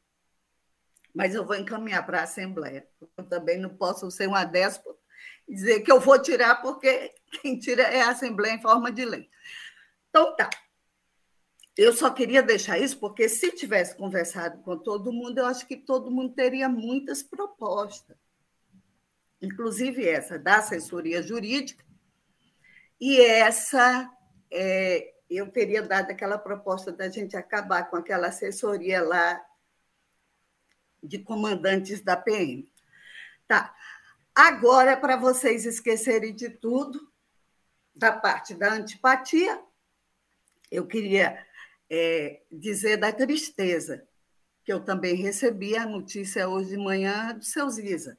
Mas 1.12 1.34
eu 1.34 1.44
vou 1.44 1.56
encaminhar 1.56 2.06
para 2.06 2.20
a 2.20 2.22
Assembleia. 2.22 2.86
Eu 3.16 3.24
também 3.24 3.58
não 3.58 3.70
posso 3.70 4.08
ser 4.12 4.28
uma 4.28 4.44
déspota 4.44 4.96
dizer 5.48 5.80
que 5.80 5.90
eu 5.90 5.98
vou 5.98 6.22
tirar 6.22 6.62
porque 6.62 7.12
quem 7.42 7.58
tira 7.58 7.82
é 7.82 8.00
a 8.00 8.10
Assembleia 8.10 8.54
em 8.54 8.62
forma 8.62 8.92
de 8.92 9.04
lei. 9.04 9.28
Então 10.08 10.36
tá. 10.36 10.48
eu 11.76 11.92
só 11.92 12.10
queria 12.10 12.44
deixar 12.44 12.78
isso 12.78 13.00
porque, 13.00 13.28
se 13.28 13.50
tivesse 13.50 13.96
conversado 13.96 14.62
com 14.62 14.78
todo 14.78 15.12
mundo, 15.12 15.38
eu 15.38 15.46
acho 15.46 15.66
que 15.66 15.76
todo 15.76 16.12
mundo 16.12 16.32
teria 16.32 16.68
muitas 16.68 17.24
propostas, 17.24 18.16
inclusive 19.42 20.08
essa 20.08 20.38
da 20.38 20.58
assessoria 20.58 21.20
jurídica, 21.24 21.84
e 23.00 23.20
essa 23.20 24.08
é, 24.48 25.15
eu 25.28 25.50
teria 25.50 25.82
dado 25.82 26.10
aquela 26.10 26.38
proposta 26.38 26.92
da 26.92 27.08
gente 27.08 27.36
acabar 27.36 27.90
com 27.90 27.96
aquela 27.96 28.28
assessoria 28.28 29.02
lá 29.02 29.44
de 31.02 31.18
comandantes 31.18 32.00
da 32.00 32.16
PM. 32.16 32.72
Tá. 33.46 33.74
Agora, 34.34 34.96
para 34.96 35.16
vocês 35.16 35.64
esquecerem 35.64 36.34
de 36.34 36.50
tudo, 36.50 37.10
da 37.94 38.12
parte 38.12 38.54
da 38.54 38.72
antipatia, 38.72 39.62
eu 40.70 40.86
queria 40.86 41.44
é, 41.88 42.42
dizer 42.50 42.98
da 42.98 43.12
tristeza, 43.12 44.06
que 44.64 44.72
eu 44.72 44.84
também 44.84 45.14
recebi 45.14 45.76
a 45.76 45.86
notícia 45.86 46.48
hoje 46.48 46.70
de 46.70 46.76
manhã 46.76 47.34
do 47.34 47.44
seu 47.44 47.70
Ziza. 47.70 48.18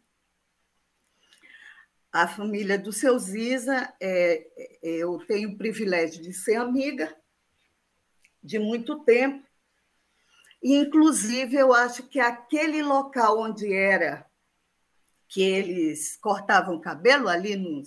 A 2.18 2.28
família 2.28 2.80
do 2.80 2.92
seu 2.92 3.20
Ziza, 3.20 3.94
é, 4.02 4.48
é, 4.58 4.80
eu 4.82 5.20
tenho 5.28 5.52
o 5.52 5.56
privilégio 5.56 6.20
de 6.20 6.34
ser 6.34 6.56
amiga 6.56 7.16
de 8.42 8.58
muito 8.58 9.04
tempo, 9.04 9.48
e, 10.64 10.74
inclusive, 10.78 11.56
eu 11.56 11.72
acho 11.72 12.08
que 12.08 12.20
aquele 12.20 12.82
local 12.82 13.40
onde 13.40 13.72
era 13.72 14.26
que 15.28 15.44
eles 15.44 16.18
cortavam 16.18 16.82
cabelo, 16.82 17.30
ali 17.30 17.56
no, 17.56 17.84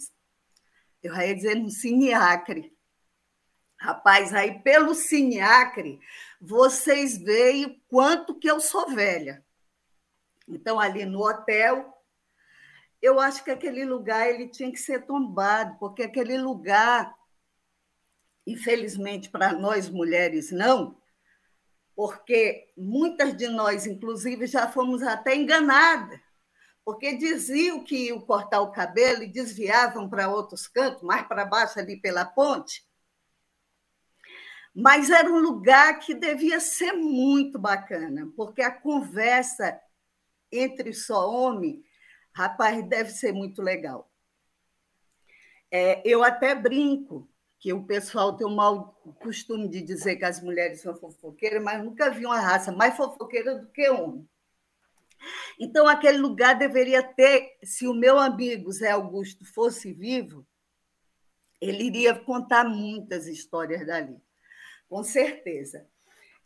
eu 1.03 1.13
ia 1.17 1.35
dizer 1.35 1.57
no 1.57 1.69
Cineacre, 1.69 2.73
Rapaz, 3.81 4.33
aí 4.33 4.61
pelo 4.61 4.95
Cineacre, 4.95 5.99
vocês 6.41 7.19
veem 7.19 7.83
quanto 7.89 8.39
que 8.39 8.49
eu 8.49 8.61
sou 8.61 8.95
velha. 8.95 9.45
Então, 10.47 10.79
ali 10.79 11.05
no 11.05 11.19
hotel, 11.19 12.00
eu 13.01 13.19
acho 13.19 13.43
que 13.43 13.51
aquele 13.51 13.85
lugar 13.85 14.29
ele 14.29 14.49
tinha 14.49 14.71
que 14.71 14.79
ser 14.79 15.07
tombado, 15.07 15.79
porque 15.79 16.03
aquele 16.03 16.37
lugar, 16.39 17.17
infelizmente 18.47 19.31
para 19.31 19.53
nós 19.53 19.89
mulheres 19.89 20.51
não, 20.51 21.01
porque 21.95 22.73
muitas 22.77 23.37
de 23.37 23.49
nós, 23.49 23.87
inclusive, 23.87 24.47
já 24.47 24.71
fomos 24.71 25.03
até 25.03 25.35
enganadas, 25.35 26.19
porque 26.85 27.17
diziam 27.17 27.85
que 27.85 28.07
iam 28.07 28.21
cortar 28.21 28.61
o 28.61 28.73
cabelo 28.73 29.23
e 29.23 29.33
desviavam 29.33 30.09
para 30.09 30.29
outros 30.29 30.67
cantos, 30.67 31.03
mais 31.03 31.27
para 31.27 31.45
baixo 31.45 31.79
ali 31.79 31.97
pela 32.01 32.25
ponte, 32.25 32.89
mas 34.75 35.11
era 35.11 35.31
um 35.31 35.41
lugar 35.41 35.99
que 35.99 36.15
devia 36.15 36.61
ser 36.61 36.93
muito 36.93 37.59
bacana, 37.59 38.31
porque 38.37 38.63
a 38.63 38.71
conversa 38.71 39.81
entre 40.51 40.93
só 40.93 41.31
homem, 41.31 41.85
rapaz, 42.33 42.87
deve 42.89 43.11
ser 43.11 43.33
muito 43.33 43.63
legal. 43.63 44.11
É, 45.71 46.03
eu 46.05 46.25
até 46.25 46.55
brinco 46.55 47.29
que 47.59 47.73
o 47.73 47.85
pessoal 47.85 48.37
tem 48.37 48.47
o 48.47 48.51
mau 48.51 48.95
costume 49.21 49.69
de 49.69 49.83
dizer 49.83 50.17
que 50.17 50.25
as 50.25 50.43
mulheres 50.43 50.81
são 50.81 50.97
fofoqueiras, 50.97 51.63
mas 51.63 51.85
nunca 51.85 52.11
vi 52.11 52.25
uma 52.25 52.41
raça 52.41 52.73
mais 52.73 52.97
fofoqueira 52.97 53.57
do 53.57 53.67
que 53.69 53.89
homem. 53.89 54.29
Então, 55.59 55.87
aquele 55.87 56.17
lugar 56.17 56.59
deveria 56.59 57.03
ter, 57.03 57.59
se 57.63 57.87
o 57.87 57.93
meu 57.93 58.19
amigo 58.19 58.73
Zé 58.73 58.91
Augusto 58.91 59.45
fosse 59.45 59.93
vivo, 59.93 60.47
ele 61.61 61.85
iria 61.85 62.19
contar 62.19 62.65
muitas 62.65 63.27
histórias 63.27 63.87
dali 63.87 64.19
com 64.91 65.05
certeza. 65.05 65.87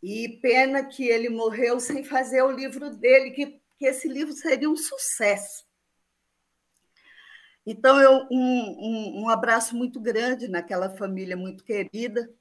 E 0.01 0.37
pena 0.39 0.85
que 0.85 1.07
ele 1.07 1.29
morreu 1.29 1.79
sem 1.79 2.03
fazer 2.03 2.43
o 2.43 2.51
livro 2.51 2.95
dele, 2.95 3.31
que, 3.31 3.59
que 3.77 3.87
esse 3.87 4.07
livro 4.07 4.33
seria 4.33 4.69
um 4.69 4.77
sucesso. 4.77 5.64
Então, 7.65 7.99
eu, 7.99 8.27
um, 8.29 8.39
um, 8.39 9.23
um 9.23 9.29
abraço 9.29 9.75
muito 9.75 9.99
grande 9.99 10.47
naquela 10.47 10.95
família 10.95 11.35
muito 11.35 11.63
querida. 11.63 12.31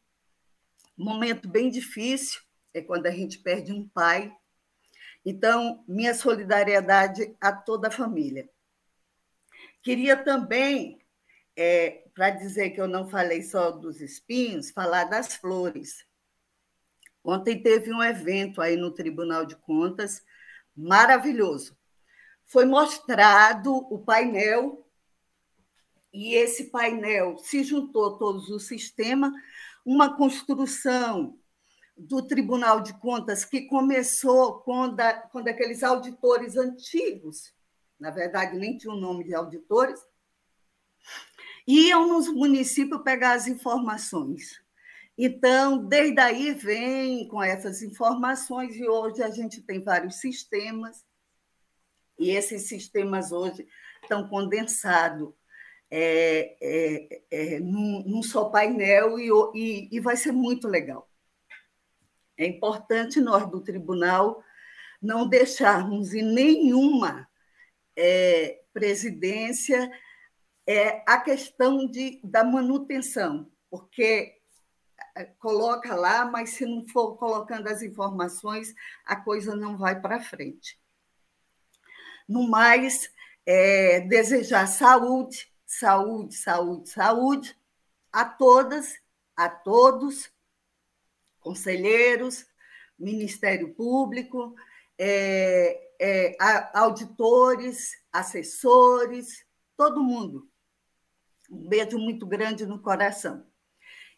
momento 0.96 1.48
bem 1.48 1.70
difícil 1.70 2.42
é 2.74 2.82
quando 2.82 3.06
a 3.06 3.10
gente 3.10 3.38
perde 3.38 3.72
um 3.72 3.88
pai. 3.88 4.34
Então, 5.24 5.82
minha 5.88 6.14
solidariedade 6.14 7.34
a 7.40 7.52
toda 7.52 7.88
a 7.88 7.90
família. 7.90 8.48
Queria 9.82 10.16
também 10.16 10.98
é, 11.56 12.04
para 12.14 12.30
dizer 12.30 12.70
que 12.70 12.80
eu 12.80 12.88
não 12.88 13.08
falei 13.08 13.42
só 13.42 13.70
dos 13.70 14.00
espinhos, 14.00 14.70
falar 14.70 15.04
das 15.04 15.34
flores. 15.36 16.06
Ontem 17.22 17.62
teve 17.62 17.92
um 17.92 18.02
evento 18.02 18.60
aí 18.60 18.76
no 18.76 18.90
Tribunal 18.90 19.46
de 19.46 19.56
Contas 19.56 20.22
maravilhoso. 20.76 21.76
Foi 22.44 22.66
mostrado 22.66 23.74
o 23.74 23.98
painel 23.98 24.83
e 26.14 26.36
esse 26.36 26.70
painel 26.70 27.36
se 27.38 27.64
juntou 27.64 28.16
todos 28.16 28.48
o 28.48 28.60
sistema, 28.60 29.32
uma 29.84 30.16
construção 30.16 31.36
do 31.96 32.22
Tribunal 32.22 32.80
de 32.80 32.96
Contas 33.00 33.44
que 33.44 33.62
começou 33.62 34.60
quando, 34.60 35.00
a, 35.00 35.12
quando 35.12 35.48
aqueles 35.48 35.82
auditores 35.82 36.56
antigos, 36.56 37.52
na 37.98 38.12
verdade 38.12 38.56
nem 38.56 38.78
tinha 38.78 38.94
o 38.94 39.00
nome 39.00 39.24
de 39.24 39.34
auditores, 39.34 40.00
iam 41.66 42.06
nos 42.06 42.28
municípios 42.28 43.02
pegar 43.02 43.32
as 43.32 43.48
informações. 43.48 44.62
Então, 45.18 45.84
desde 45.84 46.20
aí 46.20 46.52
vem 46.52 47.26
com 47.26 47.42
essas 47.42 47.82
informações, 47.82 48.76
e 48.76 48.86
hoje 48.86 49.20
a 49.20 49.30
gente 49.30 49.60
tem 49.62 49.82
vários 49.82 50.16
sistemas, 50.16 51.04
e 52.16 52.30
esses 52.30 52.68
sistemas 52.68 53.32
hoje 53.32 53.66
estão 54.02 54.28
condensados 54.28 55.34
é, 55.96 56.56
é, 56.60 57.22
é, 57.30 57.60
num, 57.60 58.02
num, 58.04 58.20
só 58.20 58.46
painel, 58.46 59.16
e, 59.16 59.30
e, 59.54 59.96
e 59.96 60.00
vai 60.00 60.16
ser 60.16 60.32
muito 60.32 60.66
legal. 60.66 61.08
É 62.36 62.44
importante 62.44 63.20
nós 63.20 63.48
do 63.48 63.60
tribunal 63.60 64.42
não 65.00 65.28
deixarmos 65.28 66.12
em 66.12 66.22
nenhuma 66.22 67.28
é, 67.96 68.60
presidência 68.72 69.88
é 70.66 71.04
a 71.06 71.20
questão 71.20 71.86
de, 71.86 72.20
da 72.24 72.42
manutenção, 72.42 73.48
porque 73.70 74.40
coloca 75.38 75.94
lá, 75.94 76.24
mas 76.24 76.50
se 76.50 76.66
não 76.66 76.88
for 76.88 77.16
colocando 77.16 77.68
as 77.68 77.82
informações, 77.82 78.74
a 79.06 79.14
coisa 79.14 79.54
não 79.54 79.78
vai 79.78 80.00
para 80.00 80.20
frente. 80.20 80.76
No 82.28 82.48
mais, 82.48 83.12
desejar 84.08 84.66
saúde, 84.66 85.53
saúde, 85.78 86.34
saúde, 86.34 86.88
saúde 86.88 87.58
a 88.12 88.24
todas, 88.24 88.98
a 89.36 89.48
todos, 89.48 90.30
conselheiros, 91.40 92.46
Ministério 92.98 93.74
Público, 93.74 94.54
é, 94.96 95.90
é, 96.00 96.36
auditores, 96.72 97.92
assessores, 98.12 99.44
todo 99.76 100.02
mundo 100.02 100.48
um 101.50 101.68
beijo 101.68 101.98
muito 101.98 102.26
grande 102.26 102.66
no 102.66 102.80
coração. 102.80 103.46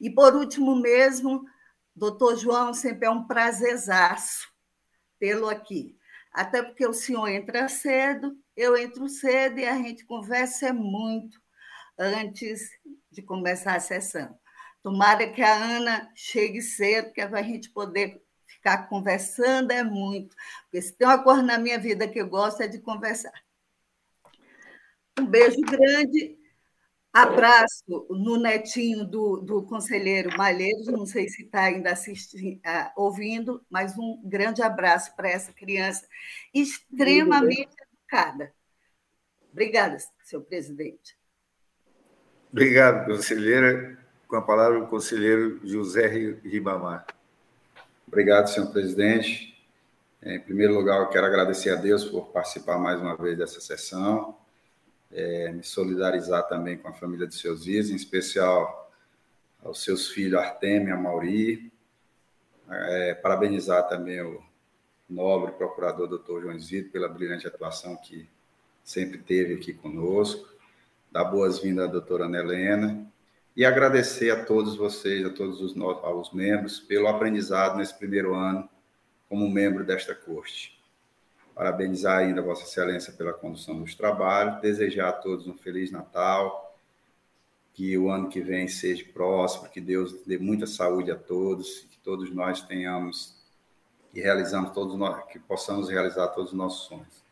E, 0.00 0.10
por 0.10 0.34
último 0.34 0.76
mesmo, 0.76 1.44
doutor 1.94 2.36
João, 2.36 2.72
sempre 2.72 3.06
é 3.06 3.10
um 3.10 3.26
prazerzaço 3.26 4.48
tê-lo 5.18 5.48
aqui. 5.48 5.96
Até 6.32 6.62
porque 6.62 6.86
o 6.86 6.92
senhor 6.92 7.28
entra 7.28 7.68
cedo, 7.68 8.36
eu 8.54 8.76
entro 8.76 9.08
cedo 9.08 9.58
e 9.58 9.66
a 9.66 9.74
gente 9.76 10.04
conversa 10.04 10.72
muito 10.72 11.40
antes 11.98 12.70
de 13.10 13.22
começar 13.22 13.76
a 13.76 13.80
sessão. 13.80 14.38
Tomara 14.82 15.30
que 15.30 15.42
a 15.42 15.54
Ana 15.54 16.10
chegue 16.14 16.62
cedo, 16.62 17.12
que 17.12 17.20
é 17.20 17.24
a 17.24 17.42
gente 17.42 17.70
poder 17.70 18.22
ficar 18.46 18.88
conversando 18.88 19.72
é 19.72 19.82
muito. 19.82 20.34
Porque 20.64 20.82
se 20.82 20.92
tem 20.92 21.06
uma 21.06 21.22
coisa 21.22 21.42
na 21.42 21.58
minha 21.58 21.78
vida 21.78 22.08
que 22.08 22.20
eu 22.20 22.28
gosto 22.28 22.62
é 22.62 22.68
de 22.68 22.80
conversar. 22.80 23.32
Um 25.18 25.26
beijo 25.26 25.60
grande 25.62 26.38
Abraço 27.16 28.06
no 28.10 28.36
netinho 28.36 29.02
do, 29.02 29.38
do 29.38 29.62
conselheiro 29.62 30.36
Malheiros, 30.36 30.86
não 30.88 31.06
sei 31.06 31.26
se 31.30 31.44
está 31.44 31.62
ainda 31.62 31.92
assistindo, 31.92 32.60
ouvindo, 32.94 33.64
mas 33.70 33.96
um 33.96 34.20
grande 34.22 34.60
abraço 34.60 35.16
para 35.16 35.30
essa 35.30 35.50
criança 35.50 36.06
extremamente 36.52 37.74
educada. 37.80 38.52
Obrigada, 39.50 39.96
senhor 40.24 40.42
presidente. 40.42 41.16
Obrigado, 42.50 43.06
conselheira. 43.06 43.98
Com 44.28 44.36
a 44.36 44.42
palavra, 44.42 44.78
o 44.78 44.86
conselheiro 44.88 45.60
José 45.64 46.06
Ribamar. 46.42 47.06
Obrigado, 48.06 48.48
senhor 48.48 48.72
presidente. 48.72 49.56
Em 50.22 50.40
primeiro 50.40 50.74
lugar, 50.74 51.00
eu 51.00 51.08
quero 51.08 51.26
agradecer 51.26 51.70
a 51.70 51.76
Deus 51.76 52.04
por 52.04 52.26
participar 52.28 52.78
mais 52.78 53.00
uma 53.00 53.16
vez 53.16 53.38
dessa 53.38 53.60
sessão 53.60 54.36
é, 55.12 55.50
me 55.52 55.62
solidarizar 55.62 56.46
também 56.48 56.76
com 56.76 56.88
a 56.88 56.92
família 56.92 57.26
dos 57.26 57.40
seus 57.40 57.64
dias, 57.64 57.90
em 57.90 57.96
especial 57.96 58.92
aos 59.62 59.82
seus 59.82 60.08
filhos 60.08 60.40
Artemio 60.40 60.94
e 60.94 60.98
Mauri, 60.98 61.72
é, 62.70 63.14
parabenizar 63.14 63.88
também 63.88 64.20
o 64.20 64.42
nobre 65.08 65.52
procurador 65.52 66.08
doutor 66.08 66.42
João 66.42 66.58
Zito 66.58 66.90
pela 66.90 67.08
brilhante 67.08 67.46
atuação 67.46 67.96
que 67.96 68.28
sempre 68.82 69.18
teve 69.18 69.54
aqui 69.54 69.72
conosco, 69.72 70.48
dar 71.16 71.24
boas-vindas 71.24 71.88
à 71.88 71.90
doutora 71.90 72.26
Ana 72.26 72.40
Helena 72.40 73.10
e 73.56 73.64
agradecer 73.64 74.30
a 74.30 74.44
todos 74.44 74.76
vocês, 74.76 75.24
a 75.24 75.30
todos 75.30 75.62
os, 75.62 75.74
os 75.74 76.32
membros, 76.34 76.78
pelo 76.78 77.08
aprendizado 77.08 77.78
nesse 77.78 77.94
primeiro 77.94 78.34
ano 78.34 78.68
como 79.26 79.48
membro 79.48 79.82
desta 79.82 80.14
corte. 80.14 80.78
Parabenizar 81.54 82.18
ainda 82.18 82.42
Vossa 82.42 82.64
Excelência 82.64 83.14
pela 83.14 83.32
condução 83.32 83.80
dos 83.80 83.94
trabalhos, 83.94 84.60
desejar 84.60 85.08
a 85.08 85.12
todos 85.12 85.46
um 85.46 85.56
Feliz 85.56 85.90
Natal, 85.90 86.76
que 87.72 87.96
o 87.96 88.10
ano 88.10 88.28
que 88.28 88.42
vem 88.42 88.68
seja 88.68 89.06
próximo, 89.14 89.70
que 89.70 89.80
Deus 89.80 90.22
dê 90.26 90.36
muita 90.36 90.66
saúde 90.66 91.10
a 91.10 91.16
todos, 91.16 91.86
que 91.90 91.96
todos 92.00 92.30
nós 92.30 92.60
tenhamos 92.60 93.34
e 94.12 94.20
realizamos 94.20 94.72
todos 94.72 94.94
nós, 94.98 95.24
que 95.32 95.38
possamos 95.38 95.88
realizar 95.88 96.28
todos 96.28 96.52
os 96.52 96.58
nossos 96.58 96.86
sonhos. 96.86 97.24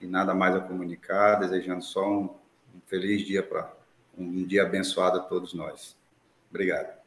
E 0.00 0.06
nada 0.08 0.34
mais 0.34 0.56
a 0.56 0.60
comunicar, 0.60 1.36
desejando 1.36 1.84
só 1.84 2.10
um, 2.10 2.43
um 2.74 2.80
feliz 2.86 3.24
dia 3.24 3.42
para 3.42 3.72
um 4.16 4.44
dia 4.44 4.62
abençoado 4.62 5.18
a 5.18 5.22
todos 5.22 5.54
nós. 5.54 5.96
Obrigado. 6.50 7.02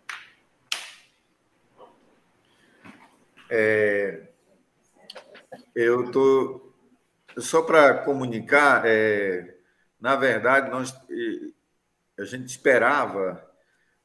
É, 3.50 4.28
eu 5.74 6.12
tô 6.12 6.74
só 7.38 7.62
para 7.62 7.94
comunicar, 8.04 8.84
é, 8.86 9.56
na 10.00 10.16
verdade 10.16 10.70
nós 10.70 10.94
a 12.18 12.26
gente 12.26 12.48
esperava 12.48 13.46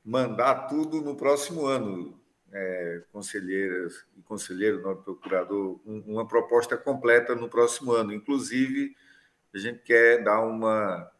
mandar 0.04 0.66
tudo 0.66 1.00
no 1.00 1.16
próximo 1.16 1.66
ano, 1.66 2.20
é, 2.52 3.02
conselheiras 3.10 4.04
e 4.16 4.22
conselheiro, 4.22 4.82
nosso 4.82 5.02
procurador, 5.02 5.80
um, 5.86 6.02
uma 6.06 6.28
proposta 6.28 6.76
completa 6.76 7.34
no 7.34 7.48
próximo 7.48 7.92
ano. 7.92 8.12
Inclusive, 8.12 8.94
a 9.54 9.58
gente 9.58 9.78
quer 9.82 10.22
dar 10.22 10.40
uma 10.40 11.10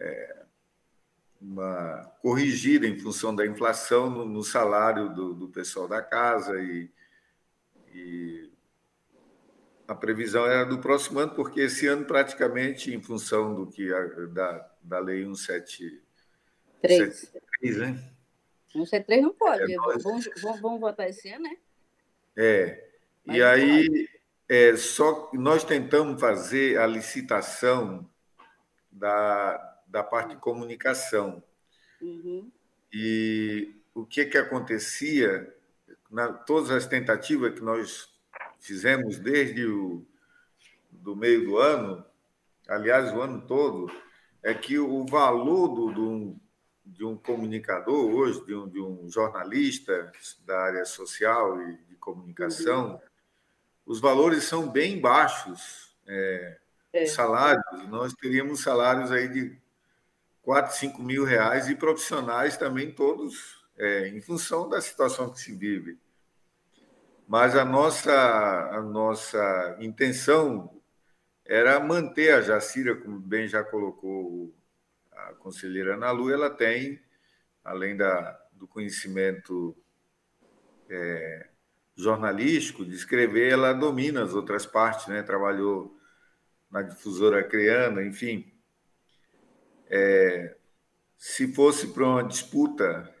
é, 0.00 0.36
uma 1.40 2.12
corrigida 2.20 2.86
em 2.86 2.98
função 2.98 3.34
da 3.34 3.46
inflação 3.46 4.10
no, 4.10 4.24
no 4.24 4.42
salário 4.42 5.14
do, 5.14 5.34
do, 5.34 5.48
pessoal 5.48 5.86
da 5.86 6.02
casa 6.02 6.60
e, 6.60 6.90
e, 7.94 8.50
a 9.86 9.94
previsão 9.94 10.46
era 10.46 10.64
do 10.64 10.78
próximo 10.78 11.18
ano, 11.18 11.34
porque 11.34 11.60
esse 11.60 11.86
ano 11.86 12.04
praticamente, 12.04 12.94
em 12.94 13.02
função 13.02 13.54
do 13.54 13.66
que 13.66 13.92
a, 13.92 14.04
da, 14.26 14.70
da 14.82 14.98
lei 14.98 15.24
173, 15.24 17.78
né? 17.78 18.10
173 18.72 19.22
não 19.22 19.34
pode, 19.34 19.72
é, 19.72 19.76
nós... 19.76 20.02
vamos, 20.02 20.28
vamos, 20.40 20.60
vamos, 20.60 20.80
votar 20.80 21.08
esse 21.08 21.28
ano, 21.30 21.44
né? 21.44 21.56
É, 22.36 22.88
Mas 23.24 23.36
e 23.36 23.42
aí 23.42 24.08
é, 24.48 24.76
só 24.76 25.30
nós 25.32 25.64
tentamos 25.64 26.20
fazer 26.20 26.78
a 26.78 26.86
licitação 26.86 28.08
da 28.92 29.69
da 29.90 30.02
parte 30.02 30.30
de 30.30 30.36
comunicação. 30.36 31.42
Uhum. 32.00 32.50
E 32.92 33.74
o 33.94 34.06
que, 34.06 34.24
que 34.24 34.38
acontecia, 34.38 35.52
na, 36.10 36.32
todas 36.32 36.70
as 36.70 36.86
tentativas 36.86 37.54
que 37.54 37.60
nós 37.60 38.08
fizemos 38.58 39.18
desde 39.18 39.66
o 39.66 40.06
do 40.90 41.16
meio 41.16 41.44
do 41.44 41.58
ano, 41.58 42.04
aliás, 42.68 43.12
o 43.12 43.20
ano 43.20 43.40
todo, 43.46 43.90
é 44.42 44.54
que 44.54 44.78
o 44.78 45.04
valor 45.06 45.68
do, 45.68 45.92
do 45.92 46.40
de 46.84 47.04
um 47.04 47.16
comunicador 47.16 48.12
hoje, 48.12 48.44
de 48.44 48.54
um, 48.54 48.68
de 48.68 48.80
um, 48.80 49.08
jornalista 49.08 50.10
da 50.44 50.60
área 50.60 50.84
social 50.84 51.62
e 51.62 51.76
de 51.88 51.94
comunicação, 51.96 52.92
uhum. 52.92 53.00
os 53.86 54.00
valores 54.00 54.44
são 54.44 54.68
bem 54.68 55.00
baixos. 55.00 55.96
É, 56.06 56.58
é. 56.92 57.06
Salários, 57.06 57.88
nós 57.88 58.12
teríamos 58.14 58.60
salários 58.60 59.12
aí 59.12 59.28
de 59.28 59.56
4, 60.42 60.76
5 60.76 61.02
mil 61.02 61.24
reais 61.24 61.68
e 61.68 61.74
profissionais 61.74 62.56
também 62.56 62.92
todos 62.92 63.64
é, 63.76 64.08
em 64.08 64.20
função 64.20 64.68
da 64.68 64.80
situação 64.80 65.30
que 65.30 65.40
se 65.40 65.54
vive. 65.54 65.98
Mas 67.26 67.56
a 67.56 67.64
nossa, 67.64 68.12
a 68.72 68.82
nossa 68.82 69.76
intenção 69.80 70.80
era 71.44 71.78
manter 71.80 72.32
a 72.32 72.40
Jacira, 72.40 72.94
como 72.94 73.18
bem 73.18 73.48
já 73.48 73.62
colocou 73.62 74.54
a 75.12 75.34
conselheira 75.34 75.94
Ana 75.94 76.10
Lu, 76.10 76.30
ela 76.32 76.50
tem, 76.50 77.00
além 77.64 77.96
da, 77.96 78.38
do 78.52 78.66
conhecimento 78.66 79.76
é, 80.88 81.48
jornalístico, 81.96 82.84
de 82.84 82.94
escrever, 82.94 83.52
ela 83.52 83.72
domina 83.72 84.22
as 84.22 84.34
outras 84.34 84.66
partes, 84.66 85.06
né? 85.06 85.22
trabalhou 85.22 85.96
na 86.70 86.82
difusora 86.82 87.42
Creana, 87.42 88.02
enfim. 88.02 88.49
É, 89.90 90.56
se 91.18 91.52
fosse 91.52 91.88
para 91.88 92.04
uma 92.04 92.24
disputa 92.24 93.14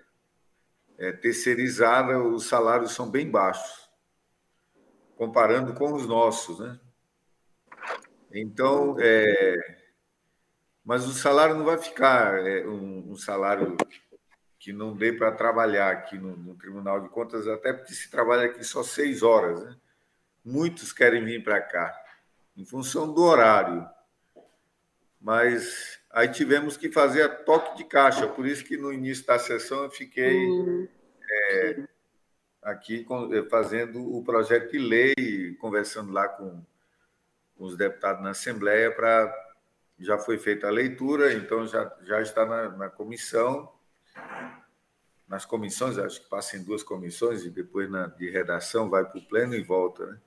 é, 0.96 1.12
terceirizada, 1.12 2.18
os 2.22 2.46
salários 2.46 2.92
são 2.92 3.10
bem 3.10 3.30
baixos, 3.30 3.90
comparando 5.16 5.74
com 5.74 5.92
os 5.92 6.06
nossos, 6.06 6.60
né? 6.60 6.80
Então, 8.32 8.96
é, 9.00 9.80
mas 10.84 11.06
o 11.06 11.12
salário 11.12 11.56
não 11.56 11.64
vai 11.64 11.78
ficar 11.78 12.46
é, 12.46 12.66
um, 12.66 13.12
um, 13.12 13.16
salário 13.16 13.76
que 14.58 14.72
não 14.72 14.96
dê 14.96 15.12
para 15.12 15.32
trabalhar 15.32 15.90
aqui 15.90 16.16
no, 16.16 16.36
no, 16.36 16.54
Tribunal 16.54 17.00
de 17.00 17.08
Contas, 17.08 17.46
até 17.46 17.72
porque 17.72 17.92
se 17.92 18.10
trabalha 18.10 18.46
aqui 18.46 18.62
só 18.62 18.82
seis 18.82 19.22
horas. 19.22 19.62
Né? 19.62 19.76
Muitos 20.44 20.92
querem 20.92 21.24
vir 21.24 21.42
para 21.42 21.60
cá, 21.60 21.94
em 22.56 22.64
função 22.64 23.12
do 23.12 23.22
horário. 23.22 23.88
Mas 25.20 25.99
Aí 26.12 26.28
tivemos 26.28 26.76
que 26.76 26.90
fazer 26.90 27.22
a 27.22 27.28
toque 27.28 27.76
de 27.76 27.84
caixa, 27.84 28.26
por 28.26 28.44
isso 28.44 28.64
que 28.64 28.76
no 28.76 28.92
início 28.92 29.24
da 29.24 29.38
sessão 29.38 29.84
eu 29.84 29.90
fiquei 29.90 30.44
uhum. 30.44 30.88
é, 31.30 31.84
aqui 32.62 33.06
é, 33.32 33.42
fazendo 33.48 34.02
o 34.16 34.24
projeto 34.24 34.72
de 34.72 34.78
lei, 34.78 35.54
conversando 35.60 36.12
lá 36.12 36.26
com, 36.28 36.64
com 37.56 37.64
os 37.64 37.76
deputados 37.76 38.22
na 38.24 38.30
Assembleia 38.30 38.90
para 38.90 39.32
já 40.00 40.18
foi 40.18 40.38
feita 40.38 40.66
a 40.66 40.70
leitura, 40.70 41.32
então 41.34 41.66
já, 41.66 41.94
já 42.02 42.22
está 42.22 42.46
na, 42.46 42.70
na 42.70 42.88
comissão, 42.88 43.70
nas 45.28 45.44
comissões, 45.44 45.98
acho 45.98 46.22
que 46.22 46.28
passa 46.28 46.56
em 46.56 46.64
duas 46.64 46.82
comissões 46.82 47.44
e 47.44 47.50
depois 47.50 47.88
na, 47.88 48.06
de 48.06 48.30
redação 48.30 48.88
vai 48.88 49.04
para 49.04 49.18
o 49.18 49.26
pleno 49.26 49.54
e 49.54 49.62
volta. 49.62 50.06
Né? 50.06 50.18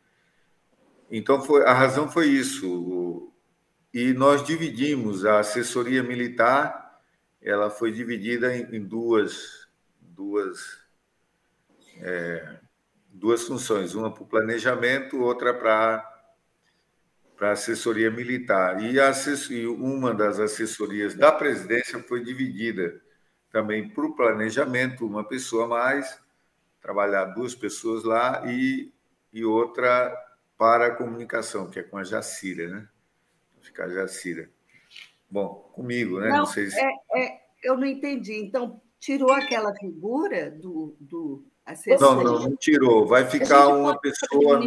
Então 1.10 1.42
foi, 1.42 1.66
a 1.66 1.74
razão 1.74 2.10
foi 2.10 2.28
isso 2.28 3.33
e 3.94 4.12
nós 4.14 4.44
dividimos 4.44 5.24
a 5.24 5.40
assessoria 5.40 6.02
militar, 6.02 7.00
ela 7.42 7.70
foi 7.70 7.92
dividida 7.92 8.56
em, 8.56 8.78
em 8.78 8.84
duas, 8.84 9.68
duas, 10.02 10.80
é, 12.00 12.58
duas 13.10 13.44
funções, 13.44 13.94
uma 13.94 14.12
para 14.12 14.24
o 14.24 14.28
planejamento, 14.28 15.22
outra 15.22 15.54
para 15.54 16.10
para 17.36 17.50
a 17.50 17.54
assessoria 17.54 18.10
militar. 18.10 18.82
E, 18.82 19.00
assess, 19.00 19.50
e 19.50 19.66
uma 19.66 20.14
das 20.14 20.40
assessorias 20.40 21.14
da 21.16 21.32
presidência 21.32 22.02
foi 22.04 22.24
dividida 22.24 23.02
também 23.52 23.90
para 23.90 24.06
o 24.06 24.16
planejamento, 24.16 25.06
uma 25.06 25.24
pessoa 25.24 25.68
mais, 25.68 26.18
trabalhar 26.82 27.26
duas 27.26 27.54
pessoas 27.54 28.04
lá, 28.04 28.44
e, 28.46 28.94
e 29.34 29.44
outra 29.44 30.16
para 30.58 30.88
a 30.88 30.96
comunicação, 30.96 31.70
que 31.70 31.80
é 31.80 31.84
com 31.84 31.98
a 31.98 32.04
Jacira, 32.04 32.68
né? 32.70 32.88
Ficar 33.64 33.90
Jacira. 33.90 34.50
Bom, 35.30 35.72
comigo, 35.74 36.20
né? 36.20 36.30
Não, 36.30 36.38
não 36.40 36.46
sei 36.46 36.70
se... 36.70 36.80
é, 36.80 36.92
é, 37.16 37.42
eu 37.64 37.78
não 37.78 37.86
entendi. 37.86 38.36
Então, 38.36 38.82
tirou 39.00 39.32
aquela 39.32 39.74
figura 39.76 40.52
do, 40.52 40.96
do 41.00 41.46
não, 42.00 42.24
não, 42.24 42.40
não 42.40 42.56
tirou. 42.58 43.08
Vai 43.08 43.26
ficar 43.26 43.70
uma 43.70 43.98
pessoa. 43.98 44.60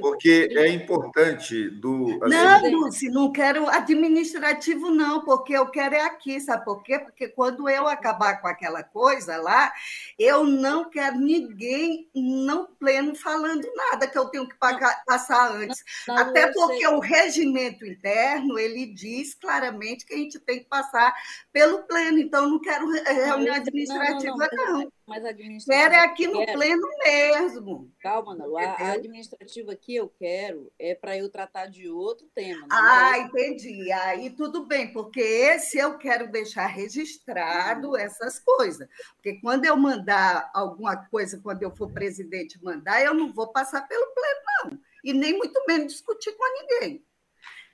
Porque 0.00 0.48
é 0.50 0.68
importante 0.68 1.70
do. 1.70 2.18
Assim, 2.22 2.34
não, 2.34 2.70
Dulce, 2.70 3.08
não 3.10 3.32
quero 3.32 3.68
administrativo, 3.68 4.90
não, 4.90 5.24
porque 5.24 5.52
eu 5.52 5.66
quero 5.66 5.94
é 5.94 6.00
aqui, 6.00 6.40
sabe 6.40 6.64
por 6.64 6.82
quê? 6.82 6.98
Porque 6.98 7.28
quando 7.28 7.68
eu 7.68 7.86
acabar 7.86 8.40
com 8.40 8.48
aquela 8.48 8.82
coisa 8.82 9.36
lá, 9.36 9.72
eu 10.18 10.44
não 10.44 10.90
quero 10.90 11.18
ninguém 11.18 12.08
não 12.14 12.66
pleno 12.66 13.14
falando 13.14 13.68
nada 13.76 14.08
que 14.08 14.18
eu 14.18 14.26
tenho 14.26 14.48
que 14.48 14.56
pagar, 14.56 15.04
passar 15.06 15.52
antes. 15.52 15.84
Não, 16.08 16.14
não, 16.16 16.22
Até 16.22 16.52
porque 16.52 16.86
o 16.88 16.98
regimento 16.98 17.86
interno 17.86 18.58
ele 18.58 18.86
diz 18.86 19.34
claramente 19.34 20.04
que 20.04 20.14
a 20.14 20.18
gente 20.18 20.40
tem 20.40 20.58
que 20.58 20.66
passar 20.66 21.14
pelo 21.52 21.82
pleno, 21.84 22.18
então 22.18 22.44
eu 22.44 22.50
não 22.50 22.60
quero 22.60 22.88
reunião 22.90 23.54
administrativa, 23.54 24.48
não. 24.52 24.92
Mas 25.06 25.24
a 25.24 25.30
administrativa. 25.30 25.90
Quero 25.90 25.94
é 25.94 26.06
aqui 26.06 26.26
no 26.26 26.38
quero... 26.38 26.52
pleno 26.52 26.88
mesmo. 27.04 27.92
Calma, 28.00 28.34
não. 28.34 28.56
A, 28.56 28.62
a 28.62 28.92
administrativa 28.92 29.74
que 29.74 29.96
eu 29.96 30.08
quero 30.08 30.72
é 30.78 30.94
para 30.94 31.16
eu 31.16 31.28
tratar 31.28 31.66
de 31.66 31.88
outro 31.88 32.28
tema. 32.34 32.66
Ah, 32.70 33.18
é 33.18 33.22
entendi. 33.22 33.90
Aí 33.92 34.30
tudo 34.30 34.64
bem, 34.64 34.92
porque 34.92 35.20
esse 35.20 35.78
eu 35.78 35.98
quero 35.98 36.30
deixar 36.30 36.66
registrado 36.66 37.88
uhum. 37.90 37.96
essas 37.96 38.38
coisas. 38.38 38.88
Porque 39.16 39.40
quando 39.40 39.64
eu 39.64 39.76
mandar 39.76 40.50
alguma 40.54 40.96
coisa, 40.96 41.40
quando 41.42 41.62
eu 41.62 41.74
for 41.74 41.90
presidente 41.90 42.62
mandar, 42.62 43.02
eu 43.02 43.14
não 43.14 43.32
vou 43.32 43.48
passar 43.48 43.86
pelo 43.88 44.06
pleno, 44.14 44.40
não. 44.64 44.80
E 45.04 45.12
nem 45.12 45.36
muito 45.36 45.64
menos 45.66 45.92
discutir 45.92 46.32
com 46.32 46.44
ninguém. 46.60 47.04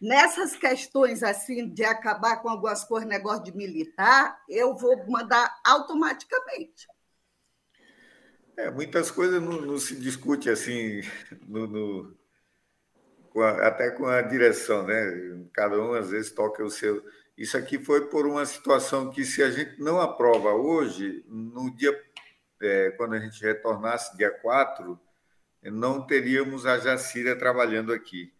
Nessas 0.00 0.54
questões 0.54 1.22
assim 1.24 1.68
de 1.68 1.84
acabar 1.84 2.40
com 2.40 2.48
algumas 2.48 2.84
coisas, 2.84 3.08
negócio 3.08 3.42
de 3.42 3.56
militar, 3.56 4.40
eu 4.48 4.74
vou 4.76 4.96
mandar 5.08 5.60
automaticamente. 5.64 6.86
É, 8.58 8.72
muitas 8.72 9.08
coisas 9.08 9.40
não, 9.40 9.60
não, 9.60 9.78
se 9.78 9.94
discute 9.94 10.50
assim, 10.50 11.00
no, 11.46 11.68
no 11.68 12.18
com 13.30 13.40
a, 13.40 13.68
até 13.68 13.88
com 13.88 14.04
a 14.04 14.20
direção, 14.20 14.84
né? 14.84 15.46
Cada 15.52 15.80
um 15.80 15.92
às 15.92 16.10
vezes 16.10 16.32
toca 16.32 16.64
o 16.64 16.68
seu. 16.68 17.04
Isso 17.36 17.56
aqui 17.56 17.78
foi 17.78 18.08
por 18.08 18.26
uma 18.26 18.44
situação 18.44 19.12
que, 19.12 19.24
se 19.24 19.44
a 19.44 19.50
gente 19.52 19.80
não 19.80 20.00
aprova 20.00 20.52
hoje, 20.54 21.24
no 21.28 21.72
dia, 21.76 21.96
é, 22.60 22.90
quando 22.96 23.14
a 23.14 23.20
gente 23.20 23.40
retornasse, 23.40 24.16
dia 24.16 24.32
4, 24.32 24.98
não 25.62 26.04
teríamos 26.04 26.66
a 26.66 26.78
Jacira 26.78 27.38
trabalhando 27.38 27.92
aqui. 27.92 28.34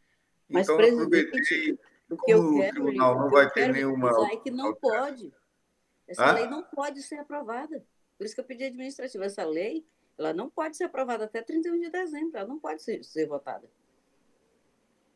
Mas, 0.49 0.69
então, 0.69 0.81
aproveitei. 0.85 1.79
O 2.11 2.17
que 2.17 2.33
eu 2.33 2.57
quero, 2.57 2.81
o 2.81 2.85
tribunal 2.87 3.21
não 3.21 3.31
vai 3.31 3.49
ter 3.49 3.73
nenhuma. 3.73 4.11
É 4.33 4.37
que 4.37 4.51
não 4.51 4.75
pode. 4.75 5.33
Essa 6.09 6.25
ah? 6.25 6.33
lei 6.33 6.49
não 6.49 6.65
pode 6.65 7.03
ser 7.03 7.21
aprovada. 7.21 7.87
Por 8.17 8.25
isso 8.25 8.35
que 8.35 8.41
eu 8.41 8.45
pedi 8.45 8.65
administrativa. 8.65 9.25
Essa 9.25 9.45
lei 9.45 9.87
ela 10.19 10.33
não 10.33 10.51
pode 10.51 10.77
ser 10.77 10.85
aprovada 10.85 11.25
até 11.25 11.41
31 11.41 11.81
de 11.81 11.91
dezembro. 11.91 12.37
Ela 12.37 12.49
não 12.49 12.59
pode 12.59 12.83
ser, 12.83 13.05
ser 13.05 13.27
votada. 13.27 13.69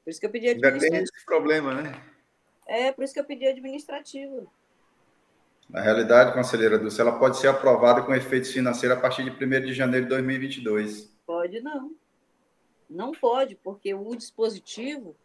Por 0.04 0.10
isso 0.10 0.20
que 0.20 0.26
eu 0.26 0.30
pedi 0.30 0.48
administrativa. 0.48 0.84
Ainda 0.84 0.96
tem 0.96 1.16
esse 1.16 1.26
problema, 1.26 1.74
né? 1.74 1.92
É, 2.66 2.92
por 2.92 3.04
isso 3.04 3.12
que 3.12 3.20
eu 3.20 3.24
pedi 3.24 3.46
administrativa. 3.46 4.46
Na 5.68 5.80
realidade, 5.80 6.34
conselheira 6.34 6.78
Dulce, 6.78 7.00
ela 7.00 7.18
pode 7.18 7.38
ser 7.38 7.48
aprovada 7.48 8.02
com 8.02 8.14
efeitos 8.14 8.52
financeiros 8.52 8.98
a 8.98 9.00
partir 9.00 9.24
de 9.24 9.30
1 9.30 9.48
de 9.66 9.72
janeiro 9.72 10.06
de 10.06 10.10
2022. 10.10 11.12
Pode 11.26 11.60
não. 11.60 11.94
Não 12.88 13.12
pode, 13.12 13.54
porque 13.56 13.94
o 13.94 14.14
dispositivo 14.14 15.16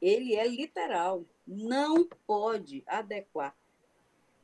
ele 0.00 0.34
é 0.34 0.46
literal. 0.46 1.24
Não 1.46 2.06
pode 2.26 2.84
adequar. 2.86 3.56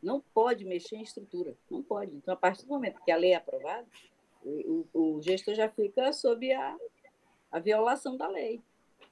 Não 0.03 0.21
pode 0.33 0.65
mexer 0.65 0.97
em 0.97 1.03
estrutura. 1.03 1.55
Não 1.71 1.83
pode. 1.83 2.15
Então, 2.17 2.33
a 2.33 2.37
partir 2.37 2.65
do 2.65 2.69
momento 2.69 3.03
que 3.05 3.11
a 3.11 3.17
lei 3.17 3.33
é 3.33 3.37
aprovada, 3.37 3.87
o, 4.45 4.87
o 4.93 5.23
gestor 5.23 5.55
já 5.55 5.69
fica 5.69 6.13
sob 6.13 6.53
a, 6.53 6.77
a 7.51 7.59
violação 7.59 8.17
da 8.17 8.29
lei. 8.29 8.61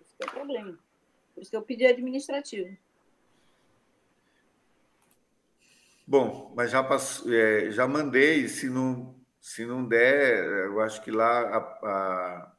Esse 0.01 0.15
é 0.21 0.27
o 0.27 0.31
problema. 0.31 0.79
Por 1.35 1.43
isso 1.43 1.51
que 1.51 1.57
eu 1.57 1.63
pedi 1.63 1.87
administrativo. 1.87 2.77
Bom, 6.07 6.53
mas 6.57 6.71
já, 6.71 6.87
é, 7.27 7.71
já 7.71 7.87
mandei, 7.87 8.49
se 8.49 8.71
não, 8.71 9.15
se 9.41 9.67
não 9.67 9.87
der, 9.87 10.45
eu 10.67 10.81
acho 10.81 11.03
que 11.03 11.11
lá 11.11 11.41
a, 11.41 11.59
a 11.59 12.59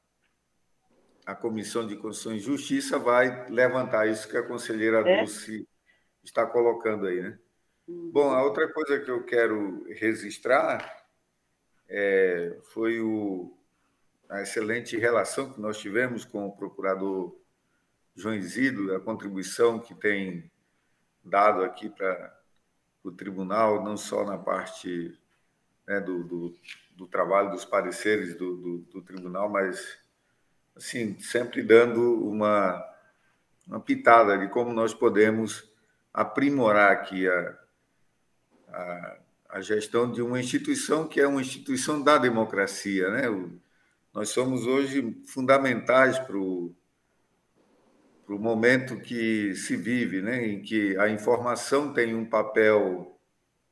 a 1.29 1.35
Comissão 1.35 1.85
de 1.85 1.95
Constituição 1.95 2.35
e 2.35 2.39
Justiça 2.39 2.97
vai 2.97 3.47
levantar 3.49 4.07
isso 4.07 4.27
que 4.27 4.35
a 4.35 4.41
conselheira 4.41 5.07
é? 5.07 5.19
Dulce 5.19 5.67
está 6.23 6.43
colocando 6.43 7.05
aí, 7.05 7.21
né? 7.21 7.37
Uhum. 7.87 8.09
Bom, 8.11 8.31
a 8.31 8.43
outra 8.43 8.67
coisa 8.73 8.99
que 8.99 9.11
eu 9.11 9.23
quero 9.23 9.83
registrar 9.93 11.07
é, 11.89 12.57
foi 12.71 13.01
o, 13.01 13.51
a 14.29 14.41
excelente 14.41 14.95
relação 14.97 15.51
que 15.51 15.59
nós 15.59 15.79
tivemos 15.79 16.23
com 16.23 16.45
o 16.45 16.55
procurador 16.55 17.35
João 18.15 18.35
Isidro, 18.35 18.95
a 18.95 18.99
contribuição 18.99 19.79
que 19.79 19.95
tem 19.95 20.51
dado 21.23 21.63
aqui 21.63 21.89
para 21.89 22.37
o 23.03 23.11
tribunal, 23.11 23.83
não 23.83 23.97
só 23.97 24.23
na 24.23 24.37
parte 24.37 25.17
né, 25.87 25.99
do, 25.99 26.23
do, 26.23 26.53
do, 26.91 27.07
trabalho 27.07 27.51
dos 27.51 27.65
pareceres 27.65 28.35
do, 28.35 28.55
do, 28.57 28.77
do 28.79 29.01
tribunal, 29.01 29.49
mas 29.49 29.97
assim, 30.75 31.19
sempre 31.19 31.63
dando 31.63 32.27
uma, 32.27 32.85
uma 33.65 33.79
pitada 33.79 34.37
de 34.37 34.47
como 34.49 34.71
nós 34.71 34.93
podemos 34.93 35.67
aprimorar 36.13 36.91
aqui 36.91 37.27
a, 37.27 37.57
a, 38.69 39.17
a, 39.49 39.61
gestão 39.61 40.11
de 40.11 40.21
uma 40.21 40.39
instituição 40.39 41.07
que 41.07 41.19
é 41.19 41.27
uma 41.27 41.41
instituição 41.41 42.01
da 42.01 42.17
democracia. 42.17 43.09
Né? 43.09 43.23
Nós 44.13 44.29
somos 44.29 44.65
hoje 44.65 45.17
fundamentais 45.25 46.17
para 46.19 46.37
o 46.37 46.75
para 48.29 48.35
o 48.35 48.39
momento 48.39 48.99
que 48.99 49.55
se 49.55 49.75
vive, 49.75 50.21
né, 50.21 50.45
em 50.45 50.61
que 50.61 50.95
a 50.99 51.09
informação 51.09 51.91
tem 51.91 52.13
um 52.13 52.23
papel 52.23 53.19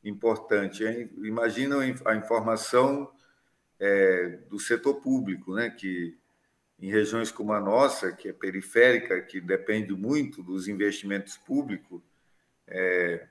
importante. 0.03 0.83
Hein? 0.83 1.11
Imagina 1.17 1.77
a 2.03 2.15
informação 2.15 3.07
é, 3.79 4.39
do 4.49 4.57
setor 4.57 4.95
público, 4.95 5.53
né, 5.53 5.69
que 5.69 6.17
em 6.79 6.89
regiões 6.89 7.31
como 7.31 7.53
a 7.53 7.59
nossa, 7.59 8.11
que 8.11 8.29
é 8.29 8.33
periférica, 8.33 9.21
que 9.21 9.39
depende 9.39 9.93
muito 9.93 10.41
dos 10.41 10.67
investimentos 10.67 11.37
públicos, 11.37 12.01
é, 12.67 13.27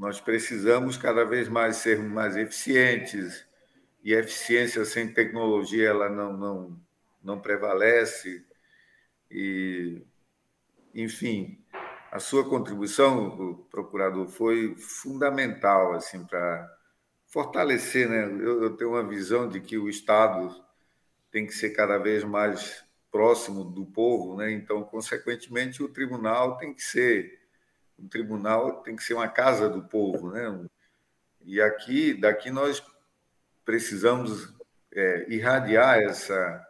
nós 0.00 0.18
precisamos 0.18 0.96
cada 0.96 1.26
vez 1.26 1.46
mais 1.46 1.76
ser 1.76 1.98
mais 1.98 2.34
eficientes, 2.34 3.46
e 4.02 4.14
eficiência 4.14 4.82
sem 4.86 5.12
tecnologia 5.12 5.90
ela 5.90 6.08
não, 6.08 6.32
não, 6.32 6.80
não 7.22 7.38
prevalece. 7.38 8.42
E, 9.30 10.02
enfim, 10.94 11.62
a 12.10 12.18
sua 12.18 12.48
contribuição, 12.48 13.62
procurador, 13.70 14.26
foi 14.26 14.74
fundamental 14.74 15.92
assim 15.92 16.24
para 16.24 16.66
fortalecer. 17.26 18.08
Né? 18.08 18.24
Eu, 18.24 18.62
eu 18.62 18.76
tenho 18.78 18.92
uma 18.92 19.06
visão 19.06 19.50
de 19.50 19.60
que 19.60 19.76
o 19.76 19.86
Estado 19.86 20.64
tem 21.30 21.46
que 21.46 21.52
ser 21.52 21.70
cada 21.70 21.98
vez 21.98 22.24
mais 22.24 22.82
próximo 23.12 23.64
do 23.64 23.84
povo, 23.84 24.38
né? 24.38 24.50
Então, 24.50 24.82
consequentemente, 24.82 25.82
o 25.82 25.88
tribunal 25.88 26.56
tem 26.56 26.72
que 26.72 26.82
ser 26.82 27.39
um 28.00 28.08
tribunal 28.08 28.82
tem 28.82 28.96
que 28.96 29.02
ser 29.02 29.14
uma 29.14 29.28
casa 29.28 29.68
do 29.68 29.82
povo, 29.82 30.30
né? 30.30 30.66
E 31.42 31.60
aqui, 31.60 32.14
daqui 32.14 32.50
nós 32.50 32.82
precisamos 33.64 34.54
é, 34.92 35.26
irradiar 35.28 35.98
essa 35.98 36.66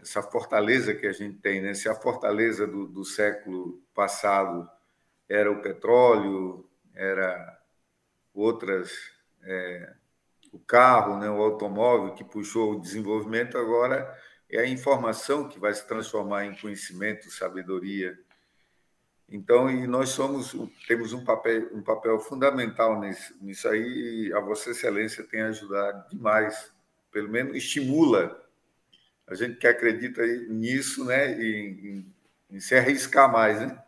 essa 0.00 0.20
fortaleza 0.20 0.92
que 0.92 1.06
a 1.06 1.12
gente 1.12 1.38
tem, 1.38 1.60
né? 1.60 1.74
Se 1.74 1.88
a 1.88 1.94
fortaleza 1.94 2.66
do, 2.66 2.88
do 2.88 3.04
século 3.04 3.80
passado 3.94 4.68
era 5.28 5.50
o 5.50 5.62
petróleo, 5.62 6.68
era 6.92 7.60
outras 8.34 8.90
é, 9.44 9.94
o 10.52 10.58
carro, 10.58 11.18
né, 11.18 11.30
o 11.30 11.42
automóvel 11.42 12.14
que 12.14 12.22
puxou 12.22 12.72
o 12.72 12.80
desenvolvimento, 12.80 13.56
agora 13.56 14.14
é 14.50 14.60
a 14.60 14.68
informação 14.68 15.48
que 15.48 15.58
vai 15.58 15.72
se 15.72 15.86
transformar 15.86 16.44
em 16.44 16.54
conhecimento, 16.54 17.30
sabedoria. 17.30 18.18
Então, 19.32 19.70
e 19.70 19.86
nós 19.86 20.10
somos 20.10 20.54
temos 20.86 21.12
um 21.12 21.24
papel 21.24 21.74
um 21.74 21.82
papel 21.82 22.20
fundamental 22.20 23.00
nisso, 23.00 23.34
nisso 23.40 23.66
aí 23.68 24.28
e 24.28 24.32
a 24.34 24.40
Vossa 24.40 24.70
Excelência 24.70 25.24
tem 25.24 25.40
ajudado 25.40 26.08
demais, 26.10 26.72
pelo 27.10 27.28
menos 27.28 27.56
estimula 27.56 28.40
a 29.26 29.34
gente 29.34 29.56
que 29.56 29.66
acredita 29.66 30.24
nisso, 30.48 31.06
né, 31.06 31.32
em 32.52 32.60
se 32.60 32.74
arriscar 32.74 33.32
mais, 33.32 33.60
né? 33.60 33.82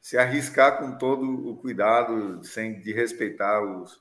Se 0.00 0.16
arriscar 0.16 0.78
com 0.78 0.96
todo 0.98 1.48
o 1.48 1.56
cuidado, 1.56 2.42
sem 2.44 2.80
de 2.80 2.92
respeitar 2.92 3.60
os, 3.60 4.00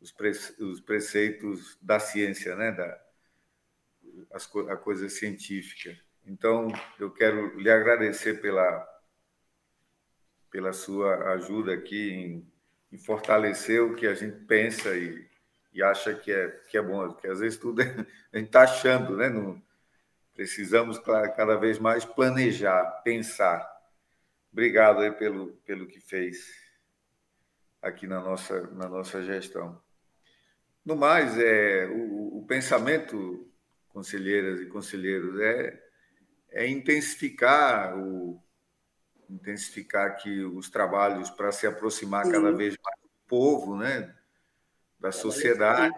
os, 0.00 0.12
pre, 0.12 0.30
os 0.30 0.80
preceitos 0.80 1.78
da 1.80 1.98
ciência, 1.98 2.54
né? 2.56 2.72
da, 2.72 3.00
as, 4.32 4.48
a 4.68 4.76
coisa 4.76 5.08
científica. 5.08 5.98
Então, 6.26 6.68
eu 6.98 7.10
quero 7.10 7.58
lhe 7.58 7.70
agradecer 7.70 8.40
pela, 8.40 8.86
pela 10.56 10.72
sua 10.72 11.34
ajuda 11.34 11.74
aqui 11.74 12.10
em, 12.10 12.52
em 12.90 12.96
fortalecer 12.96 13.82
o 13.82 13.94
que 13.94 14.06
a 14.06 14.14
gente 14.14 14.42
pensa 14.46 14.96
e, 14.96 15.28
e 15.70 15.82
acha 15.82 16.14
que 16.14 16.32
é, 16.32 16.48
que 16.70 16.78
é 16.78 16.80
bom, 16.80 17.12
porque 17.12 17.28
às 17.28 17.40
vezes 17.40 17.58
tudo 17.58 17.82
é, 17.82 17.84
a 18.32 18.38
gente 18.38 18.46
está 18.46 18.62
achando, 18.62 19.18
né? 19.18 19.30
Precisamos 20.34 20.98
cada 20.98 21.56
vez 21.56 21.78
mais 21.78 22.06
planejar, 22.06 23.02
pensar. 23.04 23.70
Obrigado 24.50 25.00
aí 25.00 25.12
pelo, 25.12 25.48
pelo 25.66 25.86
que 25.86 26.00
fez 26.00 26.50
aqui 27.82 28.06
na 28.06 28.22
nossa, 28.22 28.62
na 28.68 28.88
nossa 28.88 29.22
gestão. 29.22 29.78
No 30.82 30.96
mais, 30.96 31.38
é, 31.38 31.84
o, 31.86 32.38
o 32.38 32.46
pensamento, 32.46 33.46
conselheiras 33.88 34.58
e 34.62 34.66
conselheiros, 34.68 35.38
é, 35.38 35.82
é 36.48 36.66
intensificar 36.66 37.94
o 37.98 38.42
intensificar 39.28 40.06
aqui 40.06 40.44
os 40.44 40.70
trabalhos 40.70 41.30
para 41.30 41.52
se 41.52 41.66
aproximar 41.66 42.24
Sim. 42.24 42.32
cada 42.32 42.52
vez 42.52 42.76
mais 42.82 43.00
do 43.00 43.08
povo, 43.26 43.76
né, 43.76 44.14
da 44.98 45.12
sociedade, 45.12 45.94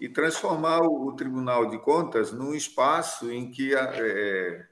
e 0.00 0.08
transformar 0.08 0.80
o, 0.80 1.12
Tribunal 1.12 1.66
de 1.66 1.78
Contas 1.78 2.32
num 2.32 2.54
espaço 2.54 3.30
em 3.30 3.50
que 3.50 3.74
é, 3.74 4.66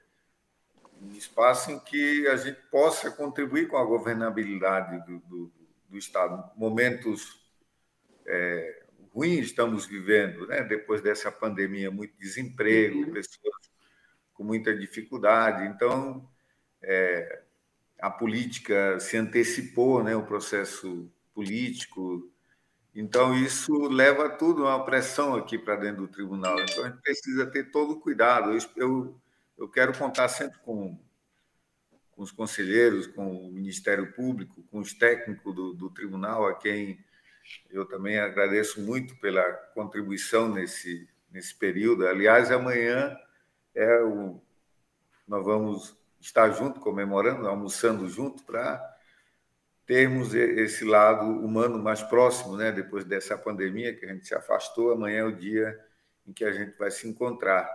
um 1.01 1.11
espaço 1.11 1.71
em 1.71 1.79
que 1.79 2.27
a 2.27 2.35
gente 2.35 2.59
possa 2.71 3.11
contribuir 3.11 3.67
com 3.67 3.77
a 3.77 3.85
governabilidade 3.85 5.05
do, 5.05 5.19
do, 5.19 5.51
do 5.87 5.97
Estado. 5.97 6.51
Momentos 6.55 7.39
é, 8.25 8.83
ruins 9.13 9.45
estamos 9.45 9.85
vivendo, 9.85 10.47
né? 10.47 10.63
depois 10.63 11.01
dessa 11.01 11.31
pandemia, 11.31 11.91
muito 11.91 12.17
desemprego, 12.17 12.99
uhum. 12.99 13.11
pessoas 13.11 13.69
com 14.33 14.43
muita 14.43 14.75
dificuldade. 14.75 15.67
Então, 15.67 16.27
é, 16.81 17.41
a 17.99 18.09
política 18.09 18.99
se 18.99 19.17
antecipou, 19.17 20.03
né? 20.03 20.15
o 20.15 20.25
processo 20.25 21.11
político. 21.33 22.31
Então, 22.95 23.35
isso 23.35 23.71
leva 23.87 24.29
tudo 24.29 24.65
a 24.65 24.75
uma 24.75 24.85
pressão 24.85 25.35
aqui 25.35 25.57
para 25.57 25.75
dentro 25.75 26.03
do 26.03 26.07
tribunal. 26.07 26.59
Então, 26.59 26.85
a 26.85 26.89
gente 26.89 27.01
precisa 27.01 27.45
ter 27.45 27.71
todo 27.71 27.93
o 27.93 27.99
cuidado. 27.99 28.51
Eu, 28.51 28.59
eu, 28.75 29.21
eu 29.57 29.69
quero 29.69 29.97
contar 29.97 30.27
sempre 30.29 30.57
com, 30.59 30.99
com 32.11 32.23
os 32.23 32.31
conselheiros, 32.31 33.07
com 33.07 33.47
o 33.47 33.51
Ministério 33.51 34.11
Público, 34.13 34.63
com 34.71 34.79
os 34.79 34.93
técnicos 34.93 35.53
do, 35.53 35.73
do 35.73 35.89
tribunal, 35.89 36.47
a 36.47 36.55
quem 36.55 37.03
eu 37.69 37.85
também 37.85 38.19
agradeço 38.19 38.81
muito 38.81 39.15
pela 39.17 39.43
contribuição 39.73 40.49
nesse, 40.49 41.07
nesse 41.31 41.55
período. 41.55 42.07
Aliás, 42.07 42.51
amanhã 42.51 43.17
é 43.73 44.01
o, 44.01 44.41
nós 45.27 45.43
vamos 45.43 45.98
estar 46.19 46.49
junto, 46.51 46.79
comemorando, 46.79 47.47
almoçando 47.47 48.07
junto, 48.09 48.43
para 48.43 48.97
termos 49.85 50.35
esse 50.35 50.85
lado 50.85 51.25
humano 51.25 51.79
mais 51.79 52.03
próximo, 52.03 52.55
né? 52.55 52.71
depois 52.71 53.03
dessa 53.03 53.37
pandemia 53.37 53.95
que 53.95 54.05
a 54.05 54.13
gente 54.13 54.27
se 54.27 54.35
afastou. 54.35 54.91
Amanhã 54.91 55.21
é 55.21 55.23
o 55.23 55.35
dia 55.35 55.79
em 56.27 56.31
que 56.31 56.45
a 56.45 56.51
gente 56.51 56.77
vai 56.77 56.91
se 56.91 57.07
encontrar. 57.07 57.67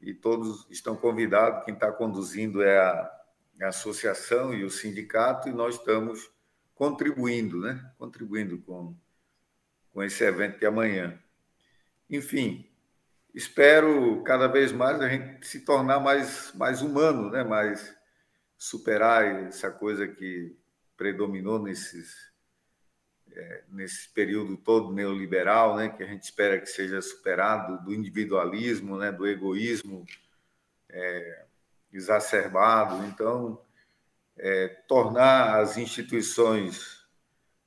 E 0.00 0.14
todos 0.14 0.64
estão 0.70 0.94
convidados, 0.94 1.64
quem 1.64 1.74
está 1.74 1.90
conduzindo 1.90 2.62
é 2.62 2.78
a, 2.78 3.10
a 3.62 3.66
associação 3.66 4.54
e 4.54 4.62
o 4.62 4.70
sindicato, 4.70 5.48
e 5.48 5.52
nós 5.52 5.74
estamos 5.74 6.30
contribuindo, 6.72 7.60
né? 7.60 7.92
Contribuindo 7.98 8.58
com, 8.58 8.94
com 9.92 10.02
esse 10.04 10.22
evento 10.22 10.60
de 10.60 10.66
amanhã. 10.66 11.18
Enfim, 12.08 12.67
espero 13.38 14.20
cada 14.24 14.48
vez 14.48 14.72
mais 14.72 15.00
a 15.00 15.08
gente 15.08 15.46
se 15.46 15.60
tornar 15.60 16.00
mais, 16.00 16.52
mais 16.54 16.82
humano, 16.82 17.30
né? 17.30 17.44
Mais 17.44 17.96
superar 18.56 19.24
essa 19.46 19.70
coisa 19.70 20.08
que 20.08 20.56
predominou 20.96 21.62
nesses 21.62 22.28
é, 23.30 23.62
nesse 23.68 24.08
período 24.08 24.56
todo 24.56 24.92
neoliberal, 24.92 25.76
né? 25.76 25.88
Que 25.88 26.02
a 26.02 26.06
gente 26.06 26.24
espera 26.24 26.58
que 26.58 26.66
seja 26.66 27.00
superado 27.00 27.84
do 27.84 27.94
individualismo, 27.94 28.98
né? 28.98 29.12
Do 29.12 29.24
egoísmo 29.24 30.04
é, 30.88 31.44
exacerbado. 31.92 33.04
Então 33.04 33.62
é, 34.36 34.66
tornar 34.88 35.60
as 35.60 35.76
instituições 35.76 37.06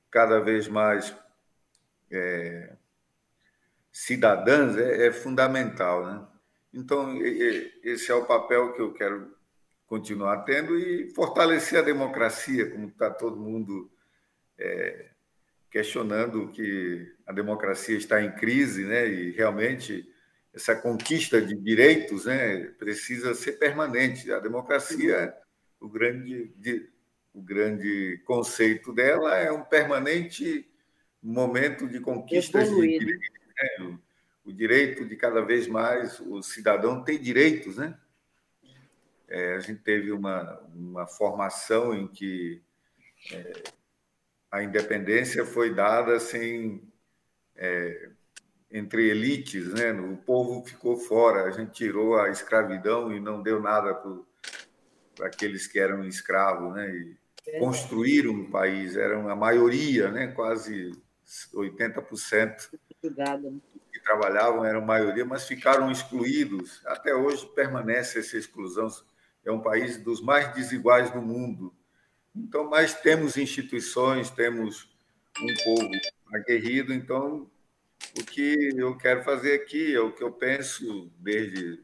cada 0.09 0.41
vez 0.41 0.67
mais 0.67 1.15
é, 2.11 2.75
cidadãs 3.91 4.77
é, 4.77 5.07
é, 5.07 5.11
fundamental. 5.11 6.05
Né? 6.05 6.27
Então, 6.73 7.19
esse 7.83 8.11
é 8.11 8.15
o 8.15 8.25
papel 8.25 8.73
que 8.73 8.81
eu 8.81 8.93
quero 8.93 9.35
continuar 9.85 10.43
tendo 10.43 10.77
e 10.79 11.11
fortalecer 11.13 11.79
a 11.79 11.83
democracia, 11.83 12.69
como 12.69 12.87
está 12.87 13.09
todo 13.09 13.41
mundo 13.41 13.91
é, 14.57 15.09
questionando 15.69 16.47
que 16.49 17.13
a 17.25 17.33
democracia 17.33 17.97
está 17.97 18.21
em 18.21 18.31
crise, 18.31 18.85
né? 18.85 19.07
e 19.07 19.31
realmente 19.31 20.07
essa 20.53 20.75
conquista 20.75 21.41
de 21.41 21.55
direitos 21.55 22.25
né, 22.25 22.65
precisa 22.77 23.33
ser 23.33 23.53
permanente. 23.53 24.31
A 24.31 24.39
democracia 24.39 25.33
o 25.81 25.89
grande, 25.89 26.53
o 27.33 27.41
grande 27.41 28.21
conceito 28.23 28.93
dela 28.93 29.35
é 29.35 29.51
um 29.51 29.63
permanente 29.63 30.69
momento 31.21 31.87
de 31.87 31.99
conquistas 31.99 32.69
de 32.69 32.75
direitos, 32.75 33.40
né? 33.61 33.97
o 34.45 34.51
direito 34.51 35.05
de 35.05 35.15
cada 35.15 35.41
vez 35.41 35.67
mais 35.67 36.19
o 36.19 36.41
cidadão 36.41 37.03
ter 37.03 37.19
direitos, 37.19 37.77
né? 37.77 37.97
É, 39.27 39.55
a 39.55 39.59
gente 39.59 39.81
teve 39.81 40.11
uma, 40.11 40.59
uma 40.75 41.07
formação 41.07 41.93
em 41.93 42.07
que 42.07 42.61
é, 43.31 43.63
a 44.51 44.61
independência 44.61 45.45
foi 45.45 45.73
dada 45.73 46.19
sem 46.19 46.83
é, 47.55 48.09
entre 48.69 49.09
elites, 49.09 49.73
né? 49.73 49.93
O 49.93 50.17
povo 50.17 50.65
ficou 50.65 50.97
fora. 50.97 51.45
A 51.45 51.51
gente 51.51 51.71
tirou 51.71 52.19
a 52.19 52.29
escravidão 52.29 53.13
e 53.13 53.19
não 53.19 53.41
deu 53.41 53.61
nada 53.61 53.93
para 55.15 55.27
aqueles 55.27 55.67
que 55.67 55.79
eram 55.79 56.03
escravos, 56.03 56.73
né? 56.73 56.89
E 56.89 57.17
construíram 57.59 58.33
um 58.33 58.49
país, 58.49 58.95
eram 58.95 59.29
a 59.29 59.35
maioria, 59.35 60.11
né? 60.11 60.27
Quase 60.27 60.91
80% 61.53 62.69
né? 63.09 63.53
que 63.91 63.99
trabalhavam 63.99 64.65
eram 64.65 64.81
maioria, 64.81 65.25
mas 65.25 65.47
ficaram 65.47 65.91
excluídos. 65.91 66.81
Até 66.85 67.13
hoje 67.13 67.45
permanece 67.55 68.19
essa 68.19 68.37
exclusão. 68.37 68.87
É 69.43 69.51
um 69.51 69.61
país 69.61 69.97
dos 69.97 70.21
mais 70.21 70.53
desiguais 70.53 71.11
do 71.11 71.21
mundo. 71.21 71.73
Então, 72.35 72.69
mas 72.69 72.93
temos 72.93 73.37
instituições, 73.37 74.29
temos 74.29 74.89
um 75.39 75.63
povo 75.63 75.89
aguerrido. 76.33 76.93
Então, 76.93 77.49
o 78.17 78.23
que 78.23 78.71
eu 78.75 78.97
quero 78.97 79.23
fazer 79.23 79.53
aqui 79.53 79.93
é 79.93 79.99
o 79.99 80.13
que 80.13 80.23
eu 80.23 80.31
penso 80.31 81.11
desde 81.19 81.83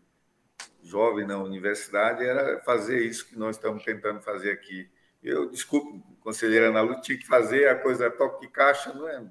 jovem 0.84 1.28
na 1.28 1.38
universidade 1.38 2.24
era 2.24 2.62
fazer 2.62 3.06
isso 3.06 3.28
que 3.28 3.38
nós 3.38 3.58
estamos 3.58 3.84
tentando 3.84 4.22
fazer 4.22 4.52
aqui. 4.52 4.90
Eu, 5.22 5.50
desculpe, 5.50 6.02
conselheira 6.22 6.70
Ana 6.70 6.82
Lu, 6.82 7.02
tinha 7.02 7.18
que 7.18 7.28
fazer 7.28 7.68
a 7.68 7.76
coisa 7.76 8.10
toque 8.10 8.46
de 8.46 8.52
caixa, 8.52 8.94
não 8.94 9.08
é, 9.08 9.26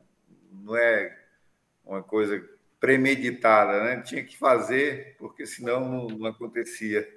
não 0.52 0.76
é 0.76 1.25
uma 1.86 2.02
coisa 2.02 2.44
premeditada, 2.80 3.84
né? 3.84 4.02
Tinha 4.02 4.24
que 4.24 4.36
fazer, 4.36 5.16
porque 5.18 5.46
senão 5.46 5.88
não, 5.88 6.06
não 6.08 6.26
acontecia. 6.26 7.08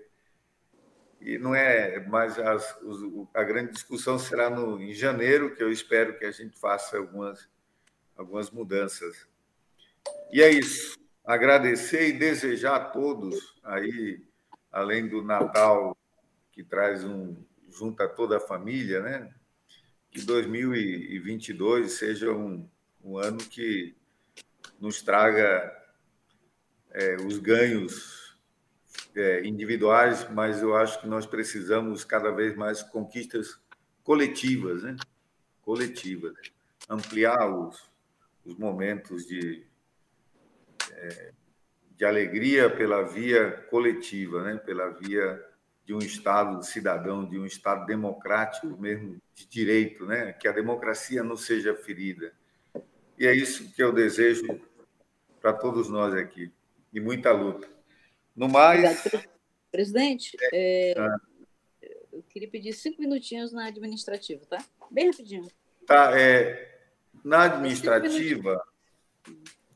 E 1.19 1.37
não 1.37 1.53
é, 1.53 1.99
mas 2.07 2.39
as, 2.39 2.77
a 3.33 3.43
grande 3.43 3.73
discussão 3.73 4.17
será 4.17 4.49
no, 4.49 4.81
em 4.81 4.93
janeiro, 4.93 5.53
que 5.53 5.61
eu 5.61 5.71
espero 5.71 6.17
que 6.17 6.23
a 6.23 6.31
gente 6.31 6.57
faça 6.57 6.97
algumas, 6.97 7.49
algumas 8.15 8.49
mudanças. 8.49 9.27
E 10.31 10.41
é 10.41 10.49
isso. 10.49 10.97
Agradecer 11.25 12.07
e 12.07 12.13
desejar 12.13 12.75
a 12.75 12.85
todos 12.85 13.59
aí 13.63 14.23
além 14.71 15.07
do 15.07 15.21
Natal, 15.21 15.97
que 16.51 16.63
traz 16.63 17.03
um 17.03 17.35
junta 17.69 18.07
toda 18.07 18.37
a 18.37 18.41
família, 18.41 19.01
né? 19.01 19.33
Que 20.11 20.21
2022 20.21 21.91
seja 21.91 22.31
um, 22.31 22.67
um 23.03 23.17
ano 23.17 23.37
que 23.37 23.95
nos 24.79 25.01
traga 25.01 25.75
é, 26.91 27.15
os 27.17 27.37
ganhos 27.37 28.37
é, 29.15 29.45
individuais, 29.45 30.27
mas 30.31 30.61
eu 30.61 30.75
acho 30.75 31.01
que 31.01 31.07
nós 31.07 31.25
precisamos 31.25 32.03
cada 32.03 32.31
vez 32.31 32.55
mais 32.55 32.81
conquistas 32.81 33.59
coletivas, 34.03 34.83
né? 34.83 34.95
Coletivas, 35.61 36.33
ampliar 36.89 37.47
os, 37.47 37.89
os 38.45 38.55
momentos 38.55 39.25
de 39.27 39.65
é, 40.91 41.33
de 41.99 42.05
alegria 42.05 42.69
pela 42.69 43.03
via 43.03 43.51
coletiva, 43.69 44.41
né? 44.41 44.57
pela 44.57 44.87
via 44.87 45.45
de 45.83 45.93
um 45.93 45.99
Estado 45.99 46.63
cidadão, 46.63 47.27
de 47.27 47.37
um 47.37 47.45
Estado 47.45 47.85
democrático 47.85 48.67
mesmo, 48.79 49.21
de 49.35 49.45
direito, 49.45 50.05
né? 50.05 50.31
que 50.31 50.47
a 50.47 50.53
democracia 50.53 51.21
não 51.21 51.35
seja 51.35 51.75
ferida. 51.75 52.31
E 53.17 53.27
é 53.27 53.35
isso 53.35 53.73
que 53.73 53.83
eu 53.83 53.91
desejo 53.91 54.61
para 55.41 55.53
todos 55.53 55.89
nós 55.89 56.13
aqui, 56.13 56.51
e 56.93 56.99
muita 56.99 57.31
luta. 57.31 57.67
No 58.35 58.47
mais. 58.47 59.05
Obrigado. 59.05 59.29
Presidente, 59.71 60.35
é, 60.51 60.95
ah. 60.97 61.17
eu 62.11 62.23
queria 62.23 62.49
pedir 62.49 62.73
cinco 62.73 62.99
minutinhos 63.01 63.53
na 63.53 63.67
administrativa, 63.67 64.43
tá? 64.45 64.57
Bem 64.89 65.11
rapidinho. 65.11 65.47
Tá, 65.85 66.19
é, 66.19 66.79
na 67.23 67.43
administrativa 67.43 68.59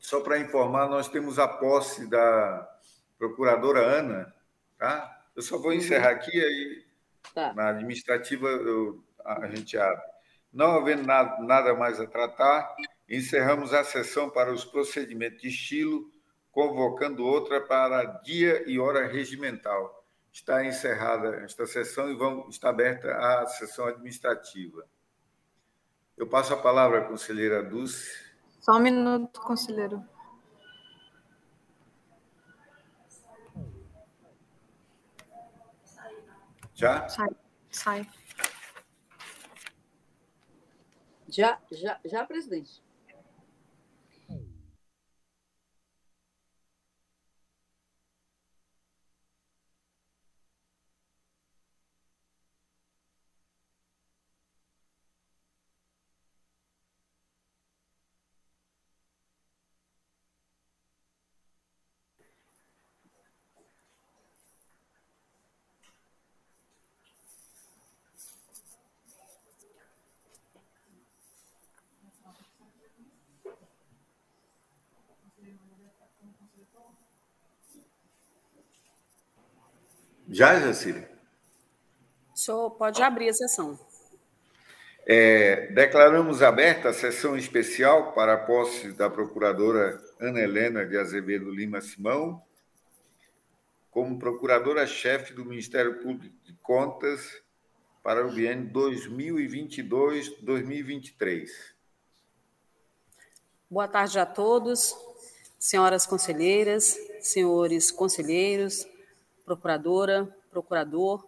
só 0.04 0.20
para 0.20 0.38
informar, 0.38 0.86
nós 0.86 1.08
temos 1.08 1.38
a 1.38 1.48
posse 1.48 2.06
da 2.06 2.70
procuradora 3.18 3.80
Ana, 3.80 4.34
tá? 4.78 5.24
Eu 5.34 5.40
só 5.40 5.56
vou 5.56 5.70
uhum. 5.70 5.78
encerrar 5.78 6.10
aqui 6.10 6.30
aí 6.30 6.84
tá. 7.34 7.54
na 7.54 7.70
administrativa 7.70 8.46
eu, 8.46 9.02
a 9.24 9.46
gente 9.48 9.78
abre. 9.78 10.02
Não 10.52 10.72
havendo 10.72 11.04
nada, 11.04 11.42
nada 11.42 11.74
mais 11.74 11.98
a 11.98 12.06
tratar, 12.06 12.76
Encerramos 13.08 13.74
a 13.74 13.84
sessão 13.84 14.30
para 14.30 14.52
os 14.52 14.64
procedimentos 14.64 15.42
de 15.42 15.48
estilo, 15.48 16.10
convocando 16.50 17.24
outra 17.24 17.60
para 17.60 18.04
dia 18.22 18.68
e 18.68 18.78
hora 18.78 19.06
regimental. 19.06 20.04
Está 20.32 20.64
encerrada 20.64 21.36
esta 21.44 21.66
sessão 21.66 22.10
e 22.10 22.14
vamos, 22.14 22.54
está 22.54 22.70
aberta 22.70 23.14
a 23.14 23.46
sessão 23.46 23.86
administrativa. 23.86 24.86
Eu 26.16 26.26
passo 26.28 26.54
a 26.54 26.56
palavra 26.56 27.00
à 27.00 27.04
conselheira 27.04 27.62
Dulce. 27.62 28.24
Só 28.60 28.72
um 28.72 28.80
minuto, 28.80 29.40
conselheiro. 29.40 30.02
Já? 36.74 37.08
Sai. 37.08 37.28
Sai. 37.70 38.08
Já, 41.28 41.60
já, 41.70 42.00
já, 42.04 42.24
presidente. 42.24 42.83
Já, 80.34 80.58
Jacília? 80.58 81.08
O 82.34 82.36
senhor 82.36 82.72
pode 82.72 83.00
abrir 83.00 83.28
a 83.28 83.32
sessão. 83.32 83.78
É, 85.06 85.68
declaramos 85.68 86.42
aberta 86.42 86.88
a 86.88 86.92
sessão 86.92 87.36
especial 87.36 88.12
para 88.14 88.34
a 88.34 88.38
posse 88.38 88.90
da 88.94 89.08
procuradora 89.08 90.02
Ana 90.18 90.40
Helena 90.40 90.84
de 90.84 90.98
Azevedo 90.98 91.52
Lima 91.52 91.80
Simão 91.80 92.42
como 93.92 94.18
procuradora-chefe 94.18 95.32
do 95.34 95.44
Ministério 95.44 96.02
Público 96.02 96.34
de 96.44 96.52
Contas 96.54 97.40
para 98.02 98.26
o 98.26 98.32
biênio 98.32 98.72
2022-2023. 98.72 101.48
Boa 103.70 103.86
tarde 103.86 104.18
a 104.18 104.26
todos, 104.26 104.96
senhoras 105.60 106.04
conselheiras, 106.04 106.98
senhores 107.20 107.92
conselheiros, 107.92 108.84
procuradora, 109.44 110.34
procurador, 110.50 111.24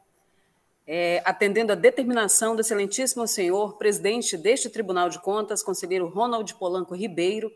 é, 0.87 1.21
atendendo 1.25 1.73
à 1.73 1.75
determinação 1.75 2.55
do 2.55 2.61
excelentíssimo 2.61 3.27
senhor 3.27 3.77
presidente 3.77 4.37
deste 4.37 4.71
Tribunal 4.71 5.09
de 5.09 5.21
Contas, 5.21 5.63
conselheiro 5.63 6.09
Ronald 6.09 6.55
Polanco 6.55 6.95
Ribeiro, 6.95 7.53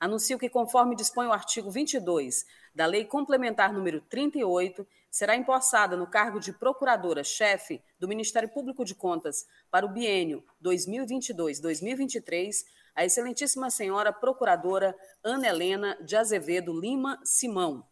anuncio 0.00 0.38
que, 0.38 0.48
conforme 0.48 0.96
dispõe 0.96 1.28
o 1.28 1.32
artigo 1.32 1.70
22 1.70 2.44
da 2.74 2.86
Lei 2.86 3.04
Complementar 3.04 3.72
número 3.72 4.00
38, 4.00 4.84
será 5.08 5.36
empossada 5.36 5.96
no 5.96 6.06
cargo 6.06 6.40
de 6.40 6.52
procuradora-chefe 6.52 7.80
do 8.00 8.08
Ministério 8.08 8.48
Público 8.48 8.84
de 8.84 8.94
Contas 8.94 9.46
para 9.70 9.86
o 9.86 9.88
biênio 9.88 10.42
2022-2023 10.64 12.64
a 12.94 13.04
excelentíssima 13.04 13.70
senhora 13.70 14.12
procuradora 14.12 14.96
Ana 15.22 15.48
Helena 15.48 15.96
de 16.02 16.16
Azevedo 16.16 16.78
Lima 16.78 17.18
Simão, 17.24 17.86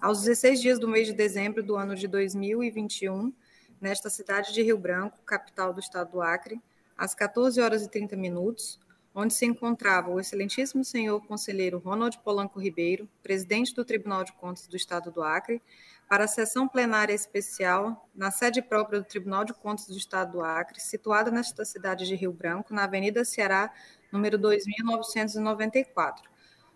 Aos 0.01 0.22
16 0.22 0.62
dias 0.62 0.78
do 0.78 0.88
mês 0.88 1.06
de 1.06 1.12
dezembro 1.12 1.62
do 1.62 1.76
ano 1.76 1.94
de 1.94 2.09
2021, 2.09 3.30
nesta 3.78 4.09
cidade 4.09 4.55
de 4.55 4.62
Rio 4.62 4.78
Branco, 4.78 5.18
capital 5.26 5.74
do 5.74 5.80
Estado 5.80 6.12
do 6.12 6.22
Acre, 6.22 6.59
às 6.97 7.14
14 7.14 7.60
horas 7.60 7.82
e 7.82 7.90
30 7.90 8.16
minutos, 8.16 8.80
onde 9.18 9.32
se 9.32 9.47
encontrava 9.47 10.10
o 10.10 10.20
excelentíssimo 10.20 10.84
senhor 10.84 11.26
conselheiro 11.26 11.78
Ronald 11.78 12.18
Polanco 12.18 12.60
Ribeiro, 12.60 13.09
presidente 13.22 13.74
do 13.74 13.82
Tribunal 13.82 14.22
de 14.22 14.32
Contas 14.34 14.66
do 14.66 14.76
Estado 14.76 15.10
do 15.10 15.22
Acre, 15.22 15.62
para 16.06 16.24
a 16.24 16.28
sessão 16.28 16.68
plenária 16.68 17.14
especial 17.14 18.06
na 18.14 18.30
sede 18.30 18.60
própria 18.60 19.01
do 19.01 19.06
Tribunal 19.06 19.43
de 19.43 19.55
Contas 19.55 19.86
do 19.86 19.97
Estado 19.97 20.32
do 20.32 20.43
Acre, 20.43 20.78
situada 20.78 21.30
nesta 21.30 21.64
cidade 21.64 22.06
de 22.06 22.14
Rio 22.14 22.30
Branco, 22.30 22.74
na 22.74 22.84
Avenida 22.84 23.24
Ceará, 23.24 23.72
número 24.12 24.36
2994. 24.36 26.28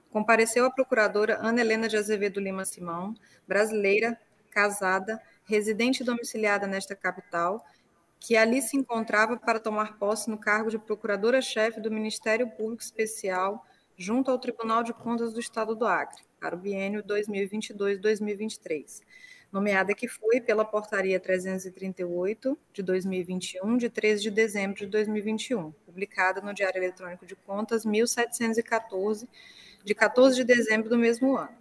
Compareceu 0.09 0.65
a 0.65 0.71
procuradora 0.71 1.39
Ana 1.43 1.61
Helena 1.61 1.89
de 1.89 1.99
Azevedo 1.99 2.41
Lima 2.41 2.65
Simão, 2.65 3.15
brasileira, 3.47 4.19
casada, 4.51 5.21
residente 5.45 6.03
domiciliada 6.03 6.67
nesta 6.67 6.97
capital, 6.97 7.63
que 8.21 8.37
ali 8.37 8.61
se 8.61 8.77
encontrava 8.77 9.39
para 9.39 9.59
tomar 9.59 9.99
posse 9.99 10.29
no 10.29 10.39
cargo 10.39 10.71
de 10.71 10.79
procuradora-chefe 10.79 11.81
do 11.81 11.91
Ministério 11.91 12.51
Público 12.51 12.83
Especial 12.83 13.65
junto 13.97 14.31
ao 14.31 14.39
Tribunal 14.39 14.83
de 14.83 14.93
Contas 14.93 15.33
do 15.33 15.41
Estado 15.41 15.75
do 15.75 15.87
Acre, 15.87 16.23
para 16.39 16.55
o 16.55 16.59
biênio 16.59 17.03
2022-2023, 17.03 19.01
nomeada 19.51 19.95
que 19.95 20.09
foi 20.09 20.41
pela 20.41 20.65
Portaria 20.65 21.19
338 21.19 22.57
de 22.73 22.83
2021, 22.83 23.77
de 23.77 23.91
13 23.91 24.23
de 24.23 24.31
dezembro 24.31 24.79
de 24.79 24.87
2021, 24.87 25.73
publicada 25.85 26.41
no 26.41 26.55
Diário 26.55 26.79
Eletrônico 26.79 27.27
de 27.27 27.37
Contas 27.37 27.85
1714, 27.85 29.29
de 29.85 29.95
14 29.95 30.37
de 30.37 30.45
dezembro 30.45 30.89
do 30.89 30.97
mesmo 30.97 31.37
ano. 31.37 31.61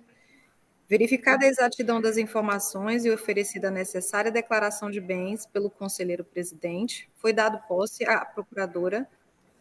Verificada 0.89 1.45
a 1.45 1.47
exatidão 1.47 2.01
das 2.01 2.17
informações 2.17 3.05
e 3.05 3.11
oferecida 3.11 3.67
a 3.67 3.71
necessária 3.71 4.31
declaração 4.31 4.89
de 4.89 4.99
bens 4.99 5.45
pelo 5.45 5.69
conselheiro 5.69 6.23
presidente, 6.23 7.07
foi 7.13 7.31
dado 7.31 7.61
posse 7.67 8.03
à 8.05 8.25
procuradora 8.25 9.07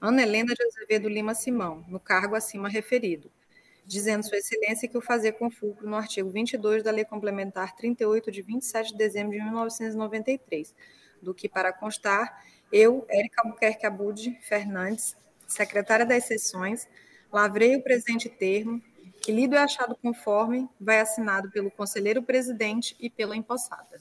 Ana 0.00 0.22
Helena 0.22 0.54
de 0.54 0.64
Azevedo 0.64 1.06
Lima 1.06 1.34
Simão, 1.34 1.84
no 1.86 2.00
cargo 2.00 2.34
acima 2.34 2.66
referido, 2.66 3.30
dizendo 3.84 4.26
Sua 4.26 4.38
Excelência 4.38 4.88
que 4.88 4.96
o 4.96 5.02
fazer 5.02 5.32
com 5.32 5.50
fulcro 5.50 5.86
no 5.86 5.96
artigo 5.96 6.30
22 6.30 6.82
da 6.82 6.90
Lei 6.90 7.04
Complementar 7.04 7.76
38 7.76 8.30
de 8.30 8.40
27 8.40 8.92
de 8.92 8.96
dezembro 8.96 9.32
de 9.32 9.44
1993, 9.44 10.74
do 11.20 11.34
que, 11.34 11.46
para 11.46 11.74
constar, 11.74 12.42
eu, 12.72 13.04
Érica 13.06 13.42
Albuquerque 13.44 13.84
Abude 13.84 14.38
Fernandes, 14.40 15.14
secretária 15.46 16.06
das 16.06 16.24
sessões, 16.24 16.88
lavrei 17.30 17.76
o 17.76 17.82
presente 17.82 18.30
termo 18.30 18.82
que 19.28 19.32
lido 19.32 19.54
e 19.54 19.58
é 19.58 19.60
achado 19.60 19.94
conforme, 19.94 20.66
vai 20.80 21.00
assinado 21.00 21.50
pelo 21.50 21.70
conselheiro 21.70 22.22
presidente 22.22 22.96
e 22.98 23.10
pela 23.10 23.36
empossada. 23.36 24.00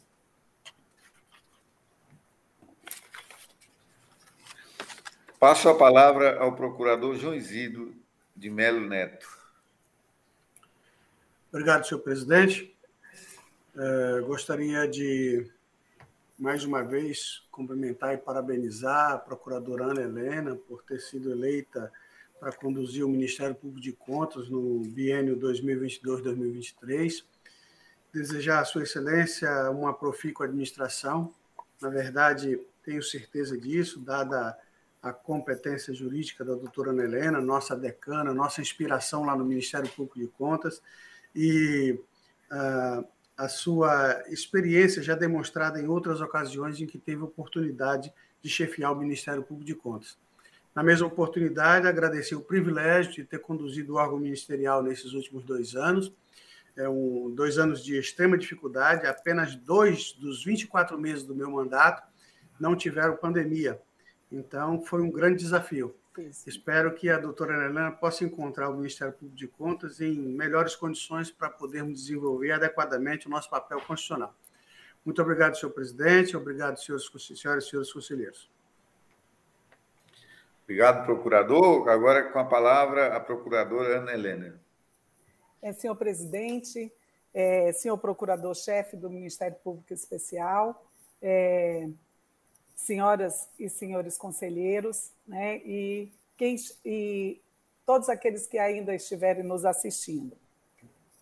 Passo 5.37 5.67
a 5.67 5.77
palavra 5.77 6.39
ao 6.39 6.55
procurador 6.55 7.17
João 7.17 7.35
Isidro 7.35 7.93
de 8.33 8.49
Melo 8.49 8.79
Neto. 8.79 9.27
Obrigado, 11.51 11.85
senhor 11.85 11.99
presidente. 11.99 12.73
Uh, 13.75 14.25
gostaria 14.27 14.87
de, 14.87 15.51
mais 16.39 16.63
uma 16.63 16.83
vez, 16.83 17.45
cumprimentar 17.51 18.13
e 18.13 18.17
parabenizar 18.17 19.11
a 19.11 19.17
procuradora 19.17 19.87
Ana 19.87 20.03
Helena 20.03 20.55
por 20.55 20.83
ter 20.83 21.01
sido 21.01 21.29
eleita 21.33 21.91
para 22.39 22.51
conduzir 22.51 23.03
o 23.03 23.09
Ministério 23.09 23.55
Público 23.55 23.81
de 23.81 23.91
Contas 23.93 24.49
no 24.49 24.79
biênio 24.81 25.37
2022-2023. 25.37 27.23
Desejar 28.13 28.59
à 28.59 28.65
Sua 28.65 28.83
Excelência 28.83 29.69
uma 29.71 29.93
profícua 29.93 30.45
administração. 30.45 31.33
Na 31.81 31.89
verdade, 31.89 32.59
tenho 32.83 33.03
certeza 33.03 33.57
disso, 33.57 33.99
dada 33.99 34.57
a 35.01 35.13
competência 35.13 35.93
jurídica 35.93 36.43
da 36.43 36.53
doutora 36.53 36.91
Ana 36.91 37.03
Helena, 37.03 37.41
nossa 37.41 37.75
decana, 37.75 38.33
nossa 38.33 38.61
inspiração 38.61 39.25
lá 39.25 39.35
no 39.35 39.45
Ministério 39.45 39.89
Público 39.89 40.19
de 40.19 40.27
Contas, 40.27 40.81
e 41.35 41.99
uh, 42.51 43.05
a 43.37 43.47
sua 43.47 44.23
experiência 44.27 45.01
já 45.01 45.15
demonstrada 45.15 45.79
em 45.79 45.87
outras 45.87 46.21
ocasiões 46.21 46.79
em 46.79 46.87
que 46.87 46.97
teve 46.97 47.21
oportunidade 47.21 48.11
de 48.41 48.49
chefiar 48.49 48.91
o 48.91 48.95
Ministério 48.95 49.43
Público 49.43 49.65
de 49.65 49.75
Contas. 49.75 50.17
Na 50.77 50.83
mesma 50.83 51.07
oportunidade, 51.07 51.87
agradecer 51.87 52.35
o 52.35 52.41
privilégio 52.41 53.11
de 53.11 53.23
ter 53.23 53.39
conduzido 53.39 53.93
o 53.93 53.95
órgão 53.95 54.19
ministerial 54.19 54.83
nesses 54.83 55.13
últimos 55.13 55.43
dois 55.43 55.75
anos, 55.75 56.13
é 56.75 56.87
um, 56.87 57.33
dois 57.33 57.57
anos 57.57 57.83
de 57.83 57.97
extrema 57.97 58.37
dificuldade, 58.37 59.07
apenas 59.07 59.55
dois 59.55 60.11
dos 60.11 60.43
24 60.43 60.95
meses 60.95 61.23
do 61.23 61.33
meu 61.33 61.49
mandato 61.49 62.03
não 62.59 62.75
tiveram 62.75 63.17
pandemia. 63.17 63.81
Então, 64.31 64.79
foi 64.83 65.01
um 65.01 65.09
grande 65.09 65.39
desafio. 65.39 65.95
Isso. 66.15 66.47
Espero 66.47 66.93
que 66.93 67.09
a 67.09 67.17
doutora 67.17 67.55
Helena 67.55 67.89
possa 67.89 68.23
encontrar 68.23 68.69
o 68.69 68.77
Ministério 68.77 69.15
Público 69.15 69.35
de 69.35 69.47
Contas 69.47 69.99
em 69.99 70.13
melhores 70.13 70.75
condições 70.75 71.31
para 71.31 71.49
podermos 71.49 72.01
desenvolver 72.01 72.51
adequadamente 72.51 73.25
o 73.25 73.31
nosso 73.31 73.49
papel 73.49 73.81
constitucional. 73.81 74.35
Muito 75.03 75.19
obrigado, 75.23 75.57
senhor 75.57 75.71
presidente. 75.71 76.37
Obrigado, 76.37 76.77
senhores, 76.77 77.09
senhoras 77.35 77.65
e 77.65 77.69
senhores 77.71 77.91
conselheiros. 77.91 78.56
Obrigado, 80.67 81.05
procurador. 81.05 81.87
Agora, 81.87 82.29
com 82.29 82.39
a 82.39 82.43
palavra, 82.43 83.15
a 83.15 83.21
procuradora 83.21 83.99
Ana 83.99 84.11
Helena. 84.11 84.59
É, 85.61 85.71
senhor 85.71 85.95
presidente, 85.95 86.91
é, 87.33 87.71
senhor 87.71 87.97
procurador-chefe 87.97 88.97
do 88.97 89.09
Ministério 89.09 89.55
Público 89.63 89.93
Especial, 89.93 90.85
é, 91.21 91.87
senhoras 92.75 93.47
e 93.57 93.69
senhores 93.69 94.17
conselheiros, 94.17 95.11
né, 95.25 95.55
e, 95.59 96.11
quem, 96.35 96.57
e 96.83 97.39
todos 97.85 98.09
aqueles 98.09 98.45
que 98.45 98.57
ainda 98.57 98.93
estiverem 98.93 99.43
nos 99.43 99.63
assistindo. 99.63 100.35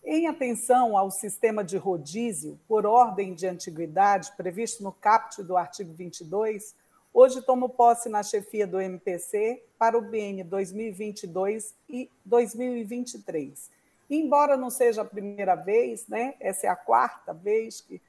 Em 0.04 0.26
atenção 0.26 0.98
ao 0.98 1.08
sistema 1.08 1.62
de 1.62 1.76
rodízio, 1.76 2.58
por 2.66 2.84
ordem 2.84 3.32
de 3.32 3.46
antiguidade, 3.46 4.32
previsto 4.36 4.82
no 4.82 4.90
caput 4.90 5.40
do 5.44 5.56
artigo 5.56 5.92
22, 5.92 6.74
Hoje 7.18 7.40
tomo 7.40 7.70
posse 7.70 8.10
na 8.10 8.22
chefia 8.22 8.66
do 8.66 8.78
MPC 8.78 9.64
para 9.78 9.96
o 9.96 10.02
BN 10.02 10.44
2022 10.44 11.74
e 11.88 12.10
2023. 12.22 13.70
Embora 14.10 14.54
não 14.54 14.68
seja 14.68 15.00
a 15.00 15.04
primeira 15.06 15.54
vez, 15.54 16.06
né, 16.08 16.34
essa 16.38 16.66
é 16.66 16.68
a 16.68 16.76
quarta 16.76 17.32
vez 17.32 17.80
que 17.80 18.02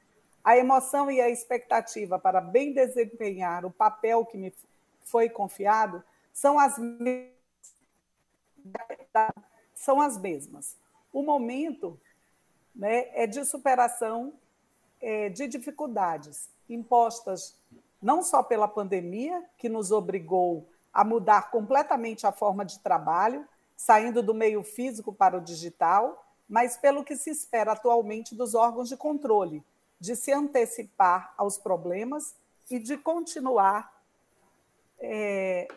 a 0.43 0.57
emoção 0.57 1.09
e 1.09 1.21
a 1.21 1.29
expectativa 1.29 2.19
para 2.19 2.41
bem 2.41 2.73
desempenhar 2.73 3.63
o 3.63 3.71
papel 3.71 4.25
que 4.25 4.37
me 4.37 4.53
foi 5.03 5.29
confiado 5.29 6.03
são 6.33 6.59
as 6.59 6.77
mesmas. 6.77 7.31
São 9.73 10.01
as 10.01 10.17
mesmas. 10.17 10.75
O 11.13 11.23
momento 11.23 11.97
né, 12.75 13.07
é 13.13 13.25
de 13.25 13.45
superação 13.45 14.33
é, 14.99 15.29
de 15.29 15.47
dificuldades 15.47 16.49
impostas 16.69 17.55
não 18.01 18.21
só 18.21 18.43
pela 18.43 18.67
pandemia, 18.67 19.43
que 19.57 19.69
nos 19.69 19.91
obrigou 19.91 20.69
a 20.93 21.03
mudar 21.03 21.51
completamente 21.51 22.25
a 22.25 22.31
forma 22.31 22.65
de 22.65 22.79
trabalho, 22.79 23.47
saindo 23.75 24.23
do 24.23 24.33
meio 24.33 24.63
físico 24.63 25.13
para 25.13 25.37
o 25.37 25.41
digital, 25.41 26.25
mas 26.49 26.77
pelo 26.77 27.03
que 27.03 27.15
se 27.15 27.29
espera 27.29 27.73
atualmente 27.73 28.33
dos 28.33 28.55
órgãos 28.55 28.89
de 28.89 28.97
controle, 28.97 29.63
de 29.99 30.15
se 30.15 30.31
antecipar 30.31 31.33
aos 31.37 31.57
problemas 31.57 32.35
e 32.69 32.79
de 32.79 32.97
continuar 32.97 33.93
é, 34.99 35.67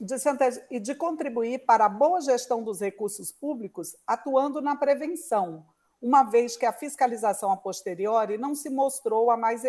de 0.00 0.18
se 0.18 0.28
e 0.70 0.78
de 0.78 0.94
contribuir 0.94 1.64
para 1.66 1.86
a 1.86 1.88
boa 1.88 2.20
gestão 2.20 2.62
dos 2.62 2.80
recursos 2.80 3.32
públicos, 3.32 3.96
atuando 4.06 4.60
na 4.60 4.76
prevenção, 4.76 5.66
uma 6.00 6.22
vez 6.22 6.56
que 6.56 6.64
a 6.64 6.72
fiscalização 6.72 7.50
a 7.50 7.56
posteriori 7.56 8.38
não 8.38 8.54
se 8.54 8.70
mostrou 8.70 9.30
a 9.30 9.36
mais, 9.36 9.62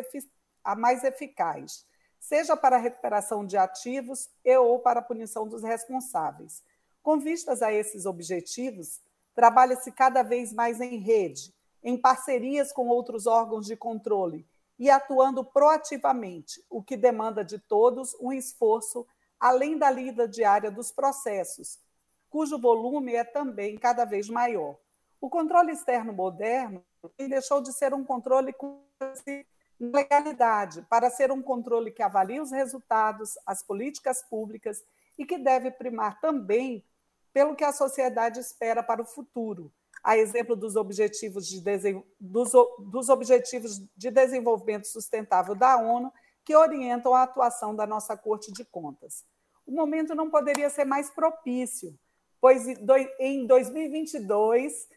a 0.64 0.76
mais 0.76 1.04
eficaz 1.04 1.86
seja 2.32 2.56
para 2.56 2.78
a 2.78 2.80
recuperação 2.80 3.46
de 3.46 3.58
ativos 3.58 4.30
e 4.46 4.56
ou 4.56 4.80
para 4.80 5.02
a 5.02 5.04
punição 5.04 5.46
dos 5.46 5.64
responsáveis. 5.64 6.64
Com 7.04 7.20
vistas 7.20 7.62
a 7.62 7.74
esses 7.74 8.06
objetivos, 8.06 9.02
trabalha-se 9.36 9.92
cada 9.92 10.24
vez 10.24 10.54
mais 10.54 10.80
em 10.80 10.98
rede, 11.00 11.54
em 11.84 11.98
parcerias 11.98 12.72
com 12.72 12.88
outros 12.88 13.28
órgãos 13.28 13.66
de 13.66 13.76
controle 13.76 14.48
e 14.80 14.90
atuando 14.90 15.44
proativamente, 15.44 16.64
o 16.70 16.82
que 16.82 16.96
demanda 16.96 17.44
de 17.44 17.60
todos 17.60 18.16
um 18.22 18.32
esforço 18.32 19.06
além 19.38 19.78
da 19.78 19.92
lida 19.92 20.26
diária 20.26 20.72
dos 20.72 20.90
processos, 20.90 21.82
cujo 22.30 22.58
volume 22.58 23.14
é 23.14 23.26
também 23.26 23.78
cada 23.78 24.06
vez 24.06 24.30
maior. 24.30 24.78
O 25.20 25.30
controle 25.30 25.74
externo 25.74 26.14
moderno 26.14 26.82
deixou 27.18 27.62
de 27.62 27.74
ser 27.74 27.94
um 27.94 28.06
controle 28.06 28.56
legalidade, 29.82 30.86
para 30.88 31.10
ser 31.10 31.32
um 31.32 31.42
controle 31.42 31.90
que 31.92 32.04
avalie 32.04 32.40
os 32.40 32.52
resultados, 32.52 33.34
as 33.48 33.64
políticas 33.64 34.22
públicas 34.22 34.84
e 35.18 35.26
que 35.26 35.40
deve 35.40 35.72
primar 35.72 36.22
também 36.22 36.86
pelo 37.34 37.56
que 37.56 37.64
a 37.64 37.74
sociedade 37.74 38.40
espera 38.40 38.84
para 38.84 39.02
o 39.02 39.06
futuro, 39.06 39.72
a 40.04 40.16
exemplo 40.16 40.56
dos 40.56 40.76
Objetivos 40.76 41.48
de, 41.48 41.64
dos, 42.20 42.52
dos 42.80 43.10
objetivos 43.10 43.80
de 43.96 44.12
Desenvolvimento 44.12 44.88
Sustentável 44.88 45.56
da 45.56 45.78
ONU, 45.78 46.14
que 46.44 46.56
orientam 46.56 47.16
a 47.16 47.24
atuação 47.24 47.76
da 47.76 47.88
nossa 47.88 48.16
Corte 48.16 48.52
de 48.52 48.64
Contas. 48.66 49.26
O 49.66 49.72
momento 49.72 50.14
não 50.14 50.30
poderia 50.30 50.70
ser 50.70 50.86
mais 50.86 51.10
propício, 51.10 51.98
pois 52.40 52.68
em 53.20 53.48
2022, 53.48 54.88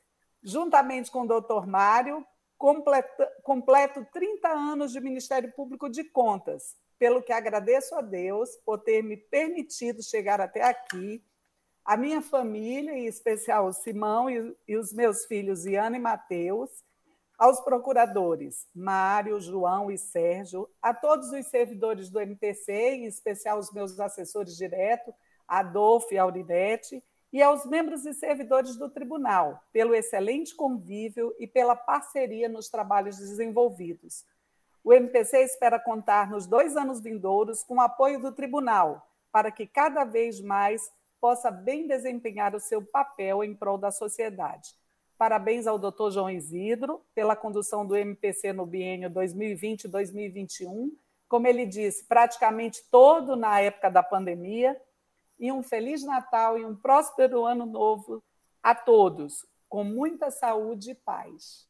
juntamente 0.43 1.11
com 1.11 1.23
o 1.23 1.29
doutor 1.29 1.67
Mário, 1.67 2.27
completo, 2.59 3.27
completo 3.43 4.07
30 4.13 4.49
anos 4.49 4.93
de 4.93 5.01
Ministério 5.01 5.53
Público 5.53 5.89
de 5.89 6.05
Contas, 6.05 6.77
pelo 6.99 7.23
que 7.23 7.33
agradeço 7.33 7.95
a 7.95 8.01
Deus 8.01 8.51
por 8.65 8.79
ter 8.79 9.03
me 9.03 9.17
permitido 9.17 10.03
chegar 10.03 10.41
até 10.41 10.63
aqui, 10.63 11.23
a 11.85 11.97
minha 11.97 12.23
família, 12.23 12.93
em 12.93 13.07
especial 13.07 13.67
o 13.67 13.73
Simão 13.73 14.31
e, 14.31 14.57
e 14.67 14.77
os 14.77 14.93
meus 14.93 15.27
filhos 15.27 15.67
Iana 15.67 15.97
e 15.97 16.01
Mateus, 16.01 16.71
aos 17.37 17.61
procuradores 17.61 18.67
Mário, 18.75 19.41
João 19.41 19.91
e 19.91 19.99
Sérgio, 19.99 20.69
a 20.81 20.95
todos 20.95 21.31
os 21.31 21.47
servidores 21.47 22.09
do 22.09 22.21
MPC, 22.21 22.73
em 22.73 23.05
especial 23.05 23.59
os 23.59 23.73
meus 23.73 23.99
assessores 24.01 24.57
diretos, 24.57 25.13
Adolfo 25.47 26.15
e 26.15 26.19
Aurinete, 26.19 27.03
e 27.35 27.43
aos 27.43 27.67
membros 27.67 28.07
e 28.07 28.15
servidores 28.15 28.77
do 28.77 28.89
tribunal, 28.89 29.61
pelo 29.73 29.93
excelente 29.93 30.55
convívio 30.55 31.35
e 31.37 31.49
pela 31.49 31.75
parceria 31.75 32.49
nos 32.49 32.69
trabalhos 32.69 33.19
desenvolvidos. 33.19 34.25
O 34.85 34.93
MPC 34.93 35.39
espera 35.39 35.81
contar 35.81 36.31
nos 36.31 36.47
dois 36.47 36.77
anos 36.77 37.01
vindouros 37.01 37.65
com 37.65 37.79
o 37.79 37.81
apoio 37.81 38.21
do 38.21 38.31
tribunal, 38.31 39.11
para 39.33 39.51
que 39.51 39.67
cada 39.67 40.05
vez 40.05 40.41
mais 40.41 40.93
possa 41.21 41.51
bem 41.51 41.89
desempenhar 41.89 42.55
o 42.55 42.61
seu 42.61 42.81
papel 42.81 43.43
em 43.43 43.53
prol 43.53 43.79
da 43.79 43.91
sociedade. 43.91 44.71
Parabéns 45.19 45.67
ao 45.67 45.77
Dr. 45.77 46.13
João 46.13 46.31
Isidro 46.31 47.03
pela 47.17 47.35
condução 47.35 47.85
do 47.85 47.97
MPC 47.97 48.53
no 48.53 48.65
biênio 48.65 49.11
2020-2021, 49.11 50.89
como 51.29 51.49
ele 51.49 51.67
disse, 51.67 52.05
praticamente 52.05 52.85
todo 52.93 53.35
na 53.35 53.59
época 53.59 53.91
da 53.91 54.05
pandemia, 54.05 54.81
e 55.39 55.53
um 55.53 55.63
Feliz 55.63 56.05
Natal 56.05 56.59
e 56.59 56.65
um 56.65 56.75
próspero 56.75 57.45
Ano 57.45 57.67
Novo 57.67 58.23
a 58.63 58.75
todos, 58.75 59.47
com 59.69 59.85
muita 59.85 60.31
saúde 60.31 60.93
e 60.93 60.95
paz. 60.95 61.69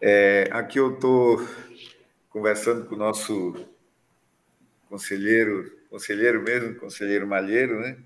É, 0.00 0.50
aqui 0.52 0.78
eu 0.78 0.94
estou 0.94 1.38
conversando 2.28 2.86
com 2.86 2.94
o 2.94 2.98
nosso 2.98 3.54
conselheiro, 4.88 5.78
conselheiro 5.88 6.42
mesmo, 6.42 6.78
conselheiro 6.78 7.26
Malheiro, 7.26 7.80
né? 7.80 7.96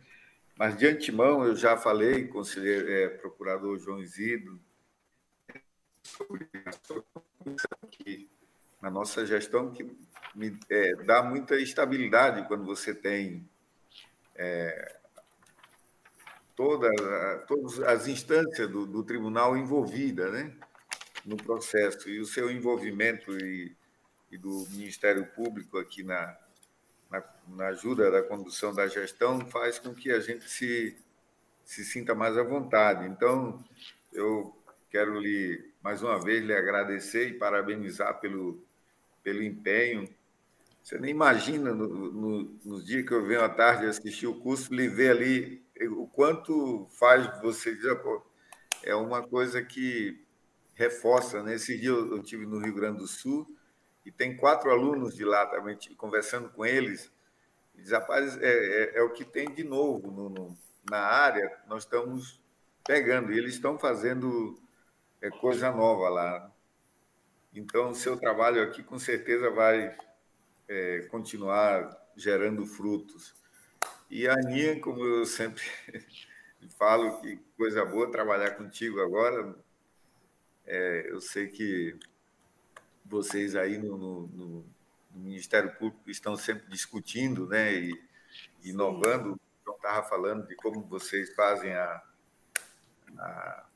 Mas 0.57 0.77
de 0.77 0.87
antemão 0.87 1.45
eu 1.45 1.57
já 1.57 1.77
falei, 1.77 2.29
conselheiro, 2.29 2.89
é, 2.89 3.09
procurador 3.09 3.79
João 3.79 4.01
Isidro, 4.01 4.61
sobre 6.03 6.49
a 6.65 6.73
sua 6.73 7.05
que 7.91 8.29
na 8.81 8.91
nossa 8.91 9.27
gestão 9.27 9.71
que 9.71 9.85
me 10.35 10.59
é, 10.71 10.95
dá 11.05 11.23
muita 11.23 11.57
estabilidade 11.57 12.47
quando 12.47 12.65
você 12.65 12.95
tem 12.95 13.49
é, 14.37 14.97
toda, 16.55 16.89
todas 17.47 17.81
as 17.81 18.07
instâncias 18.07 18.69
do, 18.71 18.87
do 18.87 19.03
tribunal 19.03 19.57
envolvidas 19.57 20.33
né, 20.33 20.53
no 21.25 21.37
processo. 21.37 22.09
E 22.09 22.21
o 22.21 22.27
seu 22.27 22.51
envolvimento 22.51 23.37
e, 23.37 23.77
e 24.31 24.39
do 24.39 24.67
Ministério 24.71 25.27
Público 25.27 25.79
aqui 25.79 26.03
na, 26.03 26.37
na, 27.11 27.23
na, 27.49 27.67
ajuda 27.69 28.11
da 28.11 28.23
condução 28.23 28.75
da 28.75 28.87
gestão 28.87 29.41
faz 29.49 29.79
com 29.79 29.95
que 29.95 30.11
a 30.11 30.21
gente 30.21 30.49
se, 30.49 30.97
se 31.65 31.85
sinta 31.85 32.15
mais 32.15 32.37
à 32.37 32.43
vontade. 32.43 33.07
Então, 33.07 33.65
eu 34.13 34.57
quero 34.91 35.19
lhe, 35.21 35.73
mais 35.83 36.03
uma 36.03 36.21
vez, 36.21 36.45
lhe 36.45 36.55
agradecer 36.55 37.29
e 37.29 37.39
parabenizar 37.39 38.19
pelo, 38.21 38.65
pelo 39.29 39.43
empenho 39.43 40.09
você 40.89 40.99
nem 40.99 41.11
imagina, 41.11 41.75
no, 41.75 41.87
no, 41.87 42.59
nos 42.65 42.87
dias 42.87 43.07
que 43.07 43.13
eu 43.13 43.23
venho 43.27 43.45
à 43.45 43.49
tarde 43.51 43.85
assistir 43.85 44.27
o 44.27 44.41
curso, 44.41 44.73
lhe 44.73 44.89
ver 44.89 45.11
ali 45.11 45.63
o 45.91 46.07
quanto 46.07 46.87
faz 46.99 47.27
você 47.43 47.75
dizer, 47.75 48.01
é 48.83 48.95
uma 48.95 49.23
coisa 49.23 49.63
que 49.63 50.25
reforça. 50.73 51.43
Né? 51.43 51.57
Esse 51.57 51.77
dia 51.77 51.91
eu 51.91 52.17
estive 52.23 52.47
no 52.47 52.59
Rio 52.59 52.73
Grande 52.73 53.01
do 53.01 53.07
Sul 53.07 53.47
e 54.07 54.11
tem 54.11 54.35
quatro 54.35 54.71
alunos 54.71 55.15
de 55.15 55.27
lá 55.27 55.45
também, 55.45 55.77
conversando 55.95 56.49
com 56.49 56.65
eles, 56.65 57.13
diz, 57.75 57.91
rapaz, 57.91 58.39
é, 58.39 58.49
é, 58.49 58.99
é 58.99 59.03
o 59.03 59.13
que 59.13 59.27
tem 59.27 59.53
de 59.53 59.65
novo 59.65 60.11
no, 60.11 60.31
no, 60.31 60.57
na 60.91 61.01
área, 61.01 61.55
nós 61.69 61.83
estamos 61.83 62.41
pegando, 62.87 63.31
e 63.31 63.37
eles 63.37 63.57
estão 63.57 63.79
fazendo 63.79 64.59
é, 65.21 65.29
coisa 65.29 65.71
nova 65.71 66.09
lá. 66.09 66.51
Então, 67.53 67.91
o 67.91 67.95
seu 67.95 68.17
trabalho 68.17 68.63
aqui 68.63 68.83
com 68.83 68.99
certeza 68.99 69.51
vai 69.51 69.97
é, 70.69 71.01
continuar 71.11 71.97
gerando 72.17 72.67
frutos. 72.67 73.35
E 74.11 74.27
a 74.27 74.35
Aninha, 74.35 74.81
como 74.81 75.05
eu 75.05 75.25
sempre 75.25 75.63
falo, 76.79 77.21
que 77.21 77.37
coisa 77.57 77.85
boa 77.85 78.11
trabalhar 78.11 78.53
contigo 78.53 79.01
agora. 79.01 79.55
É, 80.67 81.07
eu 81.11 81.21
sei 81.21 81.49
que 81.49 81.99
vocês 83.05 83.57
aí 83.57 83.79
no, 83.79 83.97
no, 83.97 84.27
no, 84.29 84.79
Ministério 85.11 85.75
Público 85.77 86.11
estão 86.11 86.37
sempre 86.37 86.69
discutindo 86.69 87.47
né, 87.47 87.75
e 87.75 88.01
inovando. 88.63 89.33
O 89.33 89.41
João 89.65 89.77
estava 89.77 90.09
falando 90.09 90.47
de 90.47 90.55
como 90.55 90.83
vocês 90.83 91.35
fazem 91.35 91.73
a, 91.73 92.03
a, 93.19 93.68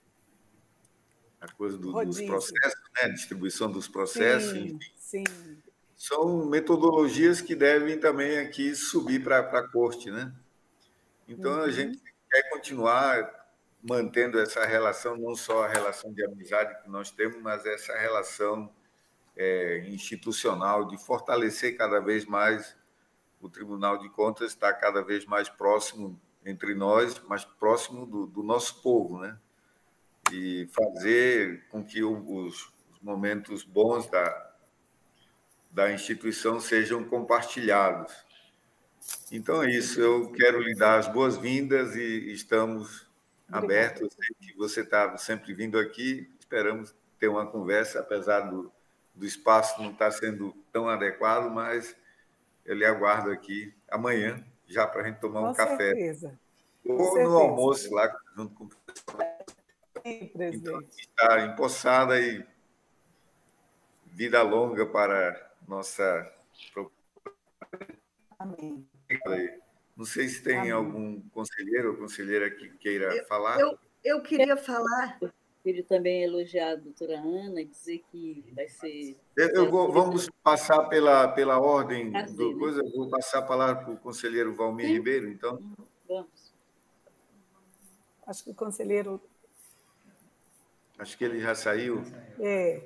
a 1.42 1.52
coisa 1.52 1.76
do, 1.76 1.92
dos 2.04 2.20
processos, 2.20 2.80
né, 3.02 3.08
distribuição 3.08 3.70
dos 3.70 3.88
processos. 3.88 4.52
Sim, 4.52 4.64
enfim. 4.76 4.92
sim 4.96 5.24
são 6.02 6.46
metodologias 6.46 7.40
que 7.40 7.54
devem 7.54 7.96
também 7.96 8.38
aqui 8.40 8.74
subir 8.74 9.22
para 9.22 9.38
a 9.38 9.68
corte, 9.68 10.10
né? 10.10 10.32
Então 11.28 11.52
uhum. 11.52 11.62
a 11.62 11.70
gente 11.70 12.02
quer 12.28 12.50
continuar 12.50 13.46
mantendo 13.80 14.40
essa 14.40 14.66
relação, 14.66 15.16
não 15.16 15.36
só 15.36 15.62
a 15.62 15.68
relação 15.68 16.12
de 16.12 16.24
amizade 16.24 16.82
que 16.82 16.90
nós 16.90 17.12
temos, 17.12 17.40
mas 17.40 17.64
essa 17.64 17.96
relação 17.96 18.68
é, 19.36 19.78
institucional 19.90 20.88
de 20.88 20.98
fortalecer 20.98 21.76
cada 21.76 22.00
vez 22.00 22.24
mais 22.24 22.76
o 23.40 23.48
Tribunal 23.48 23.98
de 23.98 24.08
Contas, 24.10 24.50
estar 24.50 24.72
cada 24.74 25.02
vez 25.02 25.24
mais 25.24 25.48
próximo 25.48 26.20
entre 26.44 26.74
nós, 26.74 27.20
mais 27.28 27.44
próximo 27.44 28.06
do, 28.06 28.26
do 28.26 28.42
nosso 28.42 28.82
povo, 28.82 29.20
né? 29.20 29.38
E 30.32 30.66
fazer 30.68 31.64
com 31.68 31.84
que 31.84 32.02
os, 32.02 32.72
os 32.90 33.00
momentos 33.00 33.62
bons 33.62 34.08
da, 34.08 34.52
da 35.70 35.92
instituição 35.92 36.60
sejam 36.60 37.04
compartilhados. 37.04 38.12
Então 39.30 39.62
é 39.62 39.70
isso, 39.70 40.00
eu 40.00 40.30
quero 40.32 40.60
lhe 40.60 40.74
dar 40.74 40.98
as 40.98 41.08
boas-vindas 41.08 41.96
e 41.96 42.32
estamos 42.32 43.06
abertos. 43.50 44.02
Eu 44.02 44.10
sei 44.10 44.36
que 44.40 44.56
você 44.56 44.80
está 44.80 45.16
sempre 45.16 45.52
vindo 45.54 45.78
aqui, 45.78 46.30
esperamos 46.38 46.94
ter 47.18 47.28
uma 47.28 47.46
conversa, 47.46 48.00
apesar 48.00 48.40
do, 48.40 48.70
do 49.14 49.26
espaço 49.26 49.80
não 49.82 49.90
estar 49.90 50.10
sendo 50.10 50.54
tão 50.72 50.88
adequado, 50.88 51.50
mas 51.50 51.96
eu 52.64 52.74
lhe 52.74 52.84
aguardo 52.84 53.30
aqui 53.30 53.74
amanhã, 53.90 54.44
já 54.66 54.86
para 54.86 55.02
a 55.02 55.04
gente 55.06 55.20
tomar 55.20 55.40
com 55.40 55.50
um 55.50 55.54
café. 55.54 55.90
Certeza. 55.90 56.38
Ou 56.84 56.96
com 56.96 57.04
no 57.04 57.10
certeza. 57.12 57.34
almoço 57.34 57.94
lá, 57.94 58.16
junto 58.36 58.54
com 58.54 58.64
o 58.64 58.68
professor. 58.68 59.31
Sim, 60.02 60.26
presidente. 60.28 60.56
Então, 60.60 60.80
está 60.98 61.44
empossada 61.46 62.20
e 62.20 62.44
vida 64.06 64.42
longa 64.42 64.84
para 64.86 65.50
nossa. 65.66 66.30
Amém. 68.38 68.86
Não 69.96 70.04
sei 70.04 70.28
se 70.28 70.42
tem 70.42 70.58
Amém. 70.58 70.70
algum 70.72 71.20
conselheiro 71.30 71.92
ou 71.92 71.96
conselheira 71.96 72.50
que 72.50 72.68
queira 72.78 73.14
Eu- 73.14 73.26
falar. 73.26 73.60
Eu, 73.60 73.78
eu 74.02 74.22
queria 74.22 74.56
falar. 74.56 75.18
Queria 75.62 75.84
também 75.84 76.24
elogiar 76.24 76.72
a 76.72 76.74
doutora 76.74 77.20
Ana 77.20 77.60
e 77.60 77.66
dizer 77.66 78.02
que 78.10 78.44
vai 78.52 78.68
ser. 78.68 79.16
Eu, 79.36 79.48
eu 79.50 79.70
vou- 79.70 79.92
vamos 79.92 80.28
passar 80.42 80.88
pela, 80.88 81.28
pela 81.28 81.60
ordem 81.60 82.10
Prazer, 82.10 82.36
do 82.36 82.52
né? 82.52 82.58
coisa. 82.58 82.80
eu 82.84 82.90
Vou 82.90 83.08
passar 83.08 83.38
a 83.38 83.42
palavra 83.42 83.84
para 83.84 83.92
o 83.94 83.96
conselheiro 83.96 84.52
Valmir 84.56 84.86
Sim. 84.88 84.92
Ribeiro, 84.94 85.28
então. 85.28 85.56
Vamos. 86.08 86.52
Acho 88.26 88.42
que 88.44 88.50
o 88.50 88.54
conselheiro 88.54 89.22
Acho 91.02 91.18
que 91.18 91.24
ele 91.24 91.40
já 91.40 91.52
saiu. 91.52 92.04
é, 92.38 92.80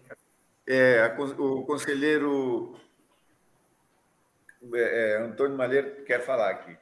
É, 0.67 1.01
a 1.03 1.15
o 1.21 1.67
conselheiro 1.67 2.75
é, 4.73 5.13
é, 5.13 5.17
Antônio 5.19 5.55
Malheiro 5.55 6.03
quer 6.03 6.25
falar 6.25 6.51
aqui. 6.51 6.75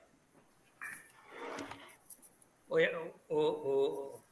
Oi, 2.69 2.87
o, 3.29 3.37
o- 3.37 4.23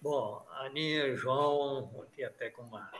bom, 0.00 0.42
a 0.50 0.64
Aninha, 0.64 1.14
João, 1.14 2.02
aqui 2.02 2.24
até 2.24 2.48
com 2.48 2.62
uma, 2.62 2.90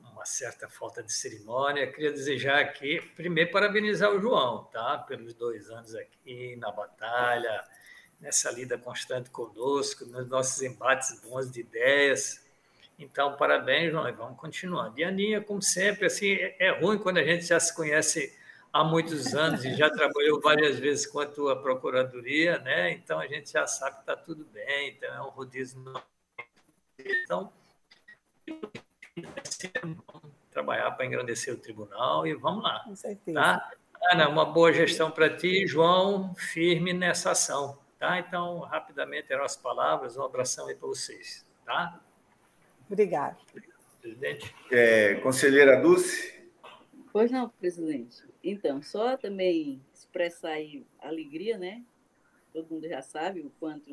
uma 0.00 0.24
certa 0.24 0.68
falta 0.68 1.04
de 1.04 1.12
cerimônia, 1.12 1.86
queria 1.92 2.10
desejar 2.10 2.58
aqui, 2.58 3.00
primeiro, 3.14 3.52
parabenizar 3.52 4.10
o 4.10 4.20
João, 4.20 4.64
tá? 4.64 4.98
Pelos 4.98 5.34
dois 5.34 5.70
anos 5.70 5.94
aqui 5.94 6.56
na 6.56 6.72
batalha, 6.72 7.64
nessa 8.20 8.50
lida 8.50 8.76
constante 8.76 9.30
conosco, 9.30 10.04
nos 10.06 10.28
nossos 10.28 10.62
embates 10.62 11.20
bons 11.20 11.50
de 11.50 11.60
ideias. 11.60 12.44
Então, 12.98 13.36
parabéns, 13.36 13.92
João, 13.92 14.08
e 14.08 14.12
vamos 14.12 14.38
continuando. 14.38 14.98
E 14.98 15.04
a 15.04 15.08
Aninha, 15.08 15.40
como 15.40 15.62
sempre, 15.62 16.06
assim, 16.06 16.32
é, 16.32 16.56
é 16.58 16.70
ruim 16.70 16.98
quando 16.98 17.18
a 17.18 17.24
gente 17.24 17.44
já 17.46 17.60
se 17.60 17.74
conhece 17.74 18.36
há 18.72 18.84
muitos 18.84 19.34
anos 19.34 19.64
e 19.64 19.74
já 19.74 19.88
trabalhou 19.90 20.40
várias 20.40 20.78
vezes 20.78 21.06
com 21.06 21.20
a 21.20 21.26
tua 21.26 21.60
procuradoria, 21.60 22.58
né? 22.58 22.90
Então 22.92 23.18
a 23.18 23.26
gente 23.26 23.52
já 23.52 23.66
sabe 23.66 23.96
que 23.96 24.00
está 24.02 24.16
tudo 24.16 24.44
bem, 24.46 24.90
então 24.90 25.14
é 25.14 25.22
um 25.22 25.30
rodízio. 25.30 25.80
Então, 26.98 27.52
vamos 30.06 30.32
trabalhar 30.50 30.90
para 30.92 31.06
engrandecer 31.06 31.54
o 31.54 31.58
tribunal 31.58 32.26
e 32.26 32.34
vamos 32.34 32.62
lá, 32.62 32.82
com 32.84 32.96
certeza. 32.96 33.40
tá? 33.40 33.70
Ana, 34.12 34.28
uma 34.28 34.44
boa 34.44 34.72
gestão 34.72 35.10
para 35.10 35.28
ti, 35.28 35.66
João, 35.66 36.34
firme 36.34 36.92
nessa 36.92 37.32
ação, 37.32 37.78
tá? 37.98 38.18
Então, 38.18 38.60
rapidamente, 38.60 39.32
eram 39.32 39.44
as 39.44 39.56
palavras, 39.56 40.16
um 40.16 40.22
abração 40.22 40.66
aí 40.66 40.74
para 40.74 40.88
vocês, 40.88 41.46
tá? 41.64 42.00
Obrigada. 42.86 43.36
Presidente. 44.00 44.54
É, 44.70 45.16
conselheira 45.16 45.80
Dulce, 45.80 46.38
Pois 47.12 47.30
não, 47.30 47.48
presidente. 47.48 48.22
Então, 48.44 48.82
só 48.82 49.16
também 49.16 49.80
expressar 49.92 50.50
aí 50.52 50.86
a 51.00 51.08
alegria, 51.08 51.56
né? 51.56 51.82
Todo 52.52 52.70
mundo 52.70 52.88
já 52.88 53.02
sabe 53.02 53.40
o 53.40 53.50
quanto 53.58 53.90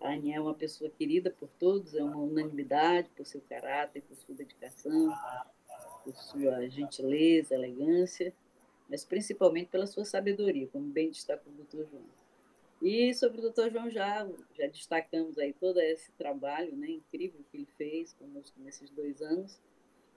a 0.00 0.12
Aninha 0.12 0.38
é 0.38 0.40
uma 0.40 0.54
pessoa 0.54 0.88
querida 0.90 1.30
por 1.30 1.48
todos, 1.58 1.94
é 1.94 2.02
uma 2.02 2.16
unanimidade 2.16 3.10
por 3.16 3.26
seu 3.26 3.40
caráter, 3.42 4.02
por 4.02 4.16
sua 4.16 4.34
dedicação, 4.34 5.12
por 6.04 6.16
sua 6.16 6.68
gentileza, 6.68 7.54
elegância, 7.54 8.32
mas 8.88 9.04
principalmente 9.04 9.68
pela 9.68 9.86
sua 9.86 10.04
sabedoria, 10.04 10.68
como 10.68 10.86
bem 10.86 11.10
destacou 11.10 11.52
o 11.52 11.56
doutor 11.56 11.86
João. 11.90 12.19
E 12.82 13.12
sobre 13.14 13.38
o 13.38 13.42
doutor 13.42 13.70
João 13.70 13.90
já, 13.90 14.26
já 14.54 14.66
destacamos 14.66 15.36
aí 15.38 15.52
todo 15.52 15.78
esse 15.80 16.10
trabalho 16.12 16.74
né, 16.76 16.90
incrível 16.90 17.44
que 17.50 17.58
ele 17.58 17.68
fez 17.76 18.12
conosco 18.14 18.58
nesses 18.60 18.90
dois 18.90 19.20
anos 19.20 19.60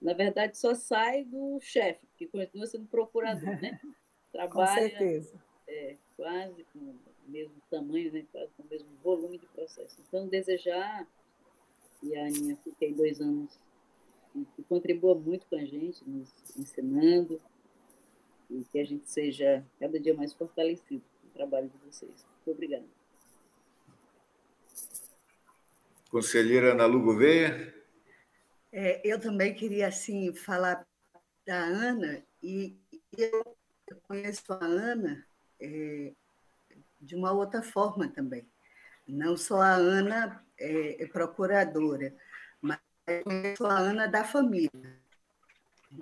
na 0.04 0.14
verdade, 0.14 0.58
só 0.58 0.76
sai 0.76 1.24
do 1.24 1.58
chefe, 1.62 2.06
que 2.18 2.28
continua 2.28 2.68
sendo 2.68 2.86
procurador, 2.88 3.60
né? 3.62 3.80
Com 4.34 4.38
Trabalha 4.38 4.90
certeza. 4.90 5.42
é, 5.68 5.96
quase 6.18 6.66
com 6.74 6.80
o 6.80 7.00
mesmo 7.28 7.54
tamanho, 7.70 8.12
né? 8.12 8.26
quase 8.32 8.52
com 8.58 8.64
o 8.64 8.68
mesmo 8.68 8.90
volume 9.02 9.38
de 9.38 9.46
processo. 9.46 9.96
Então, 10.06 10.28
desejar 10.28 11.08
que 12.00 12.16
a 12.16 12.26
Aninha 12.26 12.58
fique 12.58 12.84
aí 12.84 12.94
dois 12.94 13.22
anos 13.22 13.58
e 14.58 14.64
contribua 14.64 15.14
muito 15.16 15.46
com 15.46 15.56
a 15.56 15.64
gente, 15.64 16.04
nos 16.10 16.34
ensinando, 16.58 17.40
e 18.50 18.64
que 18.66 18.80
a 18.80 18.84
gente 18.84 19.10
seja 19.10 19.64
cada 19.80 20.00
dia 20.00 20.16
mais 20.16 20.34
fortalecido 20.34 21.06
no 21.24 21.30
trabalho 21.30 21.70
de 21.70 21.78
vocês. 21.78 22.26
Muito 22.46 22.52
obrigada. 22.52 22.86
conselheira 26.14 26.74
Ana 26.74 26.86
Lu 26.86 27.02
Gouveia. 27.02 27.74
É, 28.72 29.02
eu 29.04 29.20
também 29.20 29.52
queria 29.56 29.88
assim 29.88 30.32
falar 30.36 30.86
da 31.44 31.58
Ana 31.58 32.24
e 32.42 32.78
eu 33.18 33.44
conheço 34.08 34.44
a 34.54 34.64
Ana 34.64 35.26
é, 35.60 36.14
de 37.02 37.16
uma 37.16 37.32
outra 37.32 37.64
forma 37.64 38.08
também. 38.08 38.48
Não 39.08 39.36
só 39.36 39.60
a 39.60 39.72
Ana 39.74 40.46
é, 40.56 41.04
é 41.04 41.08
procuradora, 41.08 42.16
mas 42.62 42.78
eu 43.08 43.24
conheço 43.24 43.66
a 43.66 43.76
Ana 43.76 44.08
da 44.08 44.24
família. 44.24 45.00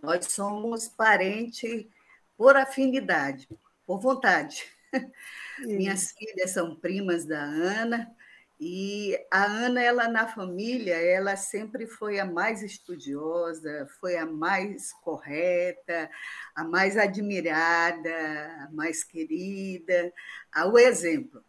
Nós 0.03 0.25
somos 0.25 0.89
parentes 0.89 1.87
por 2.35 2.57
afinidade, 2.57 3.47
por 3.85 4.01
vontade. 4.01 4.65
Minhas 5.59 6.11
filhas 6.11 6.51
são 6.51 6.75
primas 6.75 7.25
da 7.25 7.41
Ana, 7.41 8.15
e 8.63 9.17
a 9.31 9.43
Ana, 9.43 9.81
ela 9.81 10.07
na 10.07 10.27
família, 10.27 10.93
ela 10.93 11.35
sempre 11.35 11.87
foi 11.87 12.19
a 12.19 12.25
mais 12.25 12.61
estudiosa, 12.61 13.87
foi 13.99 14.17
a 14.17 14.25
mais 14.27 14.93
correta, 15.01 16.07
a 16.53 16.63
mais 16.63 16.95
admirada, 16.95 18.11
a 18.59 18.69
mais 18.71 19.03
querida. 19.03 20.13
Ah, 20.51 20.67
o 20.67 20.77
exemplo. 20.77 21.43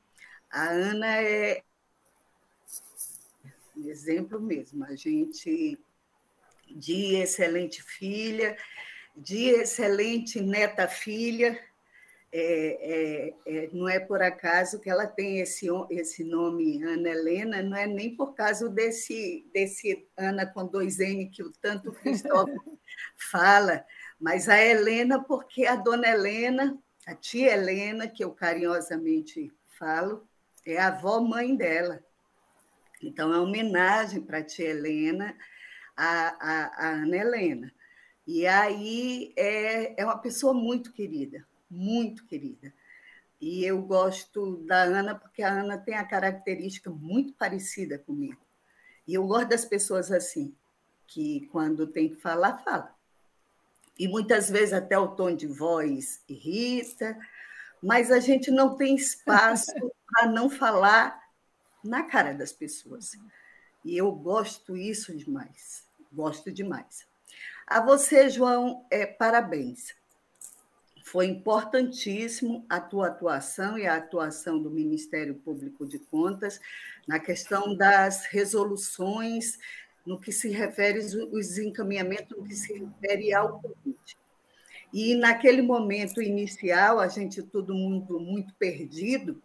A 0.51 0.71
Ana 0.71 1.21
é 1.21 1.63
um 3.77 3.87
exemplo 3.91 4.41
mesmo. 4.41 4.83
A 4.87 4.95
gente, 4.95 5.79
de 6.67 7.17
excelente 7.17 7.83
filha, 7.83 8.57
de 9.15 9.51
excelente 9.51 10.41
neta-filha, 10.41 11.61
é, 12.33 13.35
é, 13.45 13.65
é, 13.65 13.71
não 13.75 13.87
é 13.87 14.01
por 14.01 14.23
acaso 14.23 14.81
que 14.81 14.89
ela 14.89 15.07
tem 15.07 15.41
esse, 15.41 15.67
esse 15.91 16.25
nome 16.25 16.83
Ana 16.83 17.11
Helena, 17.11 17.63
não 17.63 17.77
é 17.77 17.87
nem 17.87 18.17
por 18.17 18.35
causa 18.35 18.71
desse, 18.71 19.47
desse 19.53 20.09
Ana 20.17 20.47
com 20.47 20.67
dois 20.67 20.99
N 20.99 21.29
que 21.29 21.43
o 21.43 21.53
tanto 21.53 21.93
Cristóvão 21.93 22.59
fala, 23.31 23.85
mas 24.19 24.49
a 24.49 24.59
Helena, 24.59 25.23
porque 25.23 25.67
a 25.67 25.77
dona 25.77 26.09
Helena, 26.09 26.79
a 27.07 27.15
tia 27.15 27.53
Helena, 27.53 28.09
que 28.09 28.25
eu 28.25 28.31
carinhosamente 28.31 29.53
falo, 29.79 30.27
é 30.65 30.79
a 30.79 30.87
avó-mãe 30.87 31.55
dela. 31.55 32.03
Então, 33.03 33.33
é 33.33 33.37
uma 33.37 33.43
homenagem 33.43 34.23
para 34.23 34.39
a 34.39 34.45
tia 34.45 34.71
Helena, 34.71 35.37
a, 35.97 36.29
a, 36.29 36.87
a 36.87 36.89
Ana 36.93 37.17
Helena. 37.17 37.73
E 38.27 38.47
aí 38.47 39.35
é, 39.37 40.01
é 40.01 40.05
uma 40.05 40.17
pessoa 40.17 40.55
muito 40.55 40.93
querida, 40.93 41.45
muito 41.73 42.27
querida. 42.27 42.73
E 43.41 43.65
eu 43.65 43.83
gosto 43.83 44.59
da 44.59 44.83
Ana 44.83 45.15
porque 45.15 45.43
a 45.43 45.51
Ana 45.51 45.79
tem 45.79 45.97
a 45.97 46.05
característica 46.05 46.91
muito 46.91 47.33
parecida 47.33 47.99
comigo. 47.99 48.41
E 49.09 49.15
eu 49.15 49.27
gosto 49.27 49.49
das 49.49 49.65
pessoas 49.65 50.13
assim, 50.13 50.55
que 51.07 51.49
quando 51.51 51.87
tem 51.87 52.11
que 52.11 52.17
falar, 52.17 52.59
fala. 52.59 52.95
E 53.99 54.07
muitas 54.07 54.49
vezes 54.49 54.73
até 54.73 54.97
o 54.99 55.09
tom 55.09 55.35
de 55.35 55.47
voz 55.47 56.23
irrita, 56.29 57.19
mas 57.83 58.13
a 58.13 58.21
gente 58.21 58.51
não 58.51 58.77
tem 58.77 58.95
espaço 58.95 59.73
para 60.07 60.29
não 60.29 60.49
falar 60.49 61.21
na 61.83 62.05
cara 62.05 62.33
das 62.33 62.53
pessoas. 62.53 63.13
E 63.85 63.97
eu 63.97 64.13
gosto 64.13 64.77
isso 64.77 65.17
demais, 65.17 65.85
gosto 66.13 66.53
demais. 66.53 67.07
A 67.67 67.81
você, 67.81 68.29
João, 68.29 68.87
é, 68.91 69.05
parabéns. 69.05 69.95
Foi 71.03 71.27
importantíssimo 71.27 72.65
a 72.69 72.81
tua 72.81 73.09
atuação 73.09 73.79
e 73.79 73.87
a 73.87 73.97
atuação 73.97 74.63
do 74.63 74.71
Ministério 74.71 75.35
Público 75.35 75.87
de 75.87 75.99
Contas 75.99 76.61
na 77.07 77.19
questão 77.19 77.77
das 77.77 78.27
resoluções 78.27 79.59
no 80.07 80.19
que 80.19 80.33
se 80.33 80.49
refere 80.49 80.99
os 80.99 81.59
encaminhamentos 81.59 82.37
no 82.37 82.45
que 82.45 82.55
se 82.55 82.73
refere 82.73 83.33
ao 83.33 83.61
Covid. 83.61 84.17
E 84.93 85.15
naquele 85.15 85.63
momento 85.63 86.21
inicial, 86.21 87.01
a 87.01 87.09
gente 87.09 87.43
todo 87.43 87.75
mundo 87.75 88.21
muito 88.21 88.53
perdido, 88.55 89.41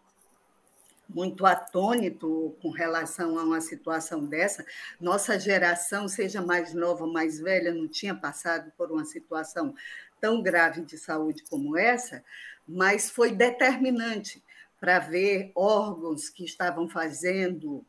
muito 1.08 1.46
atônito 1.46 2.54
com 2.62 2.70
relação 2.70 3.40
a 3.40 3.44
uma 3.44 3.62
situação 3.62 4.26
dessa. 4.26 4.66
Nossa 5.00 5.40
geração, 5.40 6.08
seja 6.08 6.42
mais 6.42 6.74
nova 6.74 7.08
mais 7.08 7.40
velha, 7.40 7.74
não 7.74 7.88
tinha 7.88 8.14
passado 8.14 8.72
por 8.78 8.92
uma 8.92 9.06
situação 9.06 9.74
tão 10.20 10.42
grave 10.42 10.82
de 10.82 10.98
saúde 10.98 11.44
como 11.50 11.78
essa, 11.78 12.24
mas 12.68 13.10
foi 13.10 13.32
determinante 13.32 14.44
para 14.80 15.00
ver 15.00 15.52
órgãos 15.56 16.30
que 16.30 16.44
estavam 16.44 16.88
fazendo, 16.88 17.86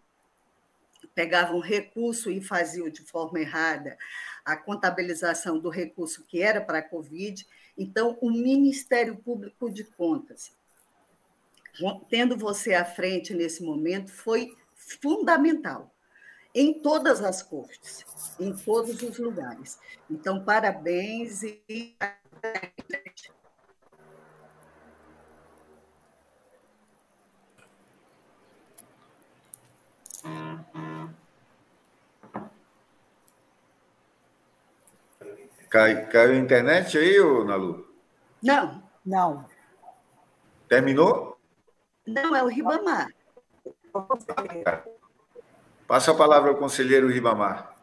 pegavam 1.14 1.60
recurso 1.60 2.30
e 2.30 2.40
faziam 2.40 2.88
de 2.88 3.02
forma 3.02 3.40
errada 3.40 3.98
a 4.44 4.56
contabilização 4.56 5.58
do 5.58 5.68
recurso 5.68 6.24
que 6.24 6.40
era 6.40 6.60
para 6.60 6.78
a 6.78 6.82
Covid. 6.82 7.46
Então, 7.76 8.16
o 8.20 8.30
Ministério 8.30 9.16
Público 9.16 9.70
de 9.70 9.84
Contas, 9.84 10.52
tendo 12.08 12.36
você 12.36 12.72
à 12.74 12.84
frente 12.84 13.34
nesse 13.34 13.62
momento, 13.62 14.10
foi 14.10 14.56
fundamental 14.74 15.92
em 16.54 16.80
todas 16.80 17.22
as 17.22 17.42
cortes, 17.42 18.04
em 18.38 18.54
todos 18.54 19.02
os 19.02 19.18
lugares. 19.18 19.78
Então, 20.10 20.44
parabéns 20.44 21.42
e. 21.42 21.96
Cai, 35.70 36.06
caiu 36.06 36.32
a 36.32 36.36
internet 36.36 36.96
aí, 36.96 37.20
ô, 37.20 37.44
Nalu? 37.44 37.86
Não. 38.42 38.82
Não. 39.04 39.46
Terminou? 40.68 41.38
Não, 42.06 42.34
é 42.34 42.42
o 42.42 42.48
Ribamar. 42.48 43.08
Passa 45.88 46.10
a 46.10 46.14
palavra 46.14 46.50
ao 46.50 46.56
conselheiro 46.56 47.08
Ribamar. 47.08 47.74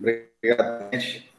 Obrigado, 0.00 0.92
gente. 0.92 1.32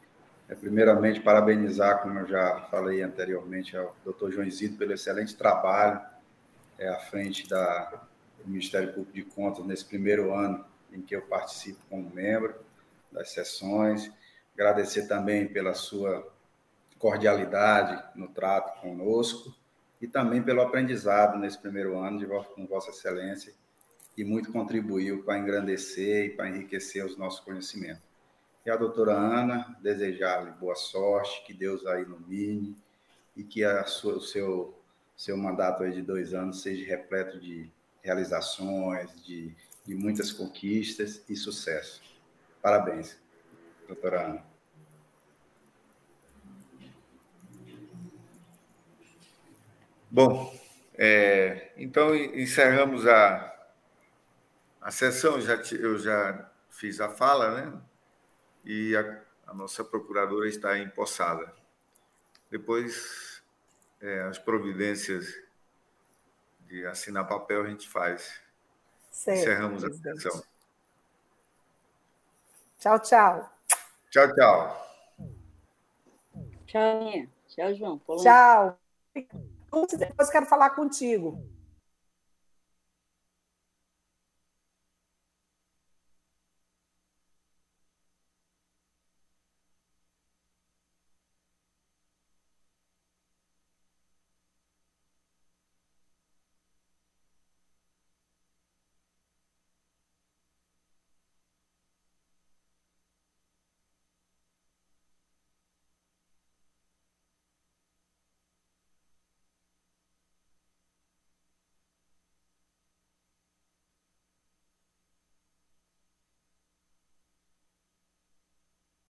É, 0.48 0.56
primeiramente, 0.56 1.20
parabenizar, 1.20 2.02
como 2.02 2.18
eu 2.18 2.26
já 2.26 2.62
falei 2.72 3.02
anteriormente, 3.02 3.76
ao 3.76 3.94
doutor 4.06 4.32
João 4.32 4.48
Isidro 4.48 4.78
pelo 4.78 4.94
excelente 4.94 5.36
trabalho 5.36 6.00
é, 6.78 6.88
à 6.88 6.96
frente 6.96 7.46
da, 7.50 8.06
do 8.38 8.50
Ministério 8.50 8.94
Público 8.94 9.12
de 9.12 9.24
Contas 9.24 9.66
nesse 9.66 9.84
primeiro 9.84 10.34
ano 10.34 10.64
em 10.94 11.02
que 11.02 11.14
eu 11.14 11.24
participo 11.24 11.82
como 11.90 12.10
membro 12.10 12.56
das 13.12 13.32
sessões. 13.32 14.10
Agradecer 14.54 15.10
também 15.10 15.46
pela 15.46 15.74
sua 15.74 16.26
cordialidade 16.98 18.02
no 18.16 18.30
trato 18.30 18.80
conosco 18.80 19.54
e 20.02 20.08
também 20.08 20.42
pelo 20.42 20.62
aprendizado 20.62 21.38
nesse 21.38 21.58
primeiro 21.58 22.00
ano 22.00 22.18
de, 22.18 22.26
com 22.26 22.66
Vossa 22.66 22.92
Excelência 22.92 23.54
e 24.20 24.24
muito 24.26 24.52
contribuiu 24.52 25.24
para 25.24 25.40
engrandecer 25.40 26.26
e 26.26 26.30
para 26.32 26.50
enriquecer 26.50 27.06
os 27.06 27.16
nossos 27.16 27.40
conhecimentos. 27.40 28.04
E 28.66 28.70
a 28.70 28.76
doutora 28.76 29.14
Ana, 29.14 29.78
desejar-lhe 29.82 30.52
boa 30.52 30.76
sorte, 30.76 31.42
que 31.46 31.54
Deus 31.54 31.86
a 31.86 32.02
ilumine 32.02 32.76
e 33.34 33.46
que 33.46 33.62
sua, 33.86 34.18
o 34.18 34.20
seu, 34.20 34.78
seu 35.16 35.38
mandato 35.38 35.84
aí 35.84 35.94
de 35.94 36.02
dois 36.02 36.34
anos 36.34 36.62
seja 36.62 36.86
repleto 36.86 37.40
de 37.40 37.72
realizações, 38.04 39.10
de, 39.24 39.56
de 39.86 39.96
muitas 39.96 40.34
conquistas 40.34 41.24
e 41.30 41.36
sucesso. 41.38 42.02
Parabéns, 42.62 43.18
doutora 43.88 44.26
Ana. 44.26 44.46
Bom, 50.12 50.54
é, 50.98 51.72
então 51.78 52.14
encerramos 52.14 53.08
a, 53.08 53.49
a 54.90 54.92
sessão 54.92 55.40
já, 55.40 55.54
eu 55.74 56.00
já 56.00 56.50
fiz 56.68 57.00
a 57.00 57.10
fala, 57.10 57.62
né? 57.62 57.80
E 58.66 58.98
a, 58.98 59.22
a 59.46 59.54
nossa 59.54 59.84
procuradora 59.84 60.50
está 60.50 60.80
empossada. 60.80 61.54
Depois, 62.50 63.44
é, 64.02 64.22
as 64.22 64.40
providências 64.40 65.32
de 66.62 66.88
assinar 66.88 67.28
papel 67.28 67.66
a 67.66 67.68
gente 67.70 67.88
faz. 67.88 68.42
Certo, 69.12 69.38
Encerramos 69.38 69.84
a 69.84 69.94
sessão. 69.94 70.44
Tchau, 72.80 73.00
tchau. 73.00 73.54
Tchau, 74.10 74.34
tchau. 74.34 74.88
Tchau, 76.66 77.30
Tchau, 77.48 77.76
João. 77.76 78.02
Tchau. 78.24 78.80
Depois 80.00 80.32
quero 80.32 80.48
falar 80.48 80.72
contigo. 80.72 81.48